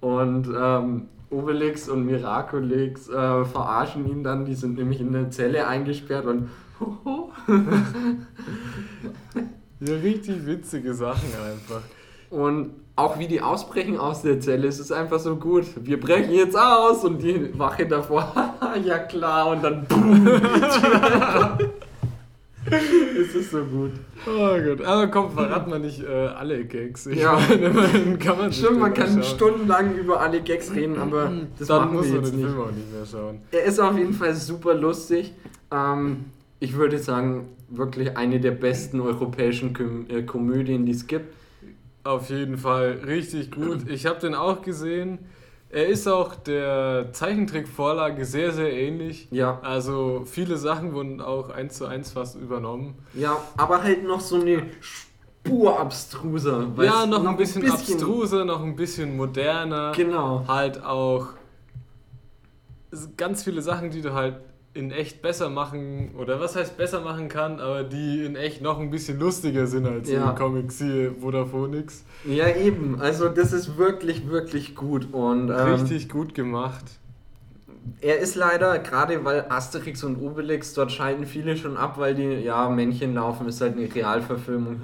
Und 0.00 0.48
ähm, 0.54 1.08
Obelix 1.30 1.88
und 1.88 2.04
Miraculix 2.04 3.08
äh, 3.08 3.44
verarschen 3.44 4.06
ihn 4.06 4.22
dann, 4.22 4.44
die 4.44 4.54
sind 4.54 4.76
nämlich 4.76 5.00
in 5.00 5.12
der 5.12 5.30
Zelle 5.30 5.66
eingesperrt 5.66 6.26
und 6.26 6.50
ja, 9.80 9.94
richtig 10.02 10.46
witzige 10.46 10.92
Sachen 10.92 11.30
einfach. 11.46 11.80
Und 12.28 12.72
auch 12.96 13.18
wie 13.18 13.26
die 13.26 13.40
ausbrechen 13.40 13.98
aus 13.98 14.22
der 14.22 14.40
Zelle, 14.40 14.68
es 14.68 14.78
ist 14.78 14.92
einfach 14.92 15.18
so 15.18 15.36
gut. 15.36 15.64
Wir 15.80 15.98
brechen 15.98 16.34
jetzt 16.34 16.56
aus 16.56 17.04
und 17.04 17.22
die 17.22 17.58
Wache 17.58 17.86
davor, 17.86 18.32
ja 18.84 18.98
klar, 18.98 19.48
und 19.48 19.64
dann 19.64 19.86
boom, 19.86 20.26
es 23.20 23.34
ist 23.34 23.50
so 23.50 23.64
gut. 23.64 23.92
Oh 24.26 24.56
Gott. 24.64 24.82
Aber 24.82 25.06
komm, 25.08 25.32
verrat 25.32 25.68
man 25.68 25.82
nicht 25.82 26.02
äh, 26.02 26.06
alle 26.06 26.64
Gags. 26.64 27.06
Ich 27.06 27.20
ja. 27.20 27.38
meine, 27.38 28.18
kann 28.18 28.38
man 28.38 28.52
Stimmt, 28.52 28.80
man 28.80 28.94
kann 28.94 29.08
schauen. 29.08 29.22
stundenlang 29.22 29.94
über 29.96 30.20
alle 30.20 30.40
Gags 30.40 30.72
reden, 30.74 30.98
aber 30.98 31.30
das 31.58 31.68
Dann 31.68 31.82
machen 31.82 31.96
muss 31.96 32.06
wir 32.06 32.16
jetzt 32.20 32.32
den 32.32 32.40
nicht. 32.40 32.48
Film 32.48 32.60
auch 32.60 32.70
nicht 32.70 32.92
mehr 32.92 33.06
schauen. 33.06 33.40
Er 33.50 33.64
ist 33.64 33.78
auf 33.80 33.96
jeden 33.98 34.14
Fall 34.14 34.34
super 34.34 34.74
lustig. 34.74 35.34
Ähm, 35.70 36.26
ich 36.60 36.74
würde 36.74 36.98
sagen, 36.98 37.48
wirklich 37.68 38.16
eine 38.16 38.40
der 38.40 38.52
besten 38.52 39.00
europäischen 39.00 39.74
Kom 39.74 40.06
äh, 40.08 40.22
Komödien, 40.22 40.86
die 40.86 40.92
es 40.92 41.06
gibt. 41.06 41.34
Auf 42.04 42.30
jeden 42.30 42.58
Fall 42.58 43.00
richtig 43.06 43.50
gut. 43.50 43.88
Ich 43.88 44.06
habe 44.06 44.20
den 44.20 44.34
auch 44.34 44.62
gesehen. 44.62 45.18
Er 45.74 45.88
ist 45.88 46.06
auch 46.06 46.36
der 46.36 47.12
Zeichentrickvorlage 47.12 48.24
sehr, 48.24 48.52
sehr 48.52 48.72
ähnlich. 48.72 49.26
Ja. 49.32 49.58
Also 49.62 50.22
viele 50.24 50.56
Sachen 50.56 50.94
wurden 50.94 51.20
auch 51.20 51.50
eins 51.50 51.78
zu 51.78 51.86
eins 51.86 52.12
fast 52.12 52.36
übernommen. 52.36 52.94
Ja, 53.12 53.38
aber 53.56 53.82
halt 53.82 54.04
noch 54.04 54.20
so 54.20 54.40
eine 54.40 54.62
Spur 54.78 55.80
abstruser. 55.80 56.68
Ja, 56.78 57.06
noch, 57.06 57.24
noch 57.24 57.32
ein 57.32 57.36
bisschen, 57.36 57.62
bisschen 57.62 57.96
abstruser, 57.96 58.44
noch 58.44 58.62
ein 58.62 58.76
bisschen 58.76 59.16
moderner. 59.16 59.90
Genau. 59.96 60.44
Halt 60.46 60.80
auch 60.84 61.30
ganz 63.16 63.42
viele 63.42 63.60
Sachen, 63.60 63.90
die 63.90 64.00
du 64.00 64.14
halt 64.14 64.36
in 64.74 64.90
echt 64.90 65.22
besser 65.22 65.50
machen, 65.50 66.10
oder 66.18 66.40
was 66.40 66.56
heißt 66.56 66.76
besser 66.76 67.00
machen 67.00 67.28
kann, 67.28 67.60
aber 67.60 67.84
die 67.84 68.24
in 68.24 68.34
echt 68.34 68.60
noch 68.60 68.80
ein 68.80 68.90
bisschen 68.90 69.20
lustiger 69.20 69.68
sind 69.68 69.86
als 69.86 70.10
ja. 70.10 70.30
im 70.30 70.36
Comic, 70.36 70.72
siehe 70.72 71.22
Vodafonix. 71.22 72.04
Ja, 72.24 72.48
eben. 72.48 73.00
Also 73.00 73.28
das 73.28 73.52
ist 73.52 73.78
wirklich, 73.78 74.28
wirklich 74.28 74.74
gut. 74.74 75.12
Und, 75.12 75.50
ähm, 75.50 75.74
Richtig 75.74 76.08
gut 76.08 76.34
gemacht. 76.34 76.84
Er 78.00 78.18
ist 78.18 78.34
leider, 78.34 78.78
gerade 78.80 79.24
weil 79.24 79.46
Asterix 79.48 80.02
und 80.02 80.16
Obelix, 80.16 80.74
dort 80.74 80.90
schalten 80.90 81.24
viele 81.24 81.56
schon 81.56 81.76
ab, 81.76 81.98
weil 81.98 82.14
die, 82.14 82.22
ja, 82.22 82.68
Männchen 82.68 83.14
laufen, 83.14 83.46
ist 83.46 83.60
halt 83.60 83.76
eine 83.76 83.94
Realverfilmung. 83.94 84.80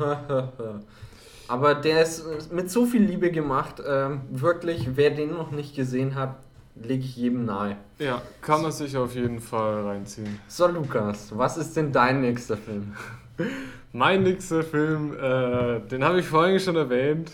aber 1.49 1.74
der 1.74 2.03
ist 2.03 2.53
mit 2.53 2.70
so 2.70 2.86
viel 2.86 3.03
Liebe 3.03 3.32
gemacht. 3.32 3.82
Ähm, 3.84 4.20
wirklich, 4.30 4.91
wer 4.95 5.11
den 5.11 5.30
noch 5.30 5.51
nicht 5.51 5.74
gesehen 5.74 6.14
hat, 6.14 6.36
lege 6.83 7.05
ich 7.05 7.16
jedem 7.16 7.45
nahe. 7.45 7.76
Ja, 7.99 8.22
kann 8.41 8.62
man 8.62 8.72
sich 8.72 8.97
auf 8.97 9.14
jeden 9.14 9.41
Fall 9.41 9.83
reinziehen. 9.83 10.39
So, 10.49 10.66
Lukas, 10.66 11.37
was 11.37 11.57
ist 11.57 11.76
denn 11.76 11.93
dein 11.93 12.20
nächster 12.20 12.57
Film? 12.57 12.95
mein 13.93 14.22
nächster 14.22 14.62
Film, 14.62 15.12
äh, 15.14 15.81
den 15.81 16.05
habe 16.05 16.20
ich 16.20 16.26
vorhin 16.26 16.61
schon 16.61 16.76
erwähnt. 16.76 17.33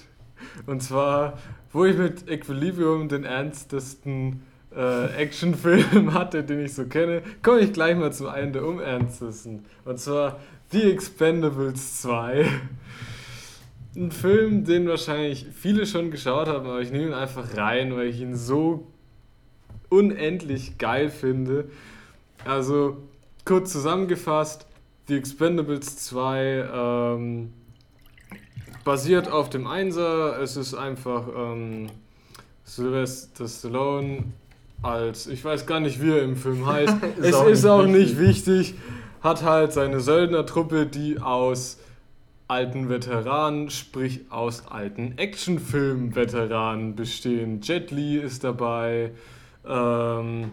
Und 0.66 0.82
zwar, 0.82 1.38
wo 1.72 1.84
ich 1.84 1.97
mit 1.97 2.28
Equilibrium 2.28 3.09
den 3.09 3.24
ernstesten 3.24 4.42
äh, 4.74 5.07
Actionfilm 5.16 6.12
hatte, 6.14 6.44
den 6.44 6.61
ich 6.61 6.74
so 6.74 6.86
kenne, 6.86 7.22
komme 7.42 7.61
ich 7.61 7.72
gleich 7.72 7.97
mal 7.97 8.12
zu 8.12 8.28
einem 8.28 8.53
der 8.53 8.64
unernstesten. 8.64 9.64
Und 9.84 9.99
zwar 9.99 10.40
The 10.70 10.90
Expendables 10.90 12.03
2. 12.03 12.47
Ein 13.97 14.11
Film, 14.11 14.64
den 14.64 14.88
wahrscheinlich 14.88 15.47
viele 15.55 15.86
schon 15.86 16.11
geschaut 16.11 16.49
haben, 16.49 16.66
aber 16.66 16.80
ich 16.80 16.90
nehme 16.90 17.07
ihn 17.07 17.14
einfach 17.14 17.57
rein, 17.57 17.97
weil 17.97 18.09
ich 18.09 18.20
ihn 18.20 18.36
so 18.36 18.86
unendlich 19.89 20.78
geil 20.78 21.11
finde. 21.11 21.66
Also 22.45 22.97
kurz 23.45 23.72
zusammengefasst, 23.72 24.66
die 25.09 25.16
Expendables 25.16 25.97
2 25.99 26.68
ähm, 26.72 27.53
basiert 28.84 29.30
auf 29.30 29.51
dem 29.51 29.66
Einser. 29.66 30.41
Es 30.41 30.57
ist 30.57 30.74
einfach 30.74 31.24
ähm, 31.37 31.89
Sylvester 32.64 33.47
Stallone 33.47 34.24
als, 34.82 35.26
ich 35.26 35.45
weiß 35.45 35.66
gar 35.66 35.80
nicht, 35.80 36.03
wie 36.03 36.11
er 36.11 36.22
im 36.22 36.37
Film 36.37 36.66
heißt. 36.66 36.97
es 37.22 37.34
auch 37.34 37.47
ist 37.47 37.64
auch 37.64 37.87
nicht 37.87 38.18
wichtig. 38.18 38.74
Hat 39.22 39.43
halt 39.43 39.72
seine 39.72 40.01
Söldnertruppe, 40.01 40.87
die 40.87 41.18
aus 41.20 41.78
alten 42.49 42.89
Veteranen, 42.89 43.70
sprich 43.70 44.20
aus 44.30 44.68
alten 44.68 45.18
Actionfilm-Veteranen 45.18 46.95
bestehen. 46.95 47.61
Jet 47.61 47.91
Li 47.91 48.18
ist 48.18 48.45
dabei, 48.45 49.11
ähm, 49.66 50.52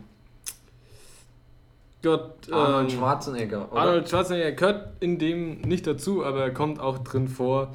Gott, 2.01 2.51
Arnold 2.51 2.91
ähm, 2.91 2.97
Schwarzenegger, 2.97 3.71
oder? 3.71 3.81
Arnold 3.81 4.09
Schwarzenegger 4.09 4.51
gehört 4.51 4.87
in 4.99 5.19
dem 5.19 5.61
nicht 5.61 5.87
dazu, 5.87 6.25
aber 6.25 6.41
er 6.41 6.51
kommt 6.51 6.79
auch 6.79 6.97
drin 6.99 7.27
vor. 7.27 7.73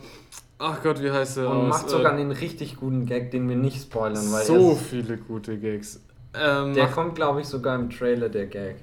Ach 0.58 0.82
Gott, 0.82 1.02
wie 1.02 1.10
heißt 1.10 1.38
er? 1.38 1.50
Und 1.50 1.56
aus, 1.56 1.68
macht 1.68 1.90
sogar 1.90 2.12
äh, 2.12 2.20
einen 2.20 2.32
richtig 2.32 2.76
guten 2.76 3.06
Gag, 3.06 3.30
den 3.30 3.48
wir 3.48 3.56
nicht 3.56 3.80
spoilern, 3.80 4.30
weil 4.32 4.44
so 4.44 4.74
viele 4.74 5.16
gute 5.16 5.58
Gags. 5.58 6.00
Ähm, 6.34 6.74
der 6.74 6.88
kommt, 6.88 7.14
glaube 7.14 7.40
ich, 7.40 7.46
sogar 7.46 7.76
im 7.76 7.90
Trailer, 7.90 8.28
der 8.28 8.46
Gag. 8.46 8.76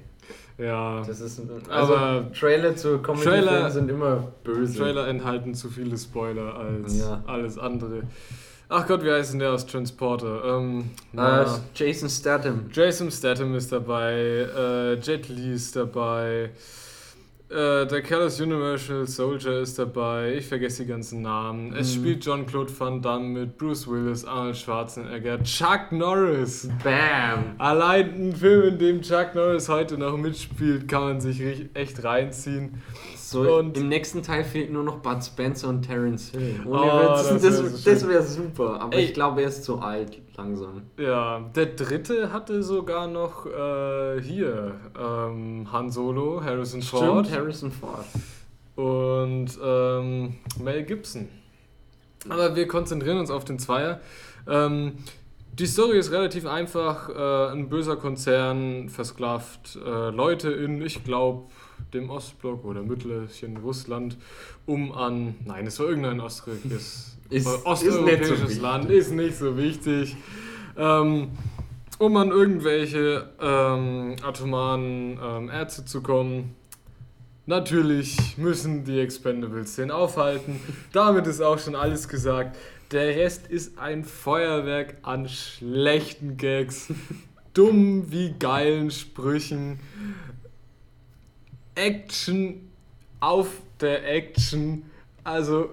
Ja. 0.58 1.02
Das 1.06 1.20
ist 1.20 1.42
also 1.68 1.96
aber 1.96 2.32
Trailer 2.32 2.74
zu 2.76 2.98
Comedy-Filmen 2.98 3.70
sind 3.70 3.90
immer 3.90 4.32
böse. 4.42 4.78
Trailer 4.78 5.06
enthalten 5.06 5.54
zu 5.54 5.68
viele 5.68 5.98
Spoiler 5.98 6.54
als 6.54 6.98
ja. 6.98 7.22
alles 7.26 7.58
andere. 7.58 8.02
Ach 8.68 8.86
Gott, 8.86 9.04
wie 9.04 9.10
heißt 9.10 9.32
denn 9.32 9.38
der 9.38 9.52
aus 9.52 9.64
Transporter? 9.64 10.44
Ähm, 10.44 10.90
uh, 11.16 11.44
Jason 11.74 12.08
Statham. 12.08 12.68
Jason 12.72 13.10
Statham 13.12 13.54
ist 13.54 13.70
dabei, 13.70 14.12
äh, 14.12 14.94
Jet 14.94 15.28
Li 15.28 15.52
ist 15.54 15.76
dabei, 15.76 16.50
äh, 17.48 17.86
der 17.86 18.02
Careless 18.02 18.40
Universal 18.40 19.06
Soldier 19.06 19.60
ist 19.60 19.78
dabei, 19.78 20.34
ich 20.34 20.46
vergesse 20.46 20.82
die 20.82 20.88
ganzen 20.88 21.22
Namen. 21.22 21.72
Es 21.74 21.94
mhm. 21.94 22.00
spielt 22.00 22.24
John-Claude 22.24 22.72
Van 22.76 23.00
Damme 23.00 23.40
mit 23.40 23.56
Bruce 23.56 23.86
Willis, 23.86 24.24
Arnold 24.24 24.56
Schwarzenegger, 24.56 25.42
Chuck 25.44 25.92
Norris. 25.92 26.68
Bam! 26.82 27.54
Allein 27.58 28.30
ein 28.30 28.32
Film, 28.34 28.74
in 28.74 28.78
dem 28.78 29.02
Chuck 29.02 29.34
Norris 29.34 29.68
heute 29.68 29.96
noch 29.96 30.16
mitspielt, 30.16 30.88
kann 30.88 31.02
man 31.02 31.20
sich 31.20 31.40
echt 31.74 32.02
reinziehen. 32.02 32.82
So, 33.16 33.58
und 33.58 33.76
im 33.76 33.88
nächsten 33.88 34.22
Teil 34.22 34.44
fehlt 34.44 34.72
nur 34.72 34.84
noch 34.84 34.98
Bud 34.98 35.22
Spencer 35.22 35.68
und 35.68 35.82
Terence 35.82 36.30
Hill. 36.30 36.60
Ohne 36.64 36.80
oh, 36.80 37.34
Witz, 37.34 37.84
das, 37.84 38.06
wäre 38.08 38.22
super, 38.22 38.80
aber 38.80 38.96
Ey. 38.96 39.04
ich 39.04 39.14
glaube, 39.14 39.42
er 39.42 39.48
ist 39.48 39.64
zu 39.64 39.80
alt, 39.80 40.20
langsam. 40.36 40.82
Ja, 40.98 41.40
der 41.54 41.66
dritte 41.66 42.32
hatte 42.32 42.62
sogar 42.62 43.06
noch 43.06 43.46
äh, 43.46 44.20
hier 44.20 44.74
ähm, 44.98 45.68
Han 45.72 45.90
Solo, 45.90 46.42
Harrison 46.42 46.82
Ford. 46.82 47.26
Stimmt, 47.26 47.38
Harrison 47.38 47.72
Ford. 47.72 48.04
Und 48.76 49.58
ähm, 49.62 50.36
Mel 50.62 50.82
Gibson. 50.84 51.28
Aber 52.28 52.54
wir 52.56 52.66
konzentrieren 52.68 53.18
uns 53.18 53.30
auf 53.30 53.44
den 53.44 53.58
Zweier. 53.58 54.00
Ähm, 54.48 54.98
die 55.52 55.66
Story 55.66 55.98
ist 55.98 56.10
relativ 56.10 56.46
einfach. 56.46 57.08
Äh, 57.08 57.52
ein 57.52 57.68
böser 57.68 57.96
Konzern 57.96 58.88
versklavt 58.88 59.76
äh, 59.76 60.10
Leute 60.10 60.50
in, 60.50 60.82
ich 60.82 61.02
glaube, 61.04 61.50
dem 61.92 62.10
Ostblock 62.10 62.64
oder 62.64 62.82
Mittelchen 62.82 63.56
Russland, 63.58 64.16
um 64.66 64.92
an, 64.92 65.34
nein, 65.44 65.66
es 65.66 65.78
war 65.78 65.86
irgendein 65.86 66.20
osteuropäisches, 66.20 67.16
ist, 67.30 67.46
osteuropäisches 67.64 68.40
ist 68.40 68.56
so 68.56 68.62
Land, 68.62 68.90
ist 68.90 69.12
nicht 69.12 69.36
so 69.36 69.56
wichtig, 69.56 70.16
ähm, 70.76 71.30
um 71.98 72.16
an 72.16 72.30
irgendwelche 72.30 73.30
ähm, 73.40 74.16
atomaren 74.22 75.18
ähm, 75.22 75.48
Erze 75.48 75.84
zu 75.84 76.02
kommen. 76.02 76.54
Natürlich 77.46 78.36
müssen 78.38 78.84
die 78.84 78.98
Expendables 78.98 79.76
den 79.76 79.92
aufhalten. 79.92 80.60
Damit 80.92 81.28
ist 81.28 81.40
auch 81.40 81.58
schon 81.58 81.76
alles 81.76 82.08
gesagt. 82.08 82.56
Der 82.90 83.16
Rest 83.16 83.46
ist 83.46 83.78
ein 83.78 84.04
Feuerwerk 84.04 84.96
an 85.02 85.28
schlechten 85.28 86.36
Gags, 86.36 86.88
dumm 87.54 88.10
wie 88.10 88.34
geilen 88.38 88.90
Sprüchen. 88.90 89.78
Action 91.76 92.68
auf 93.20 93.48
der 93.80 94.12
Action. 94.12 94.82
Also 95.24 95.70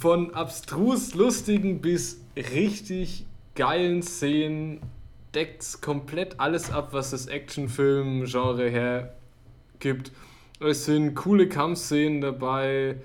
von 0.00 0.34
abstrus 0.34 1.14
lustigen 1.14 1.80
bis 1.80 2.20
richtig 2.36 3.24
geilen 3.54 4.02
Szenen 4.02 4.80
deckt 5.34 5.80
komplett 5.80 6.40
alles 6.40 6.70
ab, 6.70 6.88
was 6.92 7.10
das 7.10 7.26
Actionfilm-Genre 7.26 8.68
hergibt. 8.68 10.12
Es 10.60 10.84
sind 10.84 11.14
coole 11.14 11.48
Kampfszenen 11.48 12.20
dabei, 12.20 12.96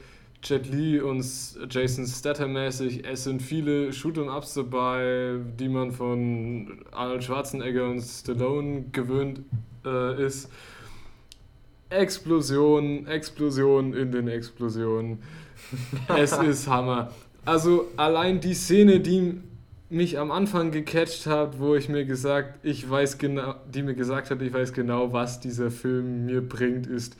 Jet 0.44 0.68
Li 0.68 1.00
und 1.00 1.26
Jason 1.70 2.06
Statham 2.06 2.54
mäßig. 2.54 3.06
Es 3.06 3.24
sind 3.24 3.42
viele 3.42 3.90
Shoot'em-Ups 3.90 4.54
dabei, 4.54 5.40
die 5.60 5.68
man 5.68 5.92
von 5.92 6.86
Arnold 6.92 7.24
Schwarzenegger 7.24 7.90
und 7.90 8.02
Stallone 8.02 8.86
gewöhnt 8.92 9.42
äh, 9.86 10.26
ist. 10.26 10.50
Explosion, 11.90 13.08
Explosion 13.08 13.94
in 13.94 14.12
den 14.12 14.28
Explosionen. 14.28 15.20
es 16.08 16.32
ist 16.38 16.68
Hammer. 16.68 17.12
Also 17.46 17.88
allein 17.96 18.42
die 18.42 18.54
Szene, 18.54 19.00
die 19.00 19.42
mich 19.90 20.20
am 20.20 20.32
Anfang 20.32 20.72
gecatcht 20.72 21.28
hat, 21.28 21.60
wo 21.60 21.76
ich 21.76 21.88
mir 21.88 22.06
gesagt, 22.06 22.66
ich 22.66 22.90
weiß 22.90 23.18
genau, 23.18 23.56
die 23.74 23.84
mir 23.84 23.96
gesagt 23.96 24.32
hat, 24.32 24.42
ich 24.42 24.54
weiß 24.54 24.74
genau, 24.74 25.14
was 25.14 25.40
dieser 25.40 25.72
Film 25.72 26.26
mir 26.26 26.42
bringt, 26.42 26.88
ist, 26.88 27.16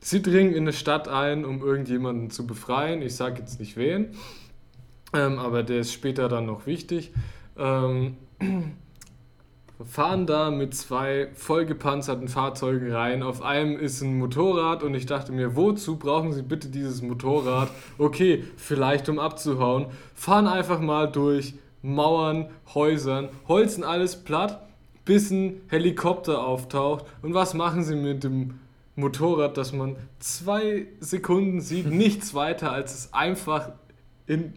sie 0.00 0.22
dringen 0.22 0.52
in 0.52 0.62
eine 0.62 0.72
Stadt 0.72 1.08
ein, 1.08 1.44
um 1.44 1.62
irgendjemanden 1.62 2.30
zu 2.30 2.46
befreien. 2.46 3.02
Ich 3.02 3.16
sage 3.16 3.40
jetzt 3.40 3.60
nicht 3.60 3.76
wen, 3.76 4.14
ähm, 5.12 5.38
aber 5.38 5.62
der 5.62 5.80
ist 5.80 5.92
später 5.92 6.28
dann 6.28 6.46
noch 6.46 6.66
wichtig. 6.66 7.12
Ähm, 7.58 8.16
fahren 9.84 10.26
da 10.26 10.50
mit 10.50 10.74
zwei 10.74 11.28
vollgepanzerten 11.34 12.28
Fahrzeugen 12.28 12.92
rein. 12.92 13.22
Auf 13.22 13.42
einem 13.42 13.78
ist 13.78 14.00
ein 14.00 14.18
Motorrad 14.18 14.82
und 14.82 14.94
ich 14.94 15.06
dachte 15.06 15.32
mir, 15.32 15.54
wozu 15.56 15.96
brauchen 15.96 16.32
Sie 16.32 16.42
bitte 16.42 16.68
dieses 16.68 17.02
Motorrad? 17.02 17.70
Okay, 17.98 18.44
vielleicht 18.56 19.08
um 19.08 19.18
abzuhauen. 19.18 19.86
Fahren 20.14 20.46
einfach 20.46 20.80
mal 20.80 21.06
durch 21.06 21.54
Mauern, 21.82 22.48
Häusern, 22.74 23.28
holzen 23.48 23.84
alles 23.84 24.16
platt, 24.16 24.66
bis 25.04 25.30
ein 25.30 25.60
Helikopter 25.68 26.44
auftaucht. 26.44 27.04
Und 27.22 27.34
was 27.34 27.54
machen 27.54 27.84
Sie 27.84 27.94
mit 27.94 28.24
dem 28.24 28.58
Motorrad, 28.96 29.58
dass 29.58 29.72
man 29.72 29.96
zwei 30.18 30.86
Sekunden 31.00 31.60
sieht, 31.60 31.86
nichts 31.90 32.34
weiter, 32.34 32.72
als 32.72 32.94
es 32.94 33.14
einfach 33.14 33.72
in 34.26 34.54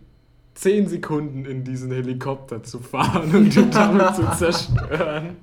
10 0.59 0.89
Sekunden 0.89 1.45
in 1.45 1.63
diesen 1.63 1.89
Helikopter 1.89 2.61
zu 2.61 2.79
fahren 2.79 3.33
und 3.33 3.55
ihn 3.55 3.71
damit 3.71 4.13
zu 4.13 4.29
zerstören. 4.37 5.37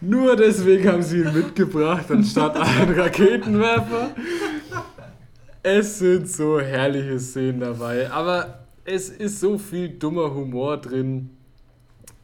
Nur 0.00 0.36
deswegen 0.36 0.88
haben 0.88 1.02
sie 1.02 1.18
ihn 1.18 1.34
mitgebracht, 1.34 2.10
anstatt 2.10 2.56
einen 2.56 2.98
Raketenwerfer. 2.98 4.12
Es 5.62 5.98
sind 5.98 6.30
so 6.30 6.58
herrliche 6.58 7.20
Szenen 7.20 7.60
dabei, 7.60 8.10
aber 8.10 8.60
es 8.86 9.10
ist 9.10 9.38
so 9.38 9.58
viel 9.58 9.90
dummer 9.90 10.32
Humor 10.32 10.78
drin. 10.78 11.28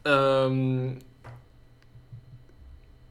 Ähm, 0.06 0.96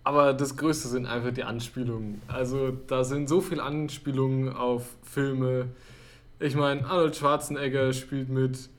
aber 0.03 0.33
das 0.33 0.57
Größte 0.57 0.87
sind 0.87 1.05
einfach 1.05 1.33
die 1.33 1.43
Anspielungen. 1.43 2.19
Also 2.27 2.71
da 2.71 3.03
sind 3.03 3.29
so 3.29 3.41
viele 3.41 3.61
Anspielungen 3.61 4.51
auf 4.51 4.95
Filme, 5.03 5.67
ich 6.45 6.55
meine, 6.55 6.85
Arnold 6.85 7.15
Schwarzenegger 7.15 7.91
spielt 7.93 8.29
mit 8.29 8.69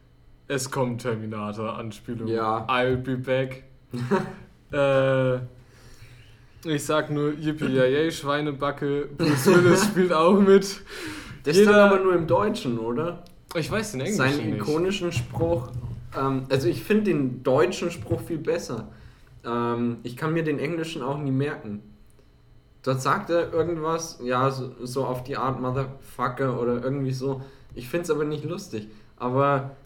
Es 0.48 0.70
kommt 0.70 1.02
Terminator 1.02 1.76
Anspielung. 1.76 2.28
Ja. 2.28 2.64
I'll 2.68 2.96
be 2.96 3.16
back. 3.16 3.64
äh, 4.72 5.36
ich 6.64 6.84
sag 6.84 7.10
nur 7.10 7.32
Yippie 7.32 7.66
Yay, 7.66 8.10
Schweinebacke. 8.10 9.08
Bruce 9.16 9.46
Willis 9.46 9.84
spielt 9.90 10.12
auch 10.12 10.40
mit. 10.40 10.82
Das 11.42 11.56
Jeder, 11.56 11.70
ist 11.70 11.76
dann 11.76 11.92
aber 11.92 12.00
nur 12.00 12.14
im 12.14 12.26
Deutschen, 12.26 12.78
oder? 12.78 13.24
Ich 13.54 13.70
weiß 13.70 13.92
den 13.92 14.02
Englischen 14.02 14.36
Seinen 14.38 14.54
ikonischen 14.54 15.08
nicht. 15.08 15.18
Spruch. 15.18 15.70
Ähm, 16.16 16.44
also 16.50 16.68
ich 16.68 16.82
finde 16.82 17.04
den 17.04 17.42
deutschen 17.42 17.90
Spruch 17.90 18.20
viel 18.20 18.38
besser. 18.38 18.88
Ähm, 19.44 19.98
ich 20.02 20.16
kann 20.16 20.32
mir 20.32 20.44
den 20.44 20.58
englischen 20.58 21.02
auch 21.02 21.18
nie 21.18 21.30
merken. 21.30 21.82
Dort 22.82 23.02
sagt 23.02 23.30
er 23.30 23.52
irgendwas, 23.52 24.20
ja, 24.22 24.50
so, 24.50 24.72
so 24.82 25.04
auf 25.04 25.24
die 25.24 25.36
Art 25.36 25.60
Motherfucker 25.60 26.60
oder 26.60 26.82
irgendwie 26.84 27.12
so. 27.12 27.42
Ich 27.76 27.88
finde 27.88 28.04
es 28.04 28.10
aber 28.10 28.24
nicht 28.24 28.44
lustig. 28.44 28.88
Aber 29.18 29.76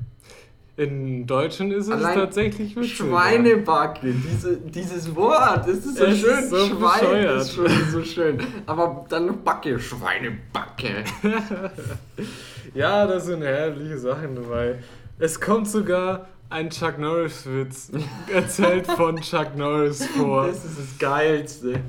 in 0.76 1.26
Deutschen 1.26 1.72
ist 1.72 1.88
es 1.88 2.02
tatsächlich 2.02 2.74
witzig. 2.74 2.96
Schweinebacke, 2.96 4.14
diese, 4.14 4.56
dieses 4.56 5.14
Wort, 5.14 5.68
das 5.68 5.78
ist 5.78 5.98
so 5.98 6.04
es 6.04 6.18
schön. 6.20 6.38
Ist 6.38 6.50
so 6.50 6.66
Schwein 6.66 7.00
bescheuert. 7.00 7.42
ist 7.42 7.54
schon 7.54 7.68
so 7.92 8.02
schön. 8.02 8.38
Aber 8.64 9.04
dann 9.08 9.26
noch 9.26 9.36
Backe, 9.36 9.78
Schweinebacke. 9.78 11.04
ja, 12.74 13.06
da 13.06 13.20
sind 13.20 13.42
herrliche 13.42 13.98
Sachen 13.98 14.36
dabei. 14.36 14.78
Es 15.18 15.38
kommt 15.38 15.68
sogar 15.68 16.28
ein 16.48 16.70
Chuck 16.70 16.98
Norris-Witz 16.98 17.92
erzählt 18.32 18.86
von 18.86 19.16
Chuck 19.20 19.56
Norris 19.56 20.06
vor. 20.06 20.46
Das 20.46 20.64
ist 20.64 20.78
das 20.78 20.98
Geilste. 20.98 21.80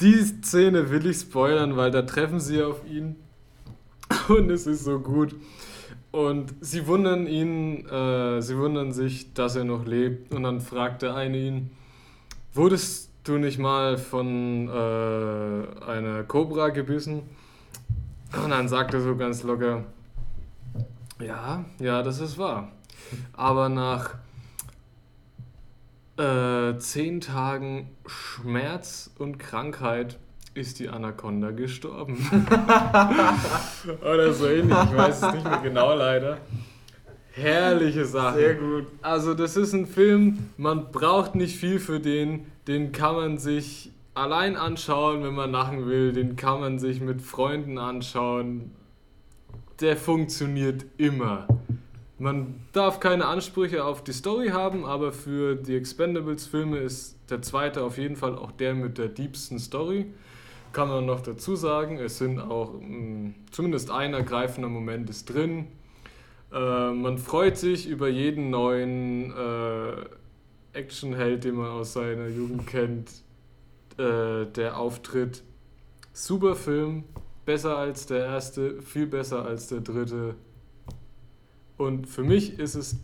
Die 0.00 0.20
Szene 0.20 0.90
will 0.90 1.06
ich 1.06 1.18
spoilern, 1.18 1.76
weil 1.76 1.90
da 1.90 2.02
treffen 2.02 2.40
sie 2.40 2.62
auf 2.62 2.84
ihn 2.86 3.16
und 4.28 4.50
es 4.50 4.66
ist 4.66 4.84
so 4.84 4.98
gut. 4.98 5.34
Und 6.10 6.54
sie 6.60 6.86
wundern 6.86 7.26
ihn, 7.26 7.86
äh, 7.88 8.40
sie 8.40 8.56
wundern 8.56 8.92
sich, 8.92 9.34
dass 9.34 9.56
er 9.56 9.64
noch 9.64 9.84
lebt. 9.84 10.32
Und 10.32 10.44
dann 10.44 10.60
fragt 10.60 11.02
der 11.02 11.16
eine 11.16 11.36
ihn, 11.36 11.70
wurdest 12.52 13.10
du 13.24 13.38
nicht 13.38 13.58
mal 13.58 13.98
von 13.98 14.68
äh, 14.68 15.90
einer 15.90 16.22
Cobra 16.22 16.68
gebissen? 16.68 17.22
Und 18.42 18.50
dann 18.50 18.68
sagt 18.68 18.94
er 18.94 19.00
so 19.00 19.16
ganz 19.16 19.42
locker, 19.42 19.84
ja, 21.20 21.64
ja, 21.78 22.02
das 22.02 22.20
ist 22.20 22.38
wahr. 22.38 22.72
Aber 23.32 23.68
nach 23.68 24.14
äh, 26.16 26.78
zehn 26.78 27.20
Tagen 27.20 27.90
Schmerz 28.06 29.10
und 29.18 29.38
Krankheit 29.38 30.18
ist 30.54 30.78
die 30.78 30.88
Anaconda 30.88 31.50
gestorben. 31.50 32.16
Oder 34.00 34.32
so 34.32 34.46
ähnlich, 34.46 34.76
ich 34.84 34.96
weiß 34.96 35.22
es 35.22 35.32
nicht 35.34 35.44
mehr 35.44 35.60
genau 35.62 35.94
leider. 35.94 36.38
Herrliche 37.32 38.04
Sache. 38.04 38.38
Sehr 38.38 38.54
gut. 38.54 38.86
Also 39.02 39.34
das 39.34 39.56
ist 39.56 39.72
ein 39.72 39.86
Film, 39.86 40.50
man 40.56 40.92
braucht 40.92 41.34
nicht 41.34 41.56
viel 41.56 41.80
für 41.80 41.98
den, 41.98 42.46
den 42.68 42.92
kann 42.92 43.16
man 43.16 43.38
sich 43.38 43.90
allein 44.14 44.56
anschauen, 44.56 45.24
wenn 45.24 45.34
man 45.34 45.50
lachen 45.50 45.86
will, 45.86 46.12
den 46.12 46.36
kann 46.36 46.60
man 46.60 46.78
sich 46.78 47.00
mit 47.00 47.20
Freunden 47.20 47.78
anschauen. 47.78 48.70
Der 49.80 49.96
funktioniert 49.96 50.84
immer. 50.96 51.48
Man 52.16 52.60
darf 52.72 53.00
keine 53.00 53.26
Ansprüche 53.26 53.84
auf 53.84 54.04
die 54.04 54.12
Story 54.12 54.50
haben, 54.50 54.84
aber 54.84 55.12
für 55.12 55.56
die 55.56 55.74
Expendables-Filme 55.74 56.78
ist 56.78 57.18
der 57.28 57.42
zweite 57.42 57.82
auf 57.82 57.98
jeden 57.98 58.14
Fall 58.14 58.38
auch 58.38 58.52
der 58.52 58.74
mit 58.74 58.98
der 58.98 59.08
diebsten 59.08 59.58
Story. 59.58 60.06
Kann 60.74 60.88
man 60.88 61.06
noch 61.06 61.22
dazu 61.22 61.56
sagen, 61.56 61.96
es 61.96 62.18
sind 62.18 62.38
auch 62.38 62.74
mh, 62.74 62.80
mm, 62.80 63.34
zumindest 63.50 63.90
ein 63.90 64.12
ergreifender 64.12 64.68
Moment 64.68 65.08
ist 65.08 65.24
drin. 65.32 65.68
Äh, 66.52 66.90
man 66.92 67.16
freut 67.16 67.56
sich 67.56 67.88
über 67.88 68.08
jeden 68.08 68.50
neuen 68.50 69.32
äh, 69.32 70.04
Actionheld, 70.74 71.44
den 71.44 71.54
man 71.54 71.70
aus 71.70 71.94
seiner 71.94 72.28
Jugend 72.28 72.66
kennt, 72.66 73.10
äh, 73.96 74.44
der 74.44 74.76
auftritt. 74.76 75.42
Super 76.12 76.54
Film, 76.54 77.04
besser 77.46 77.78
als 77.78 78.04
der 78.04 78.26
erste, 78.26 78.82
viel 78.82 79.06
besser 79.06 79.46
als 79.46 79.68
der 79.68 79.80
dritte 79.80 80.34
und 81.76 82.08
für 82.08 82.22
mich 82.22 82.58
ist 82.58 82.74
es 82.74 82.96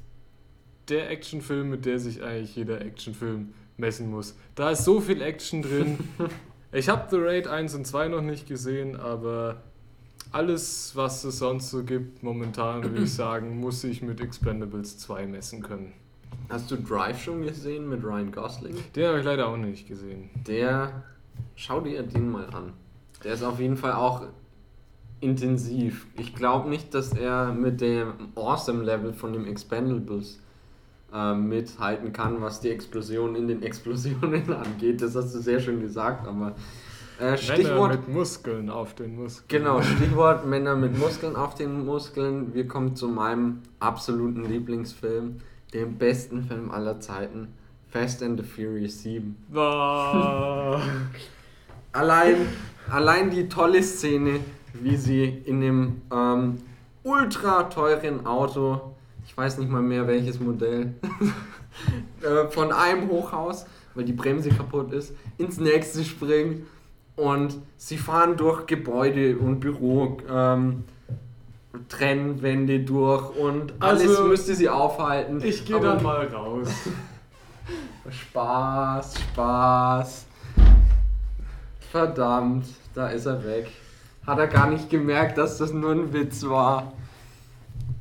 der 0.89 1.11
Actionfilm, 1.11 1.71
mit 1.71 1.87
der 1.87 1.99
sich 1.99 2.23
eigentlich 2.23 2.57
jeder 2.57 2.81
Actionfilm 2.81 3.53
messen 3.77 4.11
muss. 4.11 4.37
Da 4.55 4.71
ist 4.71 4.85
so 4.85 5.01
viel 5.01 5.23
Action 5.23 5.63
drin. 5.63 5.99
ich 6.73 6.89
habe 6.89 7.07
The 7.11 7.17
Raid 7.17 7.49
1 7.49 7.75
und 7.75 7.87
2 7.87 8.09
noch 8.09 8.23
nicht 8.23 8.47
gesehen, 8.47 8.97
aber 8.97 9.57
alles, 10.33 10.93
was 10.95 11.25
es 11.25 11.39
sonst 11.39 11.71
so 11.71 11.83
gibt, 11.83 12.23
momentan 12.23 12.83
würde 12.83 13.03
ich 13.03 13.13
sagen, 13.15 13.59
muss 13.59 13.83
ich 13.85 14.03
mit 14.03 14.21
Expendables 14.21 14.99
2 14.99 15.27
messen 15.27 15.63
können. 15.63 15.93
Hast 16.49 16.71
du 16.71 16.77
Drive 16.77 17.23
schon 17.23 17.43
gesehen 17.43 17.89
mit 17.89 18.05
Ryan 18.05 18.33
Gosling? 18.33 18.77
Den 18.95 19.09
habe 19.09 19.19
ich 19.19 19.25
leider 19.25 19.49
auch 19.49 19.57
nicht 19.57 19.89
gesehen. 19.89 20.31
Der, 20.47 21.05
schau 21.57 21.81
dir 21.81 22.03
den 22.03 22.31
mal 22.31 22.47
an. 22.51 22.73
Der 23.25 23.35
ist 23.35 23.43
auf 23.43 23.61
jeden 23.61 23.77
Fall 23.77 23.93
auch 23.93 24.23
intensiv. 25.21 26.07
Ich 26.17 26.35
glaube 26.35 26.69
nicht, 26.69 26.95
dass 26.95 27.13
er 27.13 27.53
mit 27.53 27.81
dem 27.81 28.15
Awesome-Level 28.35 29.13
von 29.13 29.33
dem 29.33 29.47
Expendables 29.47 30.41
äh, 31.13 31.35
mithalten 31.35 32.13
kann, 32.13 32.41
was 32.41 32.61
die 32.61 32.71
Explosion 32.71 33.35
in 33.37 33.49
den 33.49 33.63
Explosionen 33.65 34.53
angeht. 34.53 35.03
Das 35.03 35.15
hast 35.15 35.35
du 35.35 35.41
sehr 35.41 35.61
schön 35.61 35.81
gesagt, 35.81 36.27
aber 36.27 36.55
äh, 37.21 37.37
Stichwort. 37.37 37.67
Männer 37.67 37.89
mit 37.89 38.09
Muskeln 38.09 38.71
auf 38.71 38.95
den 38.95 39.17
Muskeln. 39.17 39.45
Genau, 39.49 39.83
Stichwort 39.97 40.47
Männer 40.47 40.77
mit 40.77 40.99
Muskeln 40.99 41.37
auf 41.37 41.55
den 41.55 41.85
Muskeln. 41.85 42.55
Wir 42.55 42.67
kommen 42.67 42.97
zu 42.97 43.09
meinem 43.09 43.61
absoluten 43.79 44.45
Lieblingsfilm, 44.45 45.41
dem 45.75 45.99
besten 45.99 46.45
Film 46.45 46.71
aller 46.71 47.01
Zeiten. 47.01 47.49
Fast 47.89 48.23
and 48.23 48.39
the 48.39 48.47
Furious 48.47 49.03
7. 49.03 49.37
Oh. 49.53 50.79
allein, 51.93 52.37
allein 52.89 53.31
die 53.31 53.49
tolle 53.49 53.83
Szene, 53.83 54.41
wie 54.75 54.97
sie 54.97 55.25
in 55.25 55.61
dem 55.61 56.03
ähm, 56.13 56.59
ultra 57.03 57.65
teuren 57.65 58.27
Auto, 58.27 58.95
weiß 59.41 59.57
nicht 59.57 59.71
mal 59.71 59.81
mehr 59.81 60.07
welches 60.07 60.39
Modell, 60.39 60.95
äh, 62.21 62.47
von 62.51 62.73
einem 62.73 63.09
Hochhaus, 63.09 63.65
weil 63.95 64.05
die 64.05 64.13
Bremse 64.13 64.51
kaputt 64.51 64.93
ist, 64.93 65.15
ins 65.39 65.59
nächste 65.59 66.05
springen 66.05 66.67
und 67.17 67.57
sie 67.79 67.97
fahren 67.97 68.37
durch 68.37 68.67
Gebäude 68.67 69.39
und 69.39 69.61
Büro. 69.61 70.19
Ähm, 70.31 70.85
Trennwände 71.89 72.81
durch 72.81 73.35
und 73.37 73.73
alles 73.81 74.09
also, 74.09 74.25
müsste 74.25 74.55
sie 74.55 74.69
aufhalten. 74.69 75.41
Ich 75.43 75.65
gehe 75.65 75.81
dann 75.81 76.03
mal 76.03 76.27
raus. 76.27 76.69
Spaß, 78.11 79.15
Spaß. 79.21 80.27
Verdammt, 81.91 82.67
da 82.95 83.09
ist 83.09 83.27
er 83.27 83.43
weg. 83.45 83.69
Hat 84.27 84.39
er 84.39 84.49
gar 84.49 84.69
nicht 84.69 84.91
gemerkt, 84.91 85.39
dass 85.39 85.59
das 85.59 85.73
nur 85.73 85.93
ein 85.93 86.13
Witz 86.13 86.45
war. 86.45 86.93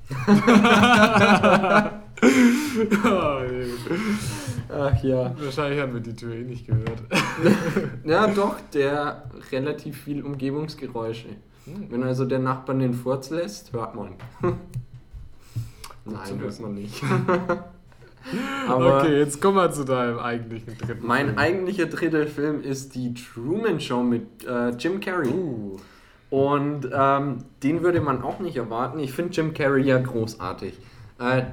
Ach 4.71 5.03
ja. 5.03 5.35
Wahrscheinlich 5.39 5.79
haben 5.79 5.93
wir 5.93 6.01
die 6.01 6.15
Tür 6.15 6.33
eh 6.33 6.43
nicht 6.43 6.65
gehört. 6.67 7.01
ja, 8.03 8.27
doch, 8.27 8.55
der 8.73 9.29
relativ 9.51 10.01
viel 10.01 10.23
Umgebungsgeräusche. 10.23 11.29
Hm. 11.65 11.87
Wenn 11.89 12.03
also 12.03 12.25
der 12.25 12.39
Nachbar 12.39 12.75
den 12.75 12.93
Furz 12.93 13.29
lässt, 13.29 13.73
hört 13.73 13.95
man. 13.95 14.15
Nein, 16.05 16.39
hört 16.39 16.59
man 16.59 16.73
nicht. 16.73 17.03
Aber 18.67 18.99
okay, 18.99 19.17
jetzt 19.17 19.41
kommen 19.41 19.57
wir 19.57 19.71
zu 19.71 19.85
deinem 19.85 20.19
eigentlichen 20.19 20.77
dritten 20.77 21.05
Mein 21.05 21.27
Film. 21.27 21.37
eigentlicher 21.37 21.85
dritter 21.85 22.27
Film 22.27 22.61
ist 22.61 22.95
die 22.95 23.13
Truman 23.13 23.79
Show 23.79 24.03
mit 24.03 24.45
äh, 24.45 24.69
Jim 24.71 24.99
Carrey. 24.99 25.29
Uh. 25.29 25.77
Und 26.29 26.89
ähm, 26.93 27.45
den 27.63 27.81
würde 27.81 28.01
man 28.01 28.21
auch 28.21 28.39
nicht 28.39 28.55
erwarten. 28.55 28.99
Ich 28.99 29.13
finde 29.13 29.33
Jim 29.33 29.53
Carrey 29.53 29.83
ja 29.83 29.97
großartig. 29.97 30.73
Äh, 31.19 31.43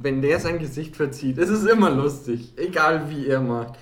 wenn 0.00 0.20
der 0.20 0.40
sein 0.40 0.58
Gesicht 0.58 0.96
verzieht, 0.96 1.38
ist 1.38 1.48
es 1.48 1.64
immer 1.64 1.90
lustig. 1.90 2.52
Egal 2.56 3.08
wie 3.08 3.28
er 3.28 3.40
macht. 3.40 3.74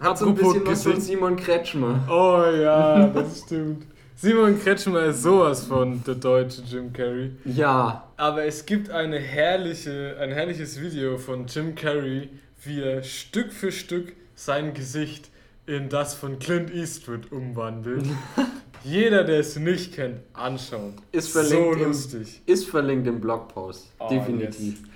Hat 0.00 0.18
so 0.18 0.26
ein 0.28 0.34
bisschen 0.34 0.66
was 0.66 0.82
von 0.82 1.00
Simon 1.00 1.36
Kretschmer. 1.36 2.00
Oh 2.08 2.44
ja, 2.56 3.06
das 3.14 3.40
stimmt. 3.40 3.86
Simon 4.16 4.60
Kretschmer 4.60 5.04
ist 5.04 5.22
sowas 5.22 5.64
von 5.64 6.02
der 6.04 6.16
deutsche 6.16 6.62
Jim 6.62 6.92
Carrey. 6.92 7.30
Ja. 7.44 8.08
Aber 8.16 8.44
es 8.44 8.66
gibt 8.66 8.90
eine 8.90 9.18
herrliche, 9.18 10.16
ein 10.20 10.32
herrliches 10.32 10.80
Video 10.80 11.18
von 11.18 11.46
Jim 11.46 11.76
Carrey, 11.76 12.28
wie 12.64 12.80
er 12.82 13.04
Stück 13.04 13.52
für 13.52 13.70
Stück 13.70 14.14
sein 14.34 14.74
Gesicht 14.74 15.30
in 15.66 15.88
das 15.88 16.14
von 16.14 16.38
Clint 16.40 16.74
Eastwood 16.74 17.30
umwandelt. 17.30 18.06
Jeder, 18.84 19.24
der 19.24 19.40
es 19.40 19.56
nicht 19.56 19.94
kennt, 19.94 20.20
anschauen. 20.32 20.94
Ist 21.12 21.28
verlinkt 21.28 21.78
so 21.78 21.84
lustig. 21.84 22.42
Im, 22.46 22.52
ist 22.52 22.68
verlinkt 22.68 23.06
im 23.06 23.20
Blogpost. 23.20 23.92
Oh, 23.98 24.08
Definitiv. 24.08 24.80
Yes. 24.80 24.88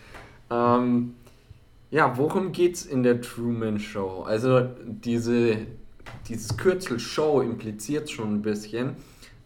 Ähm, 0.50 1.14
ja, 1.90 2.16
worum 2.16 2.52
geht's 2.52 2.86
in 2.86 3.02
der 3.02 3.20
Truman 3.20 3.78
Show? 3.78 4.22
Also 4.26 4.66
diese, 4.86 5.58
dieses 6.28 6.56
Kürzel 6.56 6.98
Show 6.98 7.40
impliziert 7.40 8.10
schon 8.10 8.34
ein 8.34 8.42
bisschen. 8.42 8.96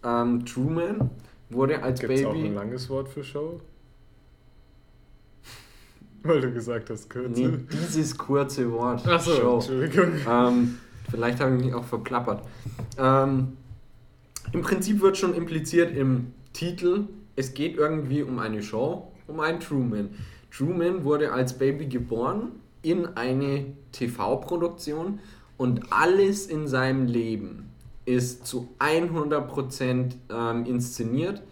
Ähm, 0.05 0.45
Truman 0.45 1.11
wurde 1.51 1.83
als 1.83 2.01
Gibt's 2.01 2.23
Baby. 2.23 2.27
Auch 2.27 2.35
ein 2.35 2.55
langes 2.55 2.89
Wort 2.89 3.09
für 3.09 3.25
Show? 3.25 3.61
Weil 6.23 6.41
du 6.41 6.53
gesagt 6.53 6.91
hast, 6.91 7.11
Kürzel. 7.11 7.49
Nee, 7.51 7.59
dieses 7.71 8.17
kurze 8.17 8.71
Wort. 8.73 9.03
Ach 9.07 9.21
so, 9.21 9.35
Show. 9.35 9.55
Entschuldigung. 9.55 10.13
Ähm, 10.29 10.79
vielleicht 11.11 11.41
habe 11.41 11.57
ich 11.57 11.65
mich 11.65 11.75
auch 11.75 11.85
verplappert. 11.85 12.45
Ähm, 12.99 13.57
Im 14.57 14.63
Prinzip 14.63 15.03
wird 15.03 15.19
schon 15.19 15.35
impliziert 15.35 15.95
im 15.95 16.33
Titel, 16.55 17.09
es 17.37 17.53
geht 17.53 17.77
irgendwie 17.77 18.23
um 18.23 18.39
eine 18.39 18.63
Show, 18.63 19.13
um 19.27 19.41
einen 19.41 19.61
Truman. 19.61 20.09
Truman 20.51 21.05
wurde 21.05 21.31
als 21.31 21.59
Baby 21.59 21.85
geboren 21.85 22.53
in 22.81 23.05
eine 23.19 23.67
TV-Produktion 23.93 25.19
und 25.59 25.93
alles 25.93 26.47
in 26.47 26.69
seinem 26.69 27.05
Leben 27.05 27.71
ist 28.07 28.47
zu 28.47 28.69
100% 28.79 30.15
ähm, 30.31 30.65
inszeniert. 30.65 31.43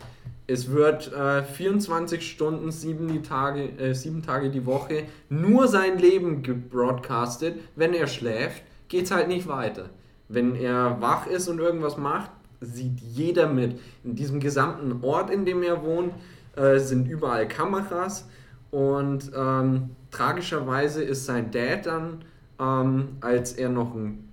Es 0.46 0.70
wird 0.70 1.12
äh, 1.12 1.42
24 1.42 2.26
Stunden, 2.26 2.72
sieben, 2.72 3.08
die 3.08 3.20
Tage, 3.20 3.64
äh, 3.64 4.22
Tage 4.22 4.48
die 4.48 4.64
Woche 4.64 5.02
nur 5.28 5.68
sein 5.68 5.98
Leben 5.98 6.42
gebroadcastet. 6.42 7.60
Wenn 7.76 7.92
er 7.92 8.06
schläft, 8.06 8.62
geht 8.88 9.04
es 9.04 9.10
halt 9.10 9.28
nicht 9.28 9.46
weiter. 9.46 9.90
Wenn 10.30 10.56
er 10.56 11.02
wach 11.02 11.26
ist 11.26 11.48
und 11.48 11.58
irgendwas 11.58 11.98
macht, 11.98 12.30
sieht 12.60 13.00
jeder 13.00 13.48
mit. 13.48 13.80
In 14.02 14.14
diesem 14.14 14.40
gesamten 14.40 15.04
Ort, 15.04 15.30
in 15.30 15.44
dem 15.44 15.62
er 15.62 15.82
wohnt, 15.82 16.12
äh, 16.56 16.78
sind 16.78 17.08
überall 17.08 17.48
Kameras. 17.48 18.28
Und 18.70 19.30
ähm, 19.36 19.90
tragischerweise 20.10 21.02
ist 21.02 21.26
sein 21.26 21.50
Dad 21.50 21.86
dann, 21.86 22.24
ähm, 22.58 23.16
als 23.20 23.52
er 23.52 23.68
noch 23.68 23.94
ein 23.94 24.28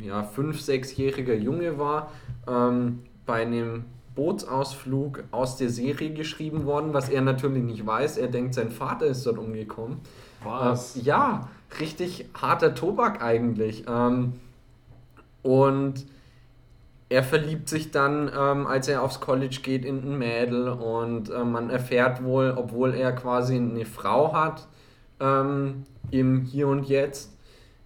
ja, 0.00 0.22
fünf-, 0.22 0.60
sechsjähriger 0.60 1.34
Junge 1.34 1.78
war, 1.78 2.10
ähm, 2.48 3.00
bei 3.26 3.42
einem 3.42 3.84
Bootsausflug 4.14 5.24
aus 5.30 5.56
der 5.56 5.68
Serie 5.68 6.12
geschrieben 6.12 6.64
worden, 6.64 6.94
was 6.94 7.08
er 7.08 7.20
natürlich 7.20 7.62
nicht 7.62 7.86
weiß. 7.86 8.16
Er 8.16 8.28
denkt, 8.28 8.54
sein 8.54 8.70
Vater 8.70 9.06
ist 9.06 9.26
dort 9.26 9.38
umgekommen. 9.38 9.98
Was? 10.42 10.96
Äh, 10.96 11.00
ja, 11.00 11.48
richtig 11.80 12.26
harter 12.34 12.74
Tobak 12.74 13.22
eigentlich. 13.22 13.84
Ähm, 13.86 14.34
und 15.42 16.06
er 17.08 17.22
verliebt 17.22 17.68
sich 17.68 17.90
dann, 17.90 18.30
ähm, 18.36 18.66
als 18.66 18.88
er 18.88 19.02
aufs 19.02 19.20
College 19.20 19.58
geht, 19.62 19.84
in 19.84 20.02
ein 20.02 20.18
Mädel 20.18 20.68
und 20.68 21.30
äh, 21.30 21.44
man 21.44 21.70
erfährt 21.70 22.22
wohl, 22.24 22.54
obwohl 22.56 22.94
er 22.94 23.12
quasi 23.12 23.56
eine 23.56 23.84
Frau 23.84 24.32
hat, 24.32 24.66
ähm, 25.20 25.84
im 26.10 26.42
Hier 26.42 26.68
und 26.68 26.84
Jetzt, 26.88 27.32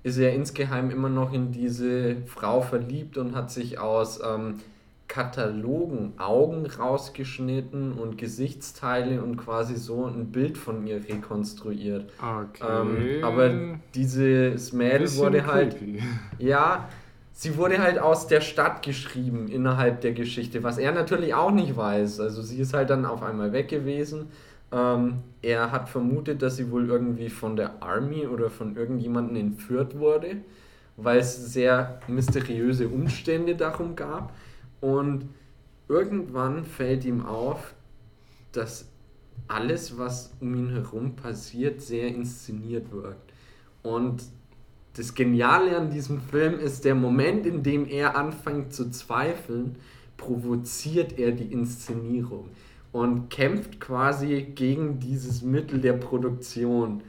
ist 0.03 0.19
er 0.19 0.33
insgeheim 0.33 0.91
immer 0.91 1.11
noch 1.11 1.33
in 1.33 1.53
diese 1.53 2.17
Frau 2.27 2.63
verliebt 2.63 3.19
und 3.19 3.35
hat 3.35 3.51
sich 3.51 3.79
aus 3.79 4.21
ähm, 4.27 4.61
Katalogen 5.09 6.13
Augen 6.19 6.65
rausgeschnitten 6.67 7.93
und 7.93 8.17
Gesichtsteile 8.17 9.21
und 9.23 9.37
quasi 9.37 9.75
so 9.75 10.07
ein 10.07 10.31
Bild 10.31 10.57
von 10.57 10.87
ihr 10.87 11.03
rekonstruiert. 11.07 12.11
Okay. 12.19 12.65
Ähm, 12.67 13.25
aber 13.25 13.51
dieses 13.95 14.73
Mädel 14.73 15.13
wurde 15.17 15.47
halt. 15.47 15.77
Creepy. 15.77 16.03
Ja, 16.39 16.89
sie 17.41 17.57
wurde 17.57 17.79
halt 17.79 17.99
aus 17.99 18.27
der 18.27 18.41
Stadt 18.41 18.83
geschrieben 18.83 19.49
innerhalb 19.49 20.01
der 20.01 20.13
Geschichte, 20.13 20.63
was 20.63 20.79
er 20.79 20.93
natürlich 20.93 21.35
auch 21.35 21.51
nicht 21.51 21.77
weiß. 21.77 22.21
Also 22.21 22.43
sie 22.43 22.59
ist 22.59 22.75
halt 22.75 22.91
dann 22.91 23.07
auf 23.07 23.23
einmal 23.23 23.53
weg 23.53 23.69
gewesen 23.69 24.29
ähm, 24.73 25.23
er 25.43 25.73
hat 25.73 25.89
vermutet, 25.89 26.43
dass 26.43 26.57
sie 26.57 26.71
wohl 26.71 26.89
irgendwie 26.89 27.29
von 27.29 27.57
der 27.57 27.83
Army 27.83 28.27
oder 28.27 28.51
von 28.51 28.77
irgendjemandem 28.77 29.37
entführt 29.37 29.99
wurde, 29.99 30.37
weil 30.97 31.19
es 31.19 31.53
sehr 31.53 32.01
mysteriöse 32.07 32.89
Umstände 32.89 33.57
darum 33.57 33.97
gab. 33.97 34.33
Und 34.81 35.29
irgendwann 35.89 36.65
fällt 36.65 37.05
ihm 37.05 37.27
auf, 37.27 37.75
dass 38.53 38.89
alles, 39.49 39.99
was 39.99 40.33
um 40.41 40.55
ihn 40.55 40.71
herum 40.71 41.17
passiert, 41.17 41.81
sehr 41.81 42.09
inszeniert 42.09 42.93
wirkt. 42.93 43.33
Und 43.83 44.23
das 44.95 45.15
Geniale 45.15 45.77
an 45.77 45.91
diesem 45.91 46.21
Film 46.21 46.59
ist 46.59 46.85
der 46.85 46.95
Moment, 46.95 47.47
in 47.47 47.63
dem 47.63 47.87
er 47.87 48.17
anfängt 48.17 48.73
zu 48.73 48.91
zweifeln, 48.91 49.77
provoziert 50.17 51.19
er 51.19 51.33
die 51.33 51.53
Inszenierung 51.53 52.49
und 52.93 53.31
kämpft 53.31 53.81
quasi 53.81 54.43
gegen 54.55 54.99
dieses 54.99 55.43
Mittel 55.43 55.81
der 55.81 55.95
Produktion. 55.95 57.03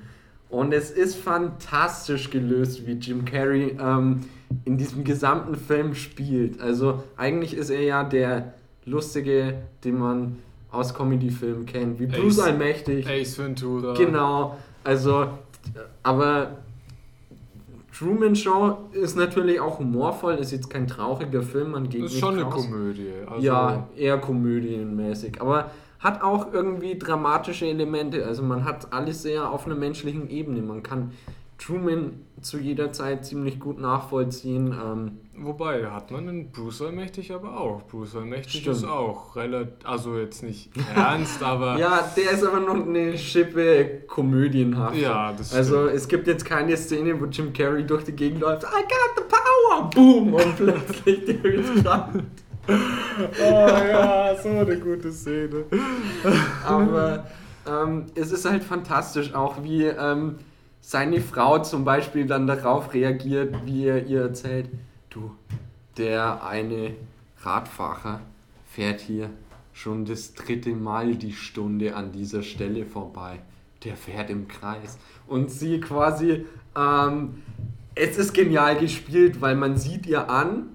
Und 0.50 0.74
es 0.74 0.92
ist 0.92 1.16
fantastisch 1.16 2.30
gelöst, 2.30 2.86
wie 2.86 2.94
Jim 2.94 3.26
Carrey 3.26 3.78
ähm, 3.80 4.22
in 4.66 4.78
diesem 4.78 5.04
gesamten 5.04 5.56
Film 5.56 5.96
spielt. 5.96 6.60
Also 6.60 7.04
eigentlich 7.18 7.56
ist 7.56 7.70
er 7.70 7.82
ja 7.82 8.04
der 8.04 8.54
Lustige, 8.86 9.62
den 9.84 9.98
man 9.98 10.38
aus 10.70 10.94
Comedy-Filmen 10.94 11.66
kennt, 11.66 12.00
wie 12.00 12.06
Bruce 12.06 12.40
Ace, 12.40 12.48
Allmächtig. 12.48 13.08
Ace 13.08 13.40
Ventura. 13.40 13.94
Genau, 13.94 14.58
also, 14.84 15.30
aber 16.04 16.58
Truman 17.98 18.36
Show 18.36 18.90
ist 18.92 19.18
natürlich 19.18 19.60
auch 19.60 19.80
humorvoll, 19.80 20.36
ist 20.36 20.52
jetzt 20.52 20.70
kein 20.70 20.88
trauriger 20.88 21.42
Film, 21.42 21.72
man 21.72 21.90
geht 21.90 22.06
ist 22.06 22.14
nicht 22.14 22.20
schon 22.20 22.40
raus. 22.40 22.54
eine 22.54 22.72
Komödie. 22.72 23.12
Also 23.26 23.46
ja, 23.46 23.88
eher 23.96 24.18
komödienmäßig, 24.18 25.42
aber 25.42 25.72
hat 26.00 26.24
auch 26.24 26.52
irgendwie 26.52 26.98
dramatische 26.98 27.68
Elemente, 27.68 28.26
also 28.26 28.42
man 28.44 28.66
hat 28.66 28.92
alles 28.92 29.22
sehr 29.22 29.52
auf 29.52 29.66
einer 29.66 29.76
menschlichen 29.76 30.30
Ebene. 30.30 30.62
Man 30.62 30.82
kann 30.82 31.12
Truman 31.60 32.22
zu 32.42 32.58
jeder 32.58 32.92
Zeit 32.92 33.24
ziemlich 33.26 33.60
gut 33.60 33.80
nachvollziehen. 33.80 34.74
Ähm, 34.84 35.12
Wobei, 35.44 35.86
hat 35.88 36.12
man 36.12 36.28
den 36.28 36.52
Bruce 36.52 36.84
Allmächtig 36.84 37.34
aber 37.34 37.60
auch. 37.60 37.82
Bruce 37.84 38.16
Allmächtig 38.16 38.62
Stimmt. 38.62 38.78
ist 38.78 38.84
auch 38.84 39.36
relativ, 39.36 39.86
also 39.86 40.18
jetzt 40.18 40.44
nicht 40.44 40.70
ernst, 40.96 41.42
aber... 41.42 41.78
ja, 41.78 42.12
der 42.16 42.32
ist 42.32 42.44
aber 42.44 42.60
noch 42.60 42.86
eine 42.86 43.18
Schippe 43.18 44.04
komödienhaft. 44.08 44.98
Ja, 44.98 45.34
das 45.36 45.54
also, 45.54 45.74
stimmt. 45.74 45.88
Also 45.88 45.98
es 45.98 46.08
gibt 46.08 46.28
jetzt 46.28 46.46
keine 46.46 46.78
Szene, 46.78 47.20
wo 47.20 47.26
Jim 47.26 47.54
Carrey 47.54 47.86
durch 47.86 48.04
die 48.04 48.12
Gegend 48.12 48.42
läuft, 48.42 48.64
I 48.64 48.68
got 48.68 49.16
the 49.18 49.24
power, 49.28 49.90
boom, 49.90 50.34
und 50.34 50.56
plötzlich 50.58 51.26
der 51.26 51.46
ist 51.46 51.84
krank. 51.84 52.24
oh 52.68 53.44
ja, 53.44 54.36
so 54.42 54.50
eine 54.50 54.78
gute 54.78 55.12
Szene. 55.12 55.66
aber 56.66 57.26
ähm, 57.68 58.06
es 58.14 58.32
ist 58.32 58.50
halt 58.50 58.64
fantastisch 58.64 59.34
auch, 59.34 59.64
wie... 59.64 59.86
Ähm, 59.86 60.36
seine 60.84 61.22
Frau 61.22 61.60
zum 61.60 61.86
Beispiel 61.86 62.26
dann 62.26 62.48
darauf 62.48 62.94
reagiert, 62.96 63.56
wie 63.66 63.86
er 63.86 64.06
ihr 64.08 64.22
erzählt, 64.22 64.68
der 65.98 66.46
eine 66.46 66.96
Radfahrer 67.42 68.22
fährt 68.66 69.02
hier 69.02 69.30
schon 69.74 70.06
das 70.06 70.34
dritte 70.34 70.72
Mal 70.72 71.16
die 71.16 71.34
Stunde 71.34 71.96
an 71.96 72.12
dieser 72.12 72.44
Stelle 72.44 72.86
vorbei. 72.86 73.40
Der 73.84 73.96
fährt 73.96 74.30
im 74.30 74.48
Kreis. 74.48 74.98
Und 75.28 75.50
sie 75.50 75.80
quasi, 75.80 76.46
ähm, 76.78 77.42
es 77.96 78.18
ist 78.18 78.34
genial 78.34 78.78
gespielt, 78.78 79.42
weil 79.42 79.56
man 79.56 79.78
sieht 79.78 80.06
ihr 80.06 80.30
an, 80.30 80.68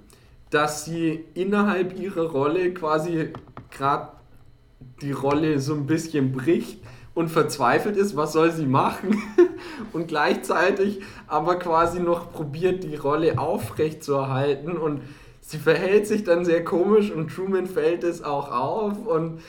dass 0.51 0.85
sie 0.85 1.25
innerhalb 1.35 1.99
ihrer 1.99 2.31
Rolle 2.31 2.73
quasi 2.75 3.29
gerade 3.71 4.09
die 5.03 5.13
Rolle 5.13 5.61
so 5.61 5.75
ein 5.75 5.87
bisschen 5.87 6.33
bricht 6.33 6.79
und 7.17 7.31
verzweifelt 7.31 7.97
ist, 7.97 8.15
was 8.15 8.35
soll 8.35 8.53
sie 8.53 8.67
machen? 8.67 9.23
und 9.95 10.07
gleichzeitig 10.07 11.01
aber 11.27 11.57
quasi 11.57 11.99
noch 11.99 12.31
probiert, 12.31 12.85
die 12.85 12.95
Rolle 12.95 13.39
aufrecht 13.39 14.05
zu 14.05 14.13
erhalten 14.13 14.77
und 14.77 15.01
sie 15.41 15.57
verhält 15.57 16.07
sich 16.07 16.25
dann 16.25 16.45
sehr 16.45 16.63
komisch 16.63 17.11
und 17.11 17.35
Truman 17.35 17.67
fällt 17.67 18.05
es 18.05 18.23
auch 18.23 18.53
auf 18.53 19.07
und 19.07 19.41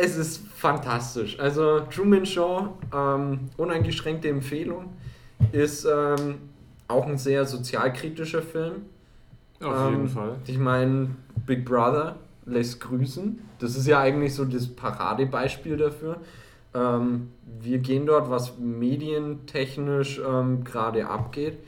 es 0.00 0.16
ist 0.16 0.46
fantastisch. 0.56 1.38
Also 1.40 1.80
Truman 1.80 2.24
Show, 2.24 2.68
ähm, 2.94 3.50
uneingeschränkte 3.56 4.28
Empfehlung, 4.28 4.92
ist 5.50 5.84
ähm, 5.84 6.36
auch 6.86 7.06
ein 7.08 7.18
sehr 7.18 7.44
sozialkritischer 7.44 8.40
Film. 8.40 8.82
Auf 9.60 9.90
jeden 9.90 10.02
ähm, 10.02 10.08
Fall. 10.08 10.36
Ich 10.46 10.58
meine, 10.58 11.10
Big 11.44 11.64
Brother 11.64 12.16
lässt 12.46 12.80
grüßen. 12.80 13.40
Das 13.58 13.76
ist 13.76 13.88
ja 13.88 13.98
eigentlich 13.98 14.32
so 14.32 14.44
das 14.44 14.68
Paradebeispiel 14.68 15.76
dafür. 15.76 16.20
Ähm, 16.74 17.30
wir 17.60 17.78
gehen 17.78 18.06
dort, 18.06 18.30
was 18.30 18.58
medientechnisch 18.58 20.20
ähm, 20.26 20.64
gerade 20.64 21.06
abgeht, 21.06 21.58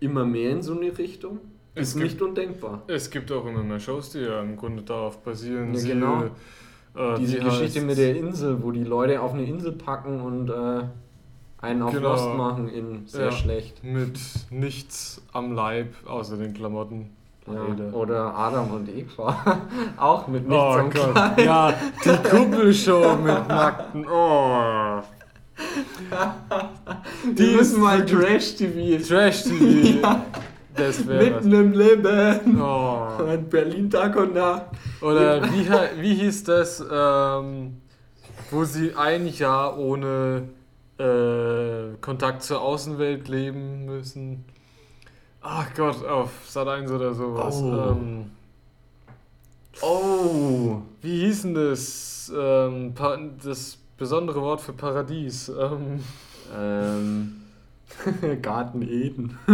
immer 0.00 0.24
mehr 0.24 0.50
in 0.50 0.62
so 0.62 0.76
eine 0.76 0.96
Richtung. 0.96 1.38
Es 1.74 1.88
ist 1.88 1.94
gibt, 1.94 2.04
nicht 2.04 2.22
undenkbar. 2.22 2.82
Es 2.88 3.10
gibt 3.10 3.30
auch 3.30 3.46
immer 3.46 3.62
mehr 3.62 3.78
Shows, 3.78 4.10
die 4.10 4.20
ja 4.20 4.40
im 4.40 4.56
Grunde 4.56 4.82
darauf 4.82 5.22
basieren. 5.22 5.74
Ja, 5.74 5.86
genau. 5.86 6.24
Äh, 6.96 7.18
Diese 7.18 7.38
Geschichte 7.38 7.80
mit 7.82 7.98
der 7.98 8.16
Insel, 8.16 8.62
wo 8.62 8.72
die 8.72 8.82
Leute 8.82 9.20
auf 9.20 9.32
eine 9.32 9.44
Insel 9.44 9.72
packen 9.72 10.20
und 10.20 10.50
äh, 10.50 10.82
einen 11.60 11.82
auf 11.82 11.92
genau. 11.92 12.10
Lost 12.10 12.34
machen 12.34 12.68
in 12.68 13.06
sehr 13.06 13.26
ja, 13.26 13.32
schlecht. 13.32 13.84
Mit 13.84 14.18
nichts 14.50 15.22
am 15.32 15.52
Leib 15.52 15.94
außer 16.06 16.36
den 16.36 16.54
Klamotten. 16.54 17.10
Ja, 17.54 17.92
oder 17.92 18.34
Adam 18.34 18.70
und 18.72 18.88
Eva. 18.88 19.60
auch 19.96 20.26
mit 20.28 20.46
nichts 20.48 20.64
oh 20.64 20.82
Gott. 20.82 21.14
Kleid. 21.14 21.38
Ja, 21.44 21.74
die 22.04 22.28
Kuppelshow 22.28 23.16
mit 23.16 23.48
nackten. 23.48 24.06
Oh. 24.08 25.02
die 27.36 27.56
müssen 27.56 27.80
mal 27.80 28.04
Trash-TV. 28.04 29.04
Trash-TV. 29.06 29.98
Ja. 30.02 30.24
Das 30.74 31.04
Mitten 31.04 31.52
im 31.52 31.72
Leben. 31.72 32.60
Oh. 32.62 33.08
Berlin 33.50 33.90
Tag 33.90 34.14
und 34.14 34.34
Nacht. 34.34 34.66
Oder 35.00 35.42
wie, 35.42 35.68
wie 36.00 36.14
hieß 36.14 36.44
das, 36.44 36.84
ähm, 36.88 37.80
wo 38.52 38.62
sie 38.62 38.94
ein 38.94 39.26
Jahr 39.26 39.76
ohne 39.76 40.50
äh, 40.98 41.96
Kontakt 42.00 42.44
zur 42.44 42.60
Außenwelt 42.60 43.26
leben 43.26 43.86
müssen? 43.86 44.44
Ach 45.40 45.72
Gott, 45.74 46.04
auf 46.04 46.30
Sat 46.46 46.68
1 46.68 46.90
oder 46.90 47.14
sowas. 47.14 47.60
Oh. 47.62 47.92
Ähm, 47.92 48.30
oh. 49.82 50.82
Wie 51.00 51.26
hieß 51.26 51.42
denn 51.42 51.54
das? 51.54 52.32
Ähm, 52.36 52.94
das 53.42 53.78
besondere 53.96 54.40
Wort 54.42 54.60
für 54.60 54.72
Paradies. 54.72 55.48
Ähm, 55.48 56.00
ähm. 56.56 57.34
Garten 58.42 58.82
Eden. 58.82 59.38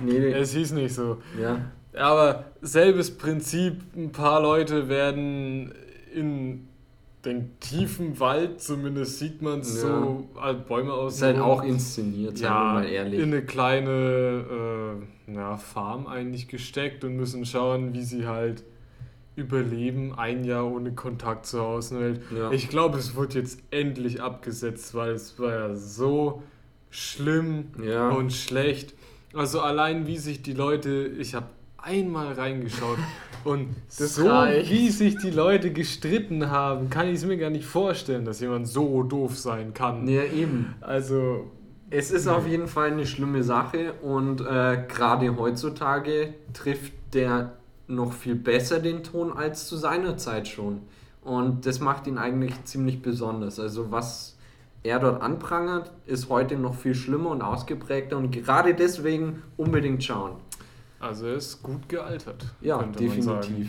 nee, 0.00 0.18
nee. 0.18 0.32
Es 0.32 0.52
hieß 0.52 0.72
nicht 0.72 0.94
so. 0.94 1.18
Ja. 1.40 1.60
Aber 1.96 2.44
selbes 2.60 3.16
Prinzip, 3.16 3.80
ein 3.96 4.12
paar 4.12 4.40
Leute 4.40 4.88
werden 4.88 5.72
in 6.12 6.68
den 7.24 7.58
tiefen 7.60 8.20
Wald, 8.20 8.60
zumindest 8.60 9.18
sieht 9.18 9.42
man 9.42 9.60
es 9.60 9.76
ja. 9.76 9.88
so, 9.88 10.28
halt 10.38 10.66
Bäume 10.66 10.92
aus. 10.92 11.16
Ist 11.16 11.22
halt 11.22 11.38
auch 11.38 11.62
inszeniert, 11.62 12.38
ja, 12.38 12.48
wir 12.50 12.80
mal 12.80 12.88
ehrlich. 12.88 13.20
In 13.20 13.32
eine 13.32 13.42
kleine 13.42 15.00
äh, 15.28 15.34
ja, 15.34 15.56
Farm 15.56 16.06
eigentlich 16.06 16.48
gesteckt 16.48 17.04
und 17.04 17.16
müssen 17.16 17.44
schauen, 17.44 17.94
wie 17.94 18.02
sie 18.02 18.26
halt 18.26 18.64
überleben, 19.36 20.14
ein 20.16 20.44
Jahr 20.44 20.70
ohne 20.70 20.92
Kontakt 20.92 21.46
zur 21.46 21.62
Außenwelt. 21.62 22.20
Ja. 22.36 22.50
Ich 22.52 22.68
glaube, 22.68 22.98
es 22.98 23.16
wird 23.16 23.34
jetzt 23.34 23.60
endlich 23.70 24.22
abgesetzt, 24.22 24.94
weil 24.94 25.12
es 25.12 25.38
war 25.38 25.50
ja 25.50 25.74
so 25.74 26.42
schlimm 26.90 27.66
ja. 27.82 28.10
und 28.10 28.32
schlecht. 28.32 28.94
Also 29.34 29.60
allein 29.60 30.06
wie 30.06 30.18
sich 30.18 30.42
die 30.42 30.52
Leute, 30.52 31.06
ich 31.18 31.34
habe 31.34 31.46
einmal 31.78 32.32
reingeschaut 32.34 32.98
und 33.44 33.74
das 33.98 34.16
so 34.16 34.28
reicht. 34.28 34.70
wie 34.70 34.90
sich 34.90 35.16
die 35.18 35.30
Leute 35.30 35.72
gestritten 35.72 36.50
haben, 36.50 36.90
kann 36.90 37.08
ich 37.08 37.16
es 37.16 37.26
mir 37.26 37.36
gar 37.36 37.50
nicht 37.50 37.66
vorstellen, 37.66 38.24
dass 38.24 38.40
jemand 38.40 38.68
so 38.68 39.02
doof 39.02 39.38
sein 39.38 39.74
kann. 39.74 40.08
Ja, 40.08 40.24
eben. 40.24 40.74
Also 40.80 41.50
es 41.90 42.10
ist 42.10 42.26
auf 42.26 42.46
jeden 42.46 42.66
Fall 42.66 42.92
eine 42.92 43.06
schlimme 43.06 43.42
Sache 43.42 43.94
und 44.02 44.40
äh, 44.40 44.84
gerade 44.88 45.36
heutzutage 45.36 46.34
trifft 46.52 46.92
der 47.12 47.52
noch 47.86 48.12
viel 48.12 48.34
besser 48.34 48.80
den 48.80 49.02
Ton 49.02 49.32
als 49.32 49.68
zu 49.68 49.76
seiner 49.76 50.16
Zeit 50.16 50.48
schon. 50.48 50.80
Und 51.22 51.66
das 51.66 51.80
macht 51.80 52.06
ihn 52.06 52.18
eigentlich 52.18 52.64
ziemlich 52.64 53.00
besonders. 53.00 53.60
Also 53.60 53.90
was 53.90 54.36
er 54.82 54.98
dort 54.98 55.22
anprangert, 55.22 55.90
ist 56.04 56.28
heute 56.28 56.56
noch 56.56 56.74
viel 56.74 56.94
schlimmer 56.94 57.30
und 57.30 57.42
ausgeprägter 57.42 58.18
und 58.18 58.30
gerade 58.30 58.74
deswegen 58.74 59.42
unbedingt 59.56 60.04
schauen. 60.04 60.32
Also 61.04 61.26
er 61.26 61.34
ist 61.34 61.62
gut 61.62 61.86
gealtert. 61.88 62.46
Ja, 62.62 62.82
definitiv. 62.82 63.68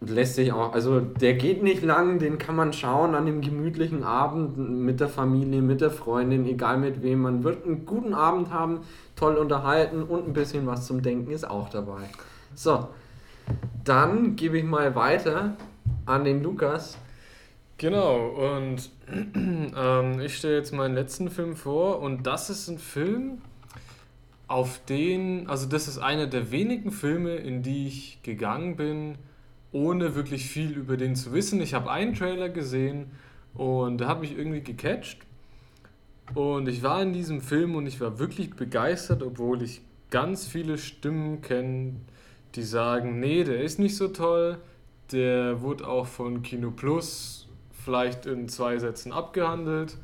Und 0.00 0.10
lässt 0.10 0.34
sich 0.34 0.52
auch, 0.52 0.74
also 0.74 1.00
der 1.00 1.32
geht 1.34 1.62
nicht 1.62 1.82
lang, 1.82 2.18
den 2.18 2.36
kann 2.36 2.54
man 2.54 2.74
schauen 2.74 3.14
an 3.14 3.24
dem 3.24 3.40
gemütlichen 3.40 4.02
Abend 4.02 4.58
mit 4.58 5.00
der 5.00 5.08
Familie, 5.08 5.62
mit 5.62 5.80
der 5.80 5.90
Freundin, 5.90 6.44
egal 6.44 6.76
mit 6.76 7.02
wem. 7.02 7.22
Man 7.22 7.44
wird 7.44 7.64
einen 7.64 7.86
guten 7.86 8.12
Abend 8.12 8.52
haben, 8.52 8.80
toll 9.16 9.36
unterhalten 9.36 10.02
und 10.02 10.28
ein 10.28 10.34
bisschen 10.34 10.66
was 10.66 10.86
zum 10.86 11.00
Denken 11.00 11.30
ist 11.30 11.48
auch 11.48 11.70
dabei. 11.70 12.02
So, 12.54 12.88
dann 13.82 14.36
gebe 14.36 14.58
ich 14.58 14.64
mal 14.64 14.94
weiter 14.94 15.56
an 16.04 16.24
den 16.24 16.42
Lukas. 16.42 16.98
Genau, 17.78 18.28
und 18.28 18.90
ähm, 19.34 20.20
ich 20.20 20.36
stelle 20.36 20.56
jetzt 20.56 20.74
meinen 20.74 20.94
letzten 20.94 21.30
Film 21.30 21.56
vor 21.56 22.00
und 22.00 22.26
das 22.26 22.50
ist 22.50 22.68
ein 22.68 22.78
Film, 22.78 23.38
auf 24.46 24.84
den, 24.84 25.48
also 25.48 25.66
das 25.66 25.88
ist 25.88 25.98
einer 25.98 26.26
der 26.26 26.50
wenigen 26.50 26.90
Filme, 26.90 27.36
in 27.36 27.62
die 27.62 27.86
ich 27.86 28.22
gegangen 28.22 28.76
bin, 28.76 29.16
ohne 29.72 30.14
wirklich 30.14 30.48
viel 30.48 30.72
über 30.72 30.96
den 30.96 31.16
zu 31.16 31.32
wissen. 31.32 31.60
Ich 31.60 31.74
habe 31.74 31.90
einen 31.90 32.14
Trailer 32.14 32.48
gesehen 32.48 33.10
und 33.54 33.98
der 33.98 34.08
hat 34.08 34.20
mich 34.20 34.36
irgendwie 34.36 34.60
gecatcht. 34.60 35.18
Und 36.34 36.68
ich 36.68 36.82
war 36.82 37.02
in 37.02 37.12
diesem 37.12 37.40
Film 37.40 37.74
und 37.74 37.86
ich 37.86 38.00
war 38.00 38.18
wirklich 38.18 38.54
begeistert, 38.54 39.22
obwohl 39.22 39.62
ich 39.62 39.82
ganz 40.10 40.46
viele 40.46 40.78
Stimmen 40.78 41.42
kenne, 41.42 41.96
die 42.54 42.62
sagen, 42.62 43.20
nee, 43.20 43.44
der 43.44 43.62
ist 43.62 43.78
nicht 43.78 43.96
so 43.96 44.08
toll. 44.08 44.58
Der 45.12 45.60
wurde 45.60 45.86
auch 45.86 46.06
von 46.06 46.42
Kino 46.42 46.70
Plus 46.70 47.48
vielleicht 47.84 48.26
in 48.26 48.48
zwei 48.48 48.78
Sätzen 48.78 49.12
abgehandelt. 49.12 49.98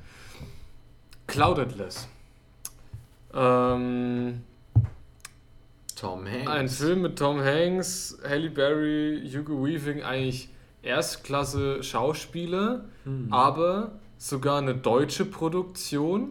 Cloudedless. 1.27 2.09
Ähm, 3.35 4.43
Tom 5.97 6.27
Hanks. 6.27 6.47
Ein 6.49 6.69
Film 6.69 7.03
mit 7.03 7.19
Tom 7.19 7.41
Hanks, 7.41 8.19
Halle 8.27 8.51
Berry, 8.51 9.31
Hugo 9.33 9.65
Weaving, 9.65 10.03
eigentlich 10.03 10.49
Erstklasse 10.83 11.83
Schauspieler, 11.83 12.87
hm. 13.05 13.29
aber 13.31 13.93
sogar 14.17 14.59
eine 14.59 14.75
deutsche 14.75 15.27
Produktion. 15.27 16.31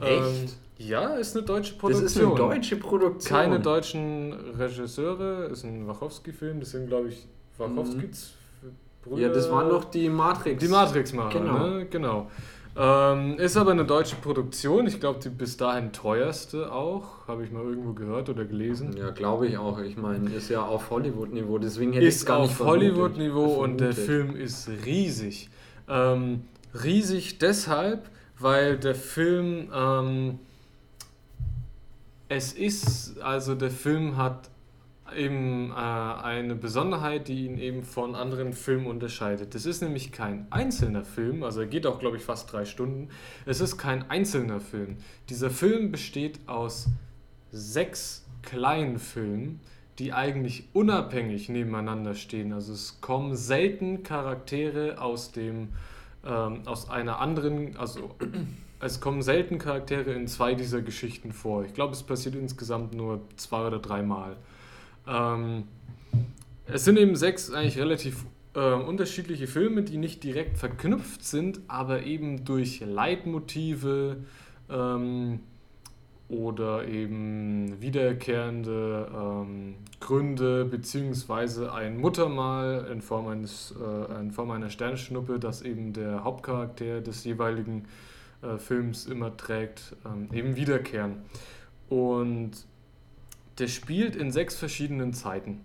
Echt? 0.00 0.10
Ähm, 0.10 0.48
ja, 0.76 1.14
ist 1.14 1.34
eine 1.34 1.46
deutsche 1.46 1.74
Produktion. 1.74 2.04
Das 2.04 2.16
ist 2.16 2.22
eine 2.22 2.34
deutsche 2.34 2.76
Produktion. 2.76 3.38
Keine 3.38 3.60
deutschen 3.60 4.32
Regisseure, 4.58 5.46
ist 5.46 5.64
ein 5.64 5.86
Wachowski-Film, 5.86 6.60
das 6.60 6.72
sind, 6.72 6.88
glaube 6.88 7.08
ich, 7.08 7.26
Wachowskis 7.56 8.34
hm. 8.60 8.72
Brüder. 9.02 9.22
Ja, 9.22 9.28
das 9.30 9.50
waren 9.50 9.70
doch 9.70 9.84
die 9.84 10.10
Matrix. 10.10 10.62
Die 10.62 10.68
Matrix-Macher, 10.68 11.40
genau. 11.40 11.66
Ne? 11.66 11.86
genau. 11.86 12.30
Ähm, 12.76 13.38
ist 13.38 13.56
aber 13.56 13.70
eine 13.70 13.84
deutsche 13.84 14.16
Produktion. 14.16 14.86
Ich 14.86 14.98
glaube, 14.98 15.20
die 15.20 15.28
bis 15.28 15.56
dahin 15.56 15.92
teuerste 15.92 16.72
auch. 16.72 17.28
Habe 17.28 17.44
ich 17.44 17.52
mal 17.52 17.62
irgendwo 17.62 17.92
gehört 17.92 18.28
oder 18.28 18.44
gelesen. 18.44 18.96
Ja, 18.96 19.10
glaube 19.10 19.46
ich 19.46 19.58
auch. 19.58 19.78
Ich 19.78 19.96
meine, 19.96 20.30
ist 20.30 20.48
ja 20.48 20.64
auf 20.64 20.90
Hollywood-Niveau. 20.90 21.58
Deswegen 21.58 21.92
hätte 21.92 22.06
ich 22.06 22.16
es 22.16 22.26
gar 22.26 22.40
nicht 22.40 22.52
Ist 22.52 22.60
auf 22.60 22.66
Hollywood-Niveau 22.66 23.62
und 23.62 23.78
der 23.78 23.92
Film 23.92 24.34
ist 24.34 24.68
riesig. 24.84 25.50
Ähm, 25.88 26.42
riesig 26.82 27.38
deshalb, 27.38 28.10
weil 28.38 28.76
der 28.76 28.96
Film. 28.96 29.70
Ähm, 29.72 30.38
es 32.28 32.52
ist, 32.52 33.20
also 33.20 33.54
der 33.54 33.70
Film 33.70 34.16
hat 34.16 34.50
eben 35.16 35.70
äh, 35.70 35.74
eine 35.74 36.54
Besonderheit, 36.54 37.28
die 37.28 37.46
ihn 37.46 37.58
eben 37.58 37.82
von 37.82 38.14
anderen 38.14 38.52
Filmen 38.52 38.86
unterscheidet. 38.86 39.54
Das 39.54 39.66
ist 39.66 39.82
nämlich 39.82 40.12
kein 40.12 40.46
einzelner 40.50 41.04
Film, 41.04 41.42
also 41.42 41.60
er 41.60 41.66
geht 41.66 41.86
auch, 41.86 41.98
glaube 41.98 42.16
ich, 42.16 42.22
fast 42.22 42.52
drei 42.52 42.64
Stunden. 42.64 43.08
Es 43.44 43.60
ist 43.60 43.76
kein 43.76 44.10
einzelner 44.10 44.60
Film. 44.60 44.96
Dieser 45.28 45.50
Film 45.50 45.90
besteht 45.90 46.40
aus 46.46 46.86
sechs 47.52 48.24
kleinen 48.42 48.98
Filmen, 48.98 49.60
die 49.98 50.12
eigentlich 50.12 50.68
unabhängig 50.72 51.48
nebeneinander 51.48 52.14
stehen. 52.14 52.52
Also 52.52 52.72
es 52.72 53.00
kommen 53.00 53.36
selten 53.36 54.02
Charaktere 54.02 55.00
aus 55.00 55.32
dem 55.32 55.68
ähm, 56.26 56.62
aus 56.64 56.88
einer 56.88 57.20
anderen, 57.20 57.76
also 57.76 58.14
es 58.80 59.00
kommen 59.00 59.22
selten 59.22 59.58
Charaktere 59.58 60.12
in 60.12 60.26
zwei 60.26 60.54
dieser 60.54 60.82
Geschichten 60.82 61.32
vor. 61.32 61.64
Ich 61.64 61.74
glaube, 61.74 61.92
es 61.92 62.02
passiert 62.02 62.34
insgesamt 62.34 62.94
nur 62.94 63.20
zwei 63.36 63.66
oder 63.66 63.78
dreimal. 63.78 64.36
Ähm, 65.06 65.64
es 66.66 66.84
sind 66.84 66.98
eben 66.98 67.16
sechs 67.16 67.50
eigentlich 67.50 67.78
relativ 67.78 68.24
äh, 68.54 68.72
unterschiedliche 68.72 69.46
Filme, 69.46 69.82
die 69.82 69.98
nicht 69.98 70.24
direkt 70.24 70.58
verknüpft 70.58 71.24
sind, 71.24 71.60
aber 71.68 72.04
eben 72.04 72.44
durch 72.44 72.80
Leitmotive, 72.80 74.18
ähm, 74.70 75.40
oder 76.28 76.86
eben 76.88 77.80
wiederkehrende 77.80 79.08
ähm, 79.14 79.74
Gründe 80.00 80.64
beziehungsweise 80.64 81.72
ein 81.72 81.98
Muttermal 81.98 82.88
in 82.90 83.02
Form, 83.02 83.28
eines, 83.28 83.74
äh, 83.78 84.20
in 84.20 84.30
Form 84.30 84.50
einer 84.50 84.70
Sternschnuppe, 84.70 85.38
das 85.38 85.62
eben 85.62 85.92
der 85.92 86.24
Hauptcharakter 86.24 87.02
des 87.02 87.24
jeweiligen 87.24 87.84
äh, 88.42 88.56
Films 88.58 89.06
immer 89.06 89.36
trägt, 89.36 89.96
ähm, 90.06 90.28
eben 90.32 90.56
wiederkehren. 90.56 91.16
Und 91.90 92.52
der 93.58 93.68
spielt 93.68 94.16
in 94.16 94.32
sechs 94.32 94.56
verschiedenen 94.56 95.12
Zeiten. 95.12 95.60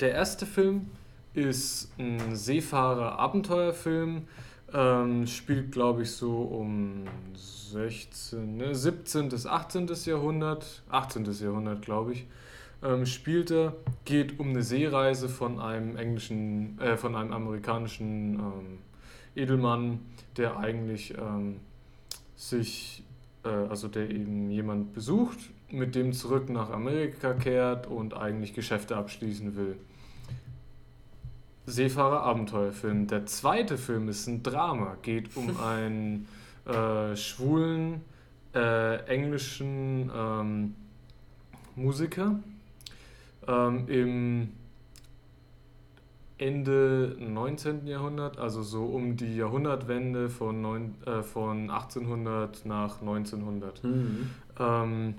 Der 0.00 0.12
erste 0.12 0.46
Film 0.46 0.90
ist 1.34 1.90
ein 1.98 2.36
Seefahrer-Abenteuerfilm, 2.36 4.28
ähm, 4.72 5.26
spielt 5.26 5.72
glaube 5.72 6.02
ich 6.02 6.12
so 6.12 6.42
um 6.42 7.04
16, 7.34 8.56
ne, 8.56 8.74
17. 8.74 9.28
bis 9.28 9.46
18. 9.46 9.90
Jahrhundert, 10.04 10.82
18. 10.90 11.24
Jahrhundert 11.40 11.82
glaube 11.82 12.12
ich, 12.12 12.26
ähm, 12.82 13.06
spielte, 13.06 13.74
geht 14.04 14.38
um 14.38 14.50
eine 14.50 14.62
Seereise 14.62 15.28
von 15.28 15.60
einem 15.60 15.96
englischen, 15.96 16.78
äh, 16.80 16.96
von 16.96 17.16
einem 17.16 17.32
amerikanischen 17.32 18.34
ähm, 18.34 18.78
Edelmann, 19.34 20.00
der 20.36 20.56
eigentlich 20.58 21.14
ähm, 21.16 21.60
sich, 22.36 23.04
äh, 23.44 23.48
also 23.48 23.88
der 23.88 24.10
eben 24.10 24.50
jemand 24.50 24.92
besucht, 24.92 25.38
mit 25.72 25.94
dem 25.94 26.12
zurück 26.12 26.50
nach 26.50 26.70
Amerika 26.70 27.34
kehrt 27.34 27.86
und 27.86 28.14
eigentlich 28.14 28.54
Geschäfte 28.54 28.96
abschließen 28.96 29.56
will. 29.56 29.76
Seefahrer-Abenteuerfilm. 31.66 33.06
Der 33.06 33.26
zweite 33.26 33.78
Film 33.78 34.08
ist 34.08 34.26
ein 34.26 34.42
Drama, 34.42 34.96
geht 35.02 35.36
um 35.36 35.56
einen 35.64 36.28
äh, 36.66 37.16
schwulen 37.16 38.02
äh, 38.54 39.04
englischen 39.06 40.10
ähm, 40.14 40.74
Musiker 41.74 42.40
ähm, 43.46 43.88
im 43.88 44.48
Ende 46.38 47.16
19. 47.20 47.86
Jahrhundert, 47.86 48.38
also 48.38 48.62
so 48.62 48.84
um 48.84 49.16
die 49.16 49.36
Jahrhundertwende 49.36 50.28
von, 50.28 50.60
neun, 50.60 50.94
äh, 51.06 51.22
von 51.22 51.70
1800 51.70 52.66
nach 52.66 53.00
1900. 53.00 53.84
Mhm. 53.84 54.30
Ähm, 54.58 55.14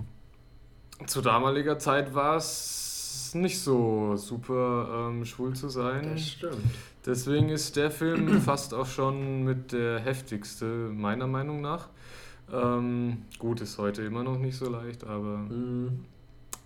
zu 1.06 1.20
damaliger 1.20 1.78
Zeit 1.78 2.14
war 2.14 2.36
es 2.36 3.32
nicht 3.34 3.58
so 3.58 4.16
super 4.16 5.08
ähm, 5.10 5.24
schwul 5.24 5.54
zu 5.54 5.68
sein. 5.68 6.10
Das 6.12 6.28
stimmt. 6.28 6.56
Deswegen 7.04 7.48
ist 7.48 7.76
der 7.76 7.90
Film 7.90 8.40
fast 8.44 8.72
auch 8.74 8.86
schon 8.86 9.44
mit 9.44 9.72
der 9.72 10.00
heftigste, 10.00 10.64
meiner 10.64 11.26
Meinung 11.26 11.60
nach. 11.60 11.88
Ähm, 12.52 13.22
gut, 13.38 13.60
ist 13.60 13.78
heute 13.78 14.02
immer 14.02 14.22
noch 14.22 14.38
nicht 14.38 14.56
so 14.56 14.70
leicht, 14.70 15.04
aber 15.04 15.38
mm. 15.38 16.04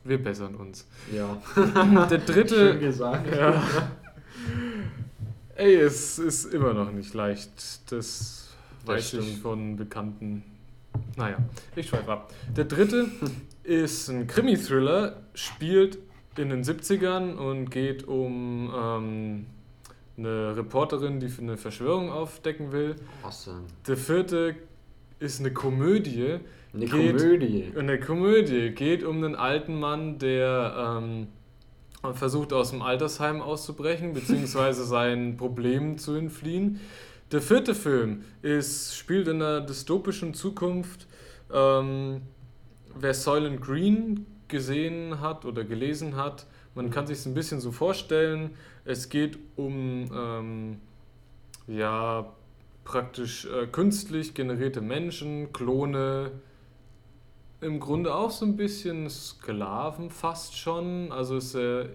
wir 0.05 0.23
bessern 0.23 0.55
uns. 0.57 0.87
Ja. 1.13 1.41
der 2.11 2.19
dritte. 2.19 2.73
Schön 2.73 2.81
gesagt. 2.81 3.35
Ja. 3.35 3.63
Ey, 5.57 5.75
es 5.77 6.19
ist 6.19 6.53
immer 6.53 6.73
noch 6.73 6.93
nicht 6.93 7.15
leicht. 7.15 7.51
Das, 7.91 8.55
das 8.81 8.87
weiß 8.87 9.09
stimmt. 9.09 9.25
ich 9.25 9.39
von 9.39 9.77
Bekannten. 9.77 10.45
Naja, 11.17 11.39
ich 11.75 11.89
schweife 11.89 12.13
ab. 12.13 12.33
Der 12.57 12.65
dritte 12.65 13.09
ist 13.69 14.09
ein 14.09 14.27
Krimi-Thriller, 14.27 15.23
spielt 15.35 15.99
in 16.37 16.51
den 16.51 16.65
70ern 16.65 17.35
und 17.35 17.71
geht 17.71 18.09
um. 18.09 18.73
Ähm, 18.75 19.47
eine 20.19 20.57
Reporterin, 20.57 21.21
die 21.21 21.29
für 21.29 21.43
eine 21.43 21.57
Verschwörung 21.57 22.11
aufdecken 22.11 22.73
will. 22.73 22.97
Awesome. 23.23 23.63
Der 23.87 23.97
vierte 23.97 24.57
ist 25.21 25.41
eine 25.41 25.53
Komödie. 25.53 26.41
Eine 26.75 26.87
geht, 26.87 27.17
Komödie. 27.17 27.73
Eine 27.77 28.01
Komödie 28.01 28.71
geht 28.71 29.05
um 29.05 29.23
einen 29.23 29.37
alten 29.37 29.79
Mann, 29.79 30.19
der 30.19 31.01
ähm, 31.01 31.29
versucht 32.15 32.53
aus 32.53 32.71
dem 32.71 32.83
Altersheim 32.83 33.41
auszubrechen, 33.41 34.13
beziehungsweise 34.13 34.85
seinen 34.87 35.37
Problemen 35.37 35.99
zu 35.99 36.15
entfliehen. 36.15 36.81
Der 37.31 37.41
vierte 37.41 37.75
Film 37.75 38.25
ist, 38.43 38.97
spielt 38.97 39.29
in 39.29 39.43
einer 39.43 39.61
dystopischen 39.61 40.35
Zukunft. 40.35 41.07
Ähm, 41.53 42.23
wer 43.01 43.15
Soylent 43.15 43.61
Green 43.61 44.27
gesehen 44.49 45.21
hat 45.21 45.45
oder 45.45 45.65
gelesen 45.65 46.17
hat, 46.17 46.47
man 46.75 46.91
kann 46.91 47.07
sich 47.07 47.19
es 47.19 47.27
ein 47.27 47.35
bisschen 47.35 47.61
so 47.61 47.73
vorstellen. 47.73 48.51
Es 48.85 49.09
geht 49.09 49.39
um 49.57 50.11
ähm, 50.15 50.81
ja 51.67 52.33
praktisch 52.85 53.47
äh, 53.47 53.67
künstlich 53.67 54.35
generierte 54.35 54.81
Menschen, 54.81 55.53
Klone, 55.53 56.33
im 57.61 57.81
Grunde 57.81 58.15
auch 58.15 58.31
so 58.31 58.47
ein 58.47 58.57
bisschen 58.57 59.11
Sklaven 59.11 60.11
fast 60.11 60.57
schon. 60.57 61.13
Also 61.13 61.37
es, 61.37 61.55
äh, 61.55 61.89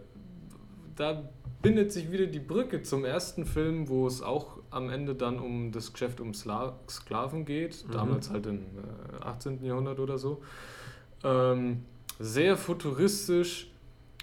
da 0.96 1.30
bindet 1.62 1.92
sich 1.92 2.12
wieder 2.12 2.28
die 2.28 2.40
Brücke 2.40 2.84
zum 2.84 3.06
ersten 3.06 3.46
Film, 3.46 3.88
wo 3.88 4.06
es 4.06 4.22
auch 4.22 4.60
am 4.70 4.90
Ende 4.90 5.16
dann 5.16 5.40
um 5.40 5.72
das 5.72 5.94
Geschäft 5.94 6.20
um 6.20 6.34
Sklaven 6.34 7.46
geht, 7.46 7.88
mhm. 7.88 7.92
damals 7.92 8.30
halt 8.30 8.46
im 8.48 8.60
äh, 8.60 9.24
18. 9.24 9.64
Jahrhundert 9.64 10.00
oder 10.00 10.18
so. 10.18 10.42
Ähm, 11.24 11.86
sehr 12.20 12.58
futuristisch, 12.58 13.68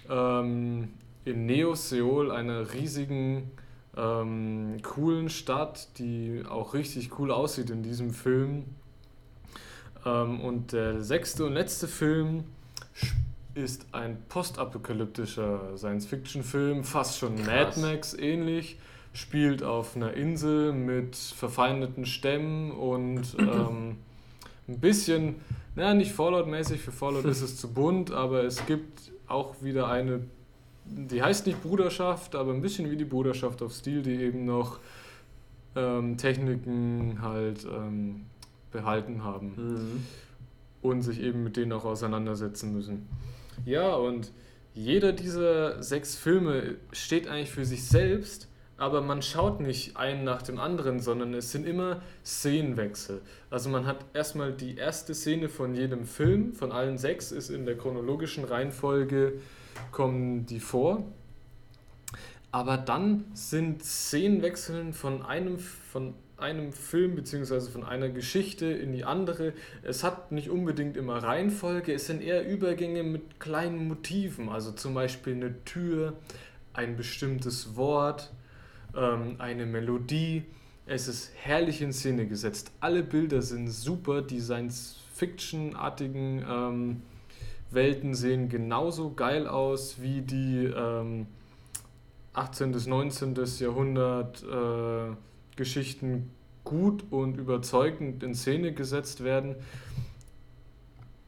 ähm, 0.09 0.89
in 1.25 1.45
Neo-Seoul, 1.45 2.31
einer 2.31 2.73
riesigen, 2.73 3.51
ähm, 3.95 4.77
coolen 4.81 5.29
Stadt, 5.29 5.89
die 5.99 6.43
auch 6.47 6.73
richtig 6.73 7.19
cool 7.19 7.31
aussieht 7.31 7.69
in 7.69 7.83
diesem 7.83 8.11
Film. 8.11 8.65
Ähm, 10.05 10.41
und 10.41 10.71
der 10.71 11.01
sechste 11.01 11.45
und 11.45 11.53
letzte 11.53 11.87
Film 11.87 12.45
ist 13.53 13.85
ein 13.91 14.17
postapokalyptischer 14.29 15.77
Science-Fiction-Film, 15.77 16.83
fast 16.83 17.17
schon 17.17 17.35
Krass. 17.35 17.77
Mad 17.77 17.79
Max 17.81 18.13
ähnlich, 18.13 18.77
spielt 19.13 19.61
auf 19.61 19.95
einer 19.95 20.13
Insel 20.13 20.71
mit 20.71 21.15
verfeindeten 21.15 22.05
Stämmen 22.05 22.71
und 22.71 23.21
ähm, 23.39 23.97
ein 24.67 24.79
bisschen, 24.79 25.35
naja, 25.75 25.93
nicht 25.93 26.11
Fallout-mäßig, 26.11 26.81
für 26.81 26.91
Fallout 26.91 27.25
ist 27.25 27.41
es 27.41 27.57
zu 27.57 27.73
bunt, 27.73 28.11
aber 28.11 28.43
es 28.43 28.65
gibt 28.65 29.11
auch 29.27 29.55
wieder 29.61 29.87
eine, 29.87 30.21
die 30.85 31.23
heißt 31.23 31.47
nicht 31.47 31.61
Bruderschaft, 31.63 32.35
aber 32.35 32.53
ein 32.53 32.61
bisschen 32.61 32.91
wie 32.91 32.97
die 32.97 33.05
Bruderschaft 33.05 33.61
auf 33.61 33.73
Stil, 33.73 34.01
die 34.01 34.15
eben 34.15 34.45
noch 34.45 34.79
ähm, 35.75 36.17
Techniken 36.17 37.21
halt 37.21 37.65
ähm, 37.65 38.25
behalten 38.71 39.23
haben 39.23 39.53
mhm. 39.55 40.05
und 40.81 41.01
sich 41.01 41.21
eben 41.21 41.43
mit 41.43 41.55
denen 41.57 41.71
auch 41.71 41.85
auseinandersetzen 41.85 42.73
müssen. 42.73 43.07
Ja, 43.65 43.95
und 43.95 44.31
jeder 44.73 45.13
dieser 45.13 45.81
sechs 45.83 46.15
Filme 46.15 46.75
steht 46.91 47.27
eigentlich 47.27 47.51
für 47.51 47.65
sich 47.65 47.85
selbst, 47.85 48.47
aber 48.81 49.01
man 49.01 49.21
schaut 49.21 49.59
nicht 49.59 49.95
einen 49.95 50.23
nach 50.23 50.41
dem 50.41 50.59
anderen, 50.59 50.99
sondern 50.99 51.35
es 51.35 51.51
sind 51.51 51.67
immer 51.67 52.01
Szenenwechsel. 52.25 53.21
Also 53.51 53.69
man 53.69 53.85
hat 53.85 54.03
erstmal 54.15 54.53
die 54.53 54.75
erste 54.75 55.13
Szene 55.13 55.49
von 55.49 55.75
jedem 55.75 56.07
Film, 56.07 56.53
von 56.53 56.71
allen 56.71 56.97
sechs 56.97 57.31
ist 57.31 57.51
in 57.51 57.67
der 57.67 57.77
chronologischen 57.77 58.43
Reihenfolge 58.43 59.33
kommen 59.91 60.47
die 60.47 60.59
vor. 60.59 61.03
Aber 62.51 62.75
dann 62.75 63.25
sind 63.35 63.83
Szenenwechseln 63.83 64.93
von 64.93 65.21
einem, 65.21 65.59
von 65.59 66.15
einem 66.37 66.73
Film 66.73 67.13
bzw. 67.13 67.69
von 67.69 67.83
einer 67.83 68.09
Geschichte 68.09 68.65
in 68.65 68.93
die 68.93 69.03
andere. 69.03 69.53
Es 69.83 70.03
hat 70.03 70.31
nicht 70.31 70.49
unbedingt 70.49 70.97
immer 70.97 71.21
Reihenfolge, 71.21 71.93
es 71.93 72.07
sind 72.07 72.23
eher 72.23 72.49
Übergänge 72.49 73.03
mit 73.03 73.39
kleinen 73.39 73.87
Motiven. 73.87 74.49
Also 74.49 74.71
zum 74.71 74.95
Beispiel 74.95 75.35
eine 75.35 75.63
Tür, 75.65 76.13
ein 76.73 76.97
bestimmtes 76.97 77.75
Wort, 77.75 78.31
ähm, 78.95 79.35
eine 79.39 79.65
Melodie. 79.65 80.43
Es 80.85 81.07
ist 81.07 81.31
herrlich 81.35 81.81
in 81.81 81.93
Szene 81.93 82.27
gesetzt. 82.27 82.71
Alle 82.79 83.01
Bilder 83.03 83.41
sind 83.41 83.69
super, 83.69 84.21
die 84.21 84.39
Science-Fiction-artigen 84.39 86.45
ähm, 86.47 87.01
Welten 87.71 88.13
sehen 88.13 88.49
genauso 88.49 89.13
geil 89.13 89.47
aus 89.47 90.01
wie 90.01 90.21
die 90.21 90.65
ähm, 90.65 91.27
18. 92.33 92.71
bis 92.71 92.87
19. 92.87 93.35
Jahrhundert 93.59 94.43
äh, 94.43 95.15
Geschichten 95.55 96.31
gut 96.63 97.03
und 97.09 97.37
überzeugend 97.37 98.23
in 98.23 98.35
Szene 98.35 98.73
gesetzt 98.73 99.23
werden. 99.23 99.55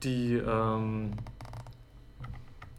Die, 0.03 0.33
ähm, 0.33 1.11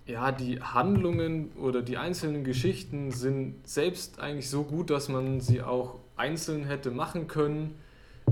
ja, 0.07 0.33
die 0.33 0.61
Handlungen 0.61 1.53
oder 1.53 1.83
die 1.83 1.97
einzelnen 1.97 2.45
Geschichten 2.45 3.11
sind 3.11 3.67
selbst 3.67 4.21
eigentlich 4.21 4.51
so 4.51 4.63
gut, 4.65 4.91
dass 4.91 5.09
man 5.09 5.41
sie 5.41 5.63
auch 5.63 5.97
einzeln 6.17 6.65
hätte 6.65 6.91
machen 6.91 7.27
können 7.27 7.75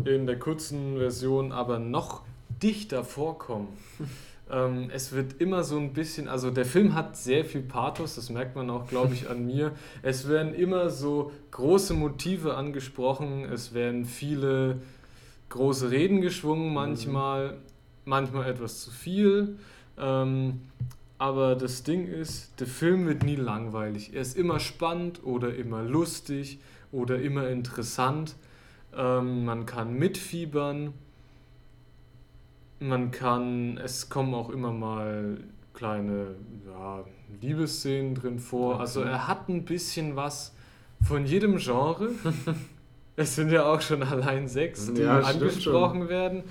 in 0.05 0.27
der 0.27 0.39
kurzen 0.39 0.99
Version, 0.99 1.53
aber 1.53 1.79
noch 1.79 2.23
dichter 2.63 3.05
vorkommen. 3.05 3.69
ähm, 4.51 4.91
es 4.93 5.13
wird 5.13 5.41
immer 5.41 5.65
so 5.65 5.79
ein 5.79 5.95
bisschen, 5.95 6.29
also 6.29 6.51
der 6.51 6.67
Film 6.67 6.95
hat 6.95 7.17
sehr 7.17 7.45
viel 7.45 7.63
Pathos, 7.63 8.17
das 8.17 8.29
merkt 8.29 8.55
man 8.55 8.69
auch, 8.69 8.87
glaube 8.87 9.15
ich, 9.15 9.31
an 9.31 9.47
mir. 9.47 9.73
Es 10.03 10.29
werden 10.29 10.55
immer 10.55 10.91
so 10.91 11.33
große 11.53 11.95
Motive 11.95 12.55
angesprochen, 12.55 13.45
es 13.45 13.73
werden 13.73 14.05
viele 14.05 14.83
große 15.49 15.91
Reden 15.91 16.21
geschwungen 16.21 16.73
manchmal, 16.73 17.53
mhm. 17.53 17.57
manchmal 18.05 18.51
etwas 18.51 18.81
zu 18.81 18.91
viel. 18.91 19.59
Ähm, 19.99 20.61
aber 21.23 21.55
das 21.55 21.85
Ding 21.85 22.09
ist, 22.09 22.59
der 22.59 22.67
Film 22.67 23.07
wird 23.07 23.23
nie 23.23 23.37
langweilig. 23.37 24.13
Er 24.13 24.23
ist 24.23 24.37
immer 24.37 24.59
spannend 24.59 25.23
oder 25.23 25.55
immer 25.55 25.81
lustig 25.81 26.59
oder 26.91 27.21
immer 27.21 27.49
interessant. 27.49 28.35
Ähm, 28.93 29.45
man 29.45 29.65
kann 29.65 29.95
mitfiebern. 29.95 30.93
Man 32.81 33.13
kann, 33.13 33.79
es 33.79 34.09
kommen 34.09 34.35
auch 34.35 34.51
immer 34.51 34.73
mal 34.73 35.39
kleine 35.75 36.35
ja, 36.67 37.05
Liebesszenen 37.41 38.17
drin 38.17 38.41
vor. 38.41 38.81
Also 38.81 39.03
er 39.03 39.29
hat 39.29 39.49
ein 39.49 39.65
bisschen 39.65 40.17
was 40.17 40.53
von 41.07 41.25
jedem 41.25 41.59
Genre. 41.59 42.11
es 43.15 43.37
sind 43.37 43.53
ja 43.53 43.73
auch 43.73 43.81
schon 43.81 44.03
allein 44.03 44.49
sechs, 44.49 44.93
die 44.93 45.03
ja, 45.03 45.21
angesprochen 45.21 46.09
werden 46.09 46.43
er 46.43 46.45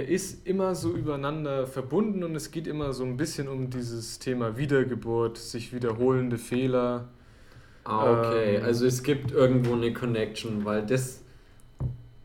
ist 0.00 0.46
immer 0.46 0.74
so 0.74 0.94
übereinander 0.94 1.66
verbunden 1.66 2.24
und 2.24 2.34
es 2.34 2.50
geht 2.50 2.66
immer 2.66 2.92
so 2.92 3.04
ein 3.04 3.16
bisschen 3.16 3.48
um 3.48 3.70
dieses 3.70 4.18
Thema 4.18 4.56
Wiedergeburt, 4.56 5.36
sich 5.38 5.72
wiederholende 5.74 6.38
Fehler. 6.38 7.08
Ah, 7.84 8.12
okay. 8.12 8.56
Ähm, 8.56 8.64
also 8.64 8.86
es 8.86 9.02
gibt 9.02 9.32
irgendwo 9.32 9.74
eine 9.74 9.92
Connection, 9.92 10.64
weil 10.64 10.86
das 10.86 11.22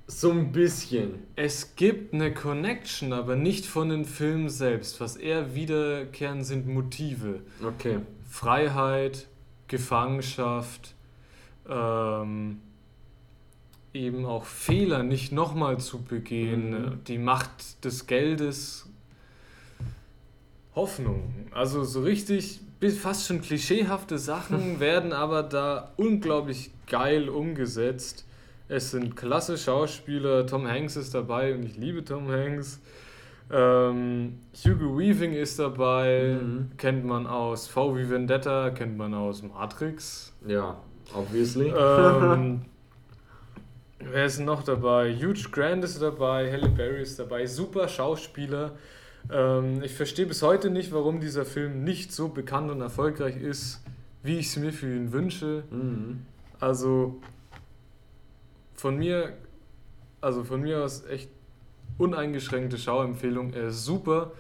so 0.08 0.32
ein 0.32 0.52
bisschen. 0.52 1.16
Es 1.36 1.76
gibt 1.76 2.14
eine 2.14 2.34
Connection, 2.34 3.12
aber 3.12 3.36
nicht 3.36 3.66
von 3.66 3.90
den 3.90 4.06
Filmen 4.06 4.50
selbst. 4.50 5.02
Was 5.02 5.18
eher 5.18 5.54
wiederkehren 5.54 6.44
sind 6.44 6.68
Motive. 6.68 7.42
Okay. 7.62 8.00
Freiheit, 8.30 9.28
Gefangenschaft, 9.68 10.96
ähm, 11.68 12.62
eben 13.98 14.26
auch 14.26 14.46
Fehler 14.46 15.04
nicht 15.04 15.32
nochmal 15.32 15.80
zu 15.80 16.02
begehen, 16.02 16.72
mhm. 16.72 17.04
die 17.08 17.18
Macht 17.18 17.84
des 17.84 18.08
Geldes, 18.08 18.88
Hoffnung. 20.76 21.48
Also 21.52 21.84
so 21.84 22.02
richtig, 22.02 22.62
fast 23.02 23.28
schon 23.28 23.42
klischeehafte 23.42 24.18
Sachen 24.18 24.80
werden 24.80 25.12
aber 25.12 25.44
da 25.44 25.92
unglaublich 25.98 26.72
geil 26.88 27.30
umgesetzt. 27.30 28.26
Es 28.70 28.92
sind 28.92 29.16
klasse 29.16 29.58
Schauspieler, 29.58 30.46
Tom 30.46 30.68
Hanks 30.68 30.96
ist 30.96 31.14
dabei 31.14 31.56
und 31.56 31.64
ich 31.64 31.78
liebe 31.78 32.04
Tom 32.04 32.30
Hanks. 32.30 32.80
Ähm, 33.50 34.40
Hugo 34.66 34.98
Weaving 34.98 35.34
ist 35.34 35.58
dabei, 35.58 36.38
mhm. 36.42 36.72
kennt 36.78 37.06
man 37.06 37.28
aus 37.28 37.68
V 37.68 37.96
wie 37.96 38.10
Vendetta, 38.10 38.72
kennt 38.72 38.98
man 38.98 39.14
aus 39.14 39.42
Matrix. 39.42 40.34
Ja, 40.46 40.78
obviously. 41.14 41.70
Ähm, 41.70 42.62
Wer 44.00 44.26
ist 44.26 44.40
noch 44.40 44.64
dabei? 44.64 45.14
Huge 45.16 45.50
Grant 45.52 45.84
ist 45.84 46.02
dabei, 46.02 46.52
Halle 46.52 46.70
Berry 46.70 47.02
ist 47.02 47.20
dabei, 47.20 47.46
super 47.46 47.88
Schauspieler. 47.88 48.78
Ähm, 49.32 49.82
ich 49.84 49.94
verstehe 49.94 50.26
bis 50.26 50.42
heute 50.42 50.70
nicht, 50.70 50.92
warum 50.92 51.20
dieser 51.20 51.46
Film 51.46 51.84
nicht 51.84 52.14
so 52.14 52.30
bekannt 52.30 52.72
und 52.72 52.82
erfolgreich 52.82 53.38
ist, 53.38 53.84
wie 54.24 54.38
ich 54.38 54.48
es 54.48 54.58
mir 54.58 54.72
für 54.72 54.94
ihn 54.94 55.12
wünsche. 55.12 55.64
Mhm. 55.72 56.26
Also 56.60 57.20
von 58.76 58.98
mir, 58.98 59.34
also 60.22 60.44
von 60.44 60.62
mir 60.62 60.84
aus 60.84 61.06
echt 61.06 61.30
uneingeschränkte 61.98 62.78
Schauempfehlung. 62.78 63.54
Er 63.54 63.70
ist 63.70 63.84
super. 63.84 64.32